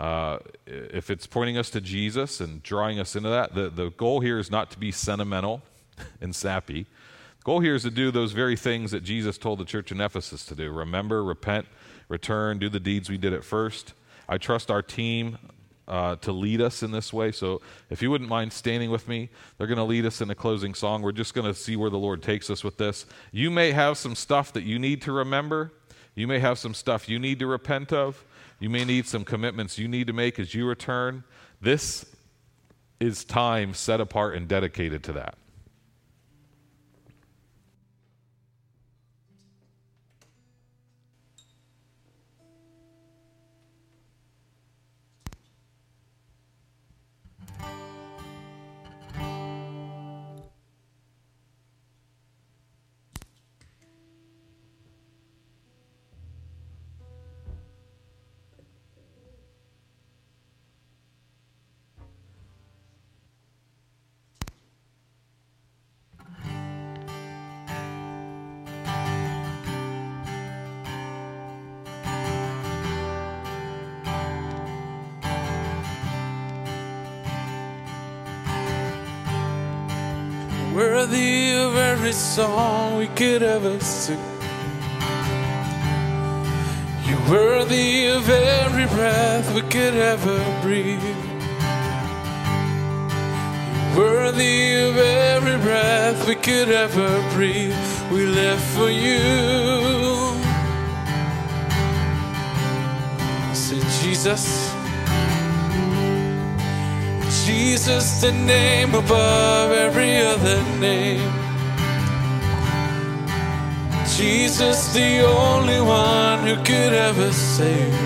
Uh, 0.00 0.38
if 0.66 1.08
it's 1.08 1.24
pointing 1.24 1.56
us 1.56 1.70
to 1.70 1.80
Jesus 1.80 2.40
and 2.40 2.64
drawing 2.64 2.98
us 2.98 3.14
into 3.14 3.28
that, 3.28 3.54
the, 3.54 3.70
the 3.70 3.90
goal 3.90 4.18
here 4.18 4.40
is 4.40 4.50
not 4.50 4.72
to 4.72 4.78
be 4.78 4.90
sentimental 4.90 5.62
and 6.20 6.34
sappy. 6.34 6.82
The 6.82 7.44
goal 7.44 7.60
here 7.60 7.76
is 7.76 7.84
to 7.84 7.92
do 7.92 8.10
those 8.10 8.32
very 8.32 8.56
things 8.56 8.90
that 8.90 9.04
Jesus 9.04 9.38
told 9.38 9.60
the 9.60 9.64
church 9.64 9.92
in 9.92 10.00
Ephesus 10.00 10.44
to 10.46 10.56
do 10.56 10.72
remember, 10.72 11.22
repent, 11.22 11.66
return, 12.08 12.58
do 12.58 12.68
the 12.68 12.80
deeds 12.80 13.08
we 13.08 13.18
did 13.18 13.32
at 13.32 13.44
first. 13.44 13.92
I 14.28 14.36
trust 14.36 14.68
our 14.68 14.82
team 14.82 15.38
uh, 15.88 16.16
to 16.16 16.30
lead 16.30 16.60
us 16.60 16.82
in 16.82 16.92
this 16.92 17.12
way. 17.12 17.32
So 17.32 17.60
if 17.90 18.02
you 18.02 18.10
wouldn't 18.10 18.30
mind 18.30 18.52
standing 18.52 18.90
with 18.90 19.08
me, 19.08 19.30
they're 19.56 19.66
going 19.66 19.78
to 19.78 19.84
lead 19.84 20.06
us 20.06 20.20
in 20.20 20.30
a 20.30 20.34
closing 20.34 20.74
song. 20.74 21.02
We're 21.02 21.12
just 21.12 21.34
going 21.34 21.46
to 21.46 21.54
see 21.54 21.74
where 21.74 21.90
the 21.90 21.98
Lord 21.98 22.22
takes 22.22 22.50
us 22.50 22.62
with 22.62 22.76
this. 22.76 23.06
You 23.32 23.50
may 23.50 23.72
have 23.72 23.98
some 23.98 24.14
stuff 24.14 24.52
that 24.52 24.64
you 24.64 24.78
need 24.78 25.02
to 25.02 25.12
remember, 25.12 25.72
you 26.14 26.26
may 26.26 26.40
have 26.40 26.58
some 26.58 26.74
stuff 26.74 27.08
you 27.08 27.18
need 27.18 27.38
to 27.38 27.46
repent 27.46 27.92
of. 27.92 28.24
You 28.60 28.70
may 28.70 28.84
need 28.84 29.06
some 29.06 29.24
commitments 29.24 29.78
you 29.78 29.86
need 29.86 30.08
to 30.08 30.12
make 30.12 30.38
as 30.38 30.52
you 30.52 30.66
return. 30.66 31.22
This 31.60 32.04
is 32.98 33.24
time 33.24 33.74
set 33.74 34.00
apart 34.00 34.34
and 34.34 34.48
dedicated 34.48 35.04
to 35.04 35.12
that. 35.12 35.36
Worthy 80.98 81.52
of 81.52 81.76
every 81.76 82.12
song 82.12 82.96
we 82.96 83.06
could 83.06 83.40
ever 83.40 83.78
sing. 83.78 84.18
You're 87.06 87.30
worthy 87.30 88.06
of 88.06 88.28
every 88.28 88.86
breath 88.86 89.54
we 89.54 89.62
could 89.62 89.94
ever 89.94 90.38
breathe. 90.60 91.00
You're 93.78 93.96
worthy 93.96 94.74
of 94.86 94.96
every 94.96 95.58
breath 95.58 96.26
we 96.26 96.34
could 96.34 96.68
ever 96.68 97.10
breathe. 97.32 97.76
We 98.10 98.26
live 98.26 98.60
for 98.74 98.90
you. 98.90 99.20
Say, 103.54 103.80
Jesus. 104.02 104.67
Jesus, 107.60 108.20
the 108.20 108.30
name 108.30 108.94
above 108.94 109.72
every 109.72 110.18
other 110.18 110.62
name. 110.78 111.28
Jesus, 114.16 114.92
the 114.94 115.26
only 115.26 115.80
one 115.80 116.46
who 116.46 116.54
could 116.62 116.92
ever 117.08 117.32
save. 117.32 117.98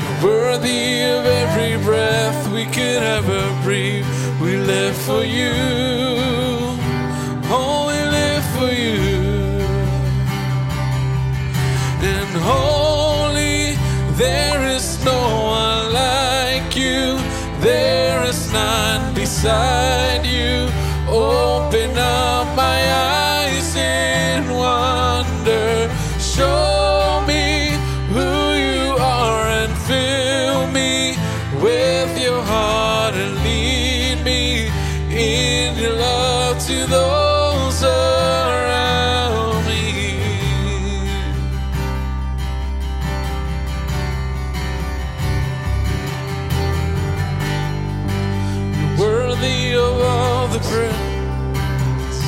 You're 0.00 0.20
worthy 0.30 1.02
of 1.14 1.26
every 1.42 1.76
breath 1.84 2.40
we 2.54 2.64
could 2.64 3.02
ever 3.18 3.42
breathe. 3.62 4.08
We 4.40 4.56
live 4.56 4.96
for 4.96 5.22
you. 5.22 5.52
Oh, 7.52 7.84
we 7.90 7.98
live 8.18 8.44
for 8.56 8.72
you. 8.84 8.98
And 12.12 12.32
holy, 12.50 13.76
there 14.22 14.57
none 18.52 19.14
beside 19.14 20.24
you. 20.24 20.68
Open 21.08 21.47
praise, 50.60 52.20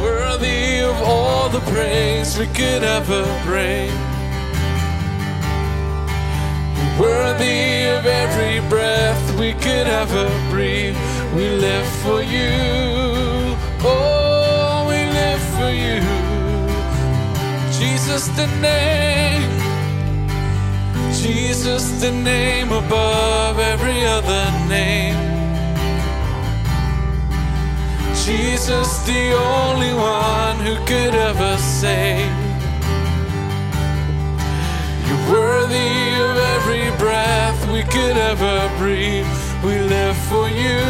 worthy 0.00 0.80
of 0.80 0.96
all 1.02 1.48
the 1.48 1.60
praise 1.72 2.38
we 2.38 2.46
could 2.46 2.82
ever 2.82 3.24
bring, 3.44 3.90
worthy 6.98 7.86
of 7.96 8.06
every 8.06 8.60
breath 8.68 9.38
we 9.38 9.52
could 9.54 9.86
ever 9.86 10.28
breathe. 10.50 10.96
We 11.34 11.50
live 11.50 11.86
for 12.02 12.22
you, 12.22 13.56
oh, 13.84 14.86
we 14.88 15.04
live 15.20 15.42
for 15.56 15.70
you, 15.70 16.00
Jesus, 17.78 18.28
the 18.28 18.46
name. 18.60 19.57
Jesus, 21.28 21.84
the 22.00 22.10
name 22.10 22.72
above 22.72 23.58
every 23.58 24.02
other 24.02 24.44
name. 24.66 25.18
Jesus, 28.24 28.88
the 29.04 29.24
only 29.36 29.92
one 29.92 30.56
who 30.64 30.74
could 30.86 31.14
ever 31.14 31.58
save. 31.58 32.32
You're 35.06 35.24
worthy 35.30 35.96
of 36.26 36.34
every 36.54 36.88
breath 36.96 37.60
we 37.74 37.82
could 37.82 38.16
ever 38.16 38.56
breathe. 38.78 39.28
We 39.62 39.74
live 39.80 40.16
for 40.30 40.48
you. 40.48 40.80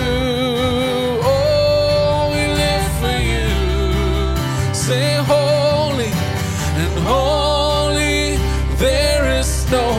Oh, 1.35 2.31
we 2.35 2.43
live 2.63 2.89
for 3.01 3.17
you. 3.33 3.49
Say 4.73 5.17
holy 5.35 6.13
and 6.83 6.95
holy. 7.13 8.37
There 8.77 9.41
is 9.41 9.69
no. 9.73 9.98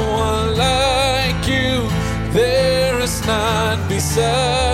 There 2.32 3.00
is 3.00 3.26
none 3.26 3.88
beside 3.88 4.69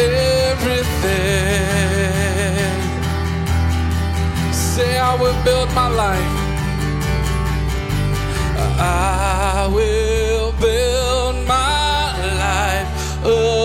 everything. 0.00 0.80
Say, 4.52 4.98
I 4.98 5.14
will 5.20 5.38
build 5.44 5.72
my 5.74 5.88
life. 5.88 6.36
I 8.82 9.68
will 9.72 10.52
build 10.52 11.46
my 11.46 12.16
life 12.38 12.88
upon 13.24 13.59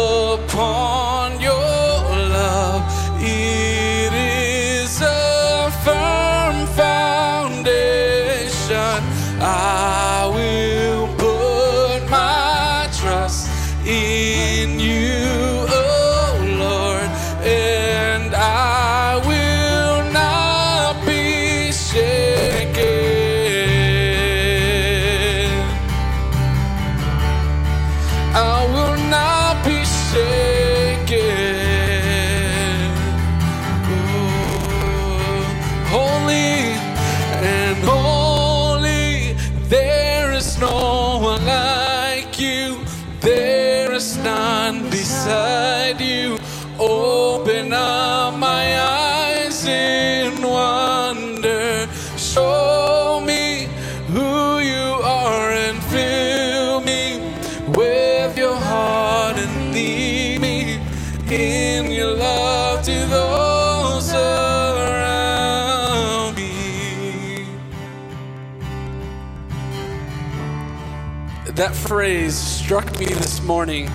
phrase 71.88 72.36
struck 72.36 73.00
me 73.00 73.06
this 73.06 73.44
morning 73.44 73.88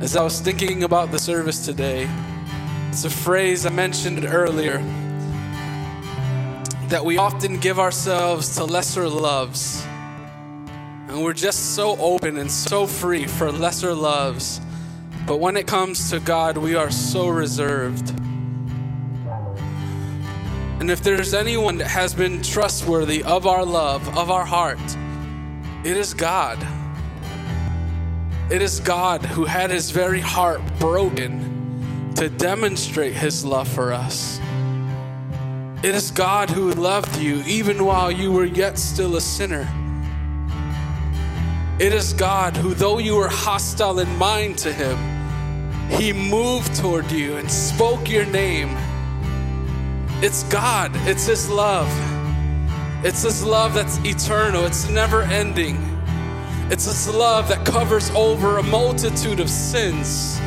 as 0.00 0.16
I 0.16 0.22
was 0.22 0.38
thinking 0.38 0.84
about 0.84 1.10
the 1.10 1.18
service 1.18 1.64
today. 1.64 2.06
It's 2.90 3.06
a 3.06 3.10
phrase 3.10 3.64
I 3.64 3.70
mentioned 3.70 4.22
earlier 4.26 4.82
that 6.88 7.02
we 7.02 7.16
often 7.16 7.58
give 7.58 7.78
ourselves 7.78 8.56
to 8.56 8.64
lesser 8.64 9.08
loves. 9.08 9.82
And 11.08 11.24
we're 11.24 11.32
just 11.32 11.74
so 11.74 11.96
open 11.96 12.36
and 12.36 12.50
so 12.50 12.86
free 12.86 13.26
for 13.26 13.50
lesser 13.50 13.94
loves. 13.94 14.60
But 15.26 15.38
when 15.38 15.56
it 15.56 15.66
comes 15.66 16.10
to 16.10 16.20
God, 16.20 16.58
we 16.58 16.74
are 16.74 16.90
so 16.90 17.28
reserved. 17.28 18.10
And 20.80 20.90
if 20.90 21.02
there's 21.02 21.32
anyone 21.32 21.78
that 21.78 21.88
has 21.88 22.12
been 22.12 22.42
trustworthy 22.42 23.22
of 23.22 23.46
our 23.46 23.64
love, 23.64 24.18
of 24.18 24.30
our 24.30 24.44
heart, 24.44 24.78
it 25.82 25.96
is 25.96 26.12
God. 26.12 26.58
It 28.48 28.62
is 28.62 28.78
God 28.78 29.24
who 29.24 29.44
had 29.44 29.70
his 29.70 29.90
very 29.90 30.20
heart 30.20 30.60
broken 30.78 32.12
to 32.14 32.28
demonstrate 32.28 33.12
his 33.12 33.44
love 33.44 33.66
for 33.66 33.92
us. 33.92 34.40
It 35.82 35.94
is 35.96 36.12
God 36.12 36.48
who 36.48 36.70
loved 36.72 37.18
you 37.18 37.42
even 37.44 37.84
while 37.84 38.10
you 38.10 38.30
were 38.30 38.44
yet 38.44 38.78
still 38.78 39.16
a 39.16 39.20
sinner. 39.20 39.68
It 41.80 41.92
is 41.92 42.12
God 42.12 42.56
who, 42.56 42.72
though 42.72 42.98
you 42.98 43.16
were 43.16 43.28
hostile 43.28 43.98
in 43.98 44.16
mind 44.16 44.58
to 44.58 44.72
him, 44.72 44.96
he 45.90 46.12
moved 46.12 46.74
toward 46.76 47.10
you 47.10 47.36
and 47.36 47.50
spoke 47.50 48.08
your 48.08 48.26
name. 48.26 48.76
It's 50.22 50.44
God, 50.44 50.92
it's 51.08 51.26
his 51.26 51.50
love. 51.50 51.90
It's 53.04 53.22
his 53.22 53.44
love 53.44 53.74
that's 53.74 53.98
eternal, 54.04 54.66
it's 54.66 54.88
never 54.88 55.22
ending. 55.22 55.95
It's 56.68 56.84
this 56.84 57.08
love 57.08 57.48
that 57.48 57.64
covers 57.64 58.10
over 58.10 58.58
a 58.58 58.62
multitude 58.62 59.38
of 59.38 59.48
sins. 59.48 60.40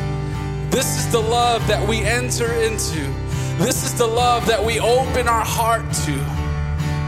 This 0.70 0.98
is 0.98 1.10
the 1.10 1.18
love 1.18 1.66
that 1.66 1.88
we 1.88 2.02
enter 2.02 2.52
into. 2.56 3.10
This 3.56 3.84
is 3.84 3.96
the 3.96 4.06
love 4.06 4.46
that 4.46 4.62
we 4.62 4.80
open 4.80 5.28
our 5.28 5.44
heart 5.44 5.90
to. 6.04 6.12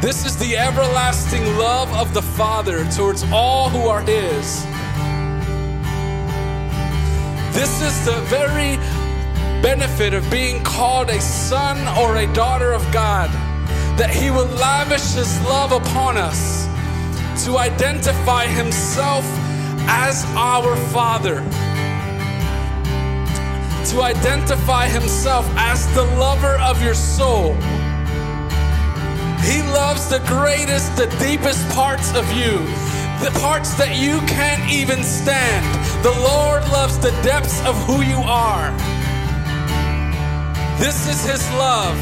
This 0.00 0.24
is 0.24 0.38
the 0.38 0.56
everlasting 0.56 1.44
love 1.58 1.92
of 1.92 2.14
the 2.14 2.22
Father 2.22 2.90
towards 2.90 3.22
all 3.30 3.68
who 3.68 3.86
are 3.86 4.00
His. 4.00 4.64
This 7.54 7.82
is 7.82 8.06
the 8.06 8.18
very 8.28 8.78
benefit 9.62 10.14
of 10.14 10.28
being 10.30 10.64
called 10.64 11.10
a 11.10 11.20
son 11.20 11.76
or 11.98 12.16
a 12.16 12.32
daughter 12.32 12.72
of 12.72 12.90
God, 12.90 13.30
that 13.98 14.08
He 14.08 14.30
will 14.30 14.48
lavish 14.56 15.12
His 15.12 15.38
love 15.42 15.72
upon 15.72 16.16
us 16.16 16.61
to 17.44 17.58
identify 17.58 18.46
Himself 18.46 19.24
as 19.88 20.24
our 20.36 20.76
Father, 20.92 21.40
to 23.90 24.00
identify 24.00 24.86
Himself 24.86 25.44
as 25.56 25.92
the 25.96 26.04
lover 26.20 26.56
of 26.60 26.80
your 26.80 26.94
soul. 26.94 27.54
He 29.42 29.60
loves 29.74 30.08
the 30.08 30.22
greatest, 30.28 30.96
the 30.96 31.08
deepest 31.18 31.68
parts 31.70 32.14
of 32.14 32.30
you, 32.32 32.58
the 33.24 33.36
parts 33.40 33.74
that 33.74 33.96
you 33.96 34.20
can't 34.28 34.70
even 34.70 35.02
stand. 35.02 35.66
The 36.04 36.12
Lord 36.12 36.62
loves 36.70 36.96
the 36.98 37.10
depths 37.24 37.60
of 37.66 37.74
who 37.86 38.02
you 38.02 38.18
are. 38.18 38.70
This 40.78 41.08
is 41.08 41.26
His 41.26 41.42
love. 41.54 41.98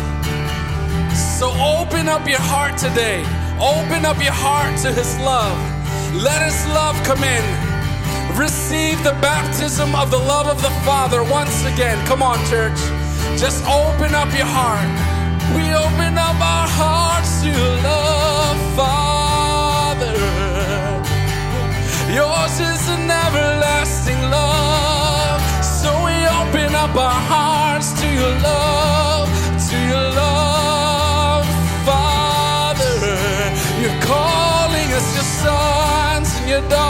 So 1.16 1.48
open 1.48 2.08
up 2.08 2.28
your 2.28 2.40
heart 2.40 2.76
today. 2.76 3.24
Open 3.60 4.06
up 4.06 4.16
your 4.22 4.32
heart 4.32 4.76
to 4.80 4.90
His 4.92 5.18
love. 5.20 5.58
Let 6.14 6.40
His 6.42 6.66
love 6.68 6.96
come 7.04 7.22
in. 7.22 7.44
Receive 8.36 8.96
the 9.04 9.12
baptism 9.20 9.94
of 9.94 10.10
the 10.10 10.18
love 10.18 10.46
of 10.46 10.62
the 10.62 10.70
Father 10.80 11.22
once 11.22 11.64
again. 11.66 11.98
Come 12.06 12.22
on, 12.22 12.38
church. 12.46 12.80
Just 13.36 13.62
open 13.66 14.14
up 14.14 14.32
your 14.32 14.48
heart. 14.48 14.88
We 15.54 15.74
open 15.74 16.16
up 16.16 16.40
our 16.40 16.68
hearts 16.68 17.42
to 17.42 17.52
love, 17.84 18.58
Father. 18.74 20.16
Yours 22.16 22.60
is 22.60 22.88
an 22.88 23.10
everlasting 23.10 24.20
love. 24.30 25.40
So 25.62 25.90
we 26.06 26.16
open 26.40 26.74
up 26.74 26.96
our 26.96 27.20
hearts 27.32 27.92
to 28.00 28.06
your 28.08 28.34
love, 28.40 28.99
sons 36.60 36.72
and 36.72 36.89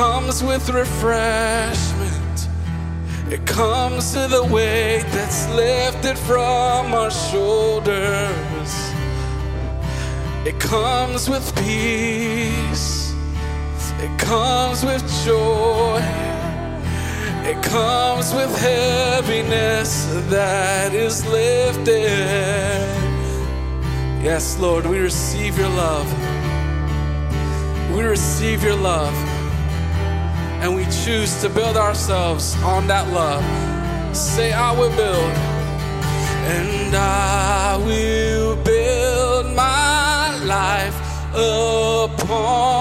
comes 0.00 0.42
with 0.42 0.70
refreshment, 0.70 2.48
it 3.30 3.44
comes 3.44 4.14
to 4.14 4.26
the 4.28 4.42
weight 4.44 5.04
that's 5.12 5.46
lifted 5.50 6.16
from 6.16 6.94
our 6.94 7.10
shoulders. 7.10 8.72
It 10.46 10.58
comes 10.58 11.28
with 11.28 11.54
peace. 11.54 13.12
It 13.98 14.18
comes 14.18 14.82
with 14.86 15.02
joy. 15.22 16.00
It 17.44 17.62
comes 17.62 18.32
with 18.32 18.58
heaviness 18.58 20.06
that 20.30 20.94
is 20.94 21.26
lifted. 21.26 22.08
Yes, 24.24 24.58
Lord, 24.58 24.86
we 24.86 24.98
receive 24.98 25.58
your 25.58 25.68
love. 25.68 26.08
We 27.94 28.02
receive 28.02 28.64
your 28.64 28.76
love. 28.76 29.29
And 30.62 30.74
we 30.74 30.84
choose 31.04 31.40
to 31.42 31.48
build 31.48 31.76
ourselves 31.76 32.54
on 32.62 32.86
that 32.88 33.08
love. 33.08 33.44
Say, 34.14 34.52
I 34.52 34.72
will 34.72 34.94
build. 34.94 35.32
And 36.54 36.94
I 36.94 37.76
will 37.78 38.56
build 38.56 39.46
my 39.54 40.36
life 40.44 40.96
upon 41.34 42.79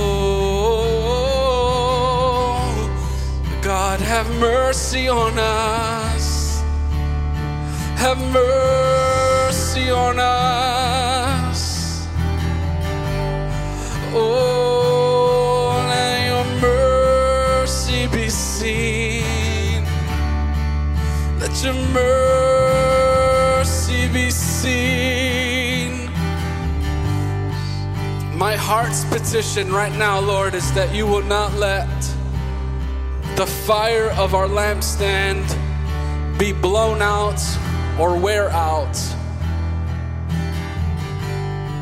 God, 3.62 4.00
have 4.00 4.30
mercy 4.40 5.10
on 5.10 5.38
us. 5.38 6.62
Have 7.98 8.20
mercy 8.32 9.90
on 9.90 10.20
us. 10.20 12.08
Oh, 14.14 15.84
let 15.90 16.28
your 16.28 16.46
mercy 16.62 18.08
be 18.08 18.30
seen. 18.30 19.84
Let 21.40 21.64
your 21.64 21.76
mercy 21.94 22.88
be 24.14 24.30
seen. 24.32 24.91
Heart's 28.62 29.04
petition 29.06 29.74
right 29.74 29.92
now, 29.98 30.20
Lord, 30.20 30.54
is 30.54 30.72
that 30.74 30.94
you 30.94 31.08
will 31.08 31.24
not 31.24 31.52
let 31.54 31.90
the 33.36 33.48
fire 33.48 34.12
of 34.12 34.36
our 34.36 34.48
lampstand 34.48 35.44
be 36.38 36.54
blown 36.54 37.02
out 37.02 37.42
or 38.00 38.16
wear 38.16 38.50
out, 38.52 38.94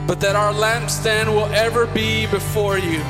but 0.07 0.21
that 0.21 0.37
our 0.37 0.53
lampstand 0.53 1.27
will 1.27 1.51
ever 1.53 1.85
be 1.85 2.25
before 2.27 2.77
you, 2.77 3.03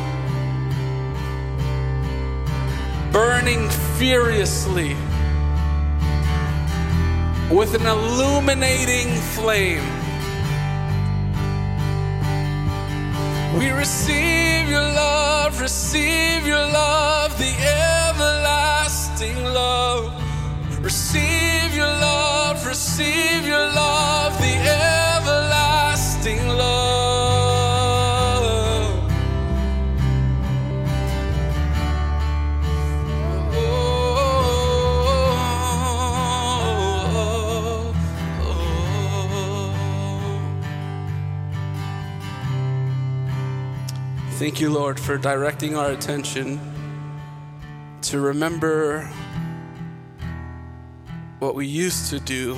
burning 3.12 3.70
furiously 4.00 4.96
with 7.56 7.76
an 7.76 7.86
illuminating 7.86 9.10
flame. 9.38 9.99
We 13.58 13.72
receive 13.72 14.70
your 14.70 14.82
love, 14.82 15.60
receive 15.60 16.46
your 16.46 16.62
love, 16.72 17.36
the 17.40 17.52
everlasting 18.08 19.44
love. 19.44 20.14
Receive 20.84 21.76
your 21.76 21.88
love, 21.88 22.64
receive 22.66 23.48
your 23.48 23.68
love, 23.74 24.38
the 24.38 24.56
everlasting 25.18 26.48
love. 26.48 26.79
Thank 44.40 44.62
you, 44.62 44.70
Lord, 44.70 44.98
for 44.98 45.18
directing 45.18 45.76
our 45.76 45.92
attention 45.92 46.62
to 48.04 48.22
remember 48.22 49.04
what 51.40 51.56
we 51.56 51.68
used 51.68 52.10
to 52.12 52.22
do 52.22 52.58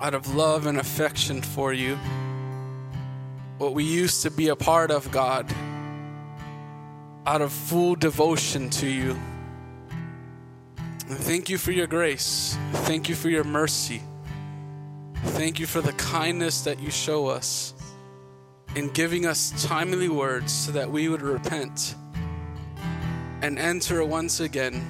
out 0.00 0.14
of 0.14 0.34
love 0.34 0.66
and 0.66 0.76
affection 0.76 1.40
for 1.40 1.72
you. 1.72 1.96
What 3.58 3.74
we 3.74 3.84
used 3.84 4.22
to 4.22 4.30
be 4.32 4.48
a 4.48 4.56
part 4.56 4.90
of, 4.90 5.08
God, 5.12 5.46
out 7.24 7.40
of 7.40 7.52
full 7.52 7.94
devotion 7.94 8.70
to 8.70 8.88
you. 8.88 9.16
Thank 10.98 11.48
you 11.48 11.58
for 11.58 11.70
your 11.70 11.86
grace. 11.86 12.58
Thank 12.72 13.08
you 13.08 13.14
for 13.14 13.28
your 13.28 13.44
mercy. 13.44 14.02
Thank 15.26 15.60
you 15.60 15.66
for 15.66 15.80
the 15.80 15.92
kindness 15.92 16.62
that 16.62 16.80
you 16.80 16.90
show 16.90 17.28
us 17.28 17.72
in 18.74 18.88
giving 18.90 19.26
us 19.26 19.52
timely 19.66 20.08
words 20.08 20.52
so 20.52 20.72
that 20.72 20.90
we 20.90 21.08
would 21.08 21.22
repent 21.22 21.94
and 23.42 23.58
enter 23.58 24.04
once 24.04 24.40
again 24.40 24.84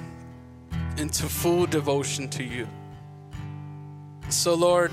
into 0.97 1.27
full 1.27 1.65
devotion 1.65 2.27
to 2.29 2.43
you. 2.43 2.67
So, 4.29 4.53
Lord, 4.53 4.91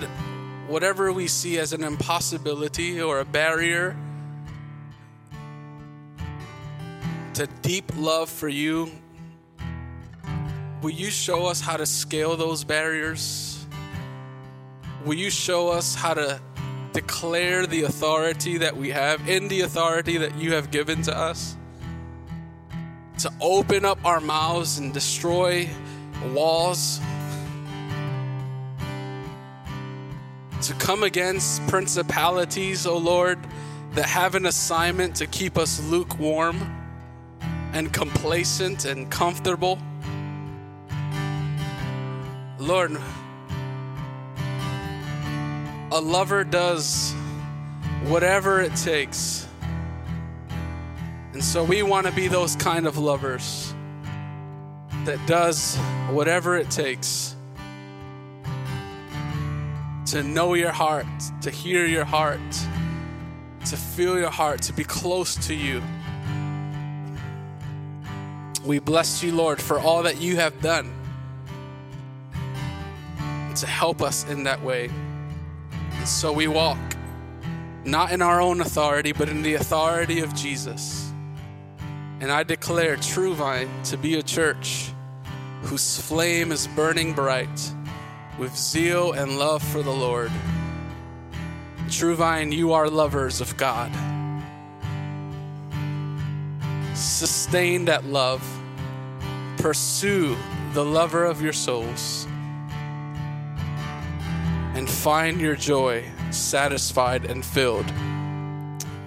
whatever 0.69 1.13
we 1.13 1.29
see 1.29 1.59
as 1.59 1.73
an 1.73 1.83
impossibility 1.83 3.01
or 3.01 3.21
a 3.21 3.25
barrier 3.25 3.97
to 7.35 7.47
deep 7.63 7.93
love 7.97 8.31
for 8.31 8.49
you, 8.49 8.91
will 10.81 10.91
you 10.91 11.11
show 11.11 11.47
us 11.47 11.61
how 11.61 11.77
to 11.77 11.87
scale 11.87 12.37
those 12.37 12.65
barriers? 12.65 13.67
Will 15.05 15.15
you 15.15 15.31
show 15.31 15.69
us 15.69 15.95
how 15.95 16.15
to 16.15 16.41
declare 16.97 17.67
the 17.67 17.83
authority 17.83 18.57
that 18.57 18.75
we 18.75 18.89
have 18.89 19.29
in 19.29 19.49
the 19.49 19.61
authority 19.61 20.17
that 20.17 20.35
you 20.39 20.55
have 20.55 20.71
given 20.71 21.03
to 21.03 21.15
us? 21.15 21.55
To 23.19 23.31
open 23.39 23.85
up 23.85 24.03
our 24.03 24.19
mouths 24.19 24.79
and 24.79 24.95
destroy 24.95 25.69
walls 26.33 27.01
to 30.63 30.73
come 30.75 31.03
against 31.03 31.67
principalities, 31.67 32.87
O 32.87 32.97
Lord, 32.97 33.39
that 33.93 34.07
have 34.07 34.35
an 34.35 34.47
assignment 34.47 35.17
to 35.17 35.27
keep 35.27 35.59
us 35.59 35.79
lukewarm 35.91 36.57
and 37.75 37.93
complacent 37.93 38.87
and 38.87 39.11
comfortable. 39.11 39.79
Lord, 42.59 42.97
a 45.97 46.01
lover 46.01 46.45
does 46.45 47.15
whatever 48.05 48.61
it 48.61 48.77
takes. 48.77 49.49
And 51.33 51.43
so 51.43 51.65
we 51.65 51.83
want 51.83 52.07
to 52.07 52.13
be 52.13 52.29
those 52.29 52.55
kind 52.57 52.87
of 52.87 52.99
lovers 52.99 53.73
that 55.07 55.19
does 55.27 55.79
whatever 56.11 56.59
it 56.59 56.71
takes 56.71 57.35
to 60.07 60.23
know 60.23 60.53
your 60.53 60.71
heart, 60.71 61.07
to 61.41 61.51
hear 61.51 61.87
your 61.87 62.05
heart, 62.05 62.41
to 63.65 63.77
feel 63.79 64.19
your 64.19 64.31
heart, 64.31 64.61
to 64.63 64.75
be 64.75 64.85
close 64.85 65.35
to 65.47 65.55
you. 65.55 65.83
We 68.67 68.81
bless 68.81 69.23
you, 69.23 69.33
Lord, 69.33 69.63
for 69.63 69.81
all 69.81 70.03
that 70.03 70.21
you 70.21 70.37
have 70.37 70.61
done 70.61 70.93
to 73.55 73.67
help 73.67 74.03
us 74.03 74.29
in 74.29 74.43
that 74.45 74.63
way. 74.63 74.91
So 76.07 76.33
we 76.33 76.47
walk 76.47 76.79
not 77.85 78.13
in 78.13 78.23
our 78.23 78.41
own 78.41 78.61
authority, 78.61 79.11
but 79.11 79.29
in 79.29 79.43
the 79.43 79.55
authority 79.55 80.21
of 80.21 80.35
Jesus. 80.37 81.13
And 82.21 82.31
I 82.31 82.45
declare 82.45 82.97
True 82.97 83.35
Vine 83.35 83.69
to 83.85 83.97
be 83.97 84.15
a 84.15 84.23
church 84.23 84.93
whose 85.63 86.01
flame 86.01 86.53
is 86.53 86.69
burning 86.69 87.13
bright 87.13 87.73
with 88.39 88.57
zeal 88.57 89.13
and 89.13 89.37
love 89.37 89.65
for 89.65 89.83
the 89.83 89.91
Lord. 89.91 90.31
True 91.91 92.15
Vine, 92.15 92.53
you 92.53 92.73
are 92.73 92.89
lovers 92.89 93.41
of 93.41 93.57
God. 93.57 93.91
Sustain 96.95 97.85
that 97.87 98.05
love. 98.05 98.43
Pursue 99.57 100.37
the 100.73 100.85
lover 100.85 101.25
of 101.25 101.43
your 101.43 101.53
souls. 101.53 102.29
And 104.77 104.89
find 104.89 105.41
your 105.41 105.57
joy 105.57 106.05
satisfied 106.31 107.25
and 107.25 107.45
filled. 107.45 107.91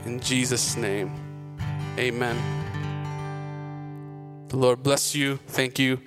In 0.06 0.20
Jesus' 0.20 0.76
name, 0.76 1.14
amen. 1.98 2.36
The 4.48 4.58
Lord 4.58 4.82
bless 4.82 5.14
you. 5.14 5.38
Thank 5.48 5.78
you 5.78 6.02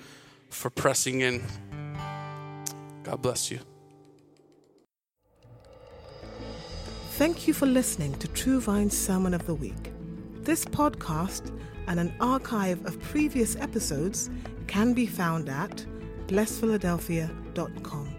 for 0.49 0.69
pressing 0.69 1.21
in. 1.21 1.41
God 3.03 3.21
bless 3.21 3.49
you. 3.49 3.59
Thank 7.11 7.47
you 7.47 7.53
for 7.53 7.65
listening 7.65 8.13
to 8.15 8.27
True 8.27 8.59
Vine's 8.59 8.97
Sermon 8.97 9.33
of 9.33 9.45
the 9.45 9.55
Week. 9.55 9.93
This 10.41 10.65
podcast 10.65 11.57
and 11.87 12.01
an 12.01 12.13
archive 12.19 12.85
of 12.85 12.99
previous 13.01 13.55
episodes 13.55 14.29
can 14.67 14.93
be 14.93 15.05
found 15.05 15.47
at 15.47 15.85
blessphiladelphia.com. 16.27 18.12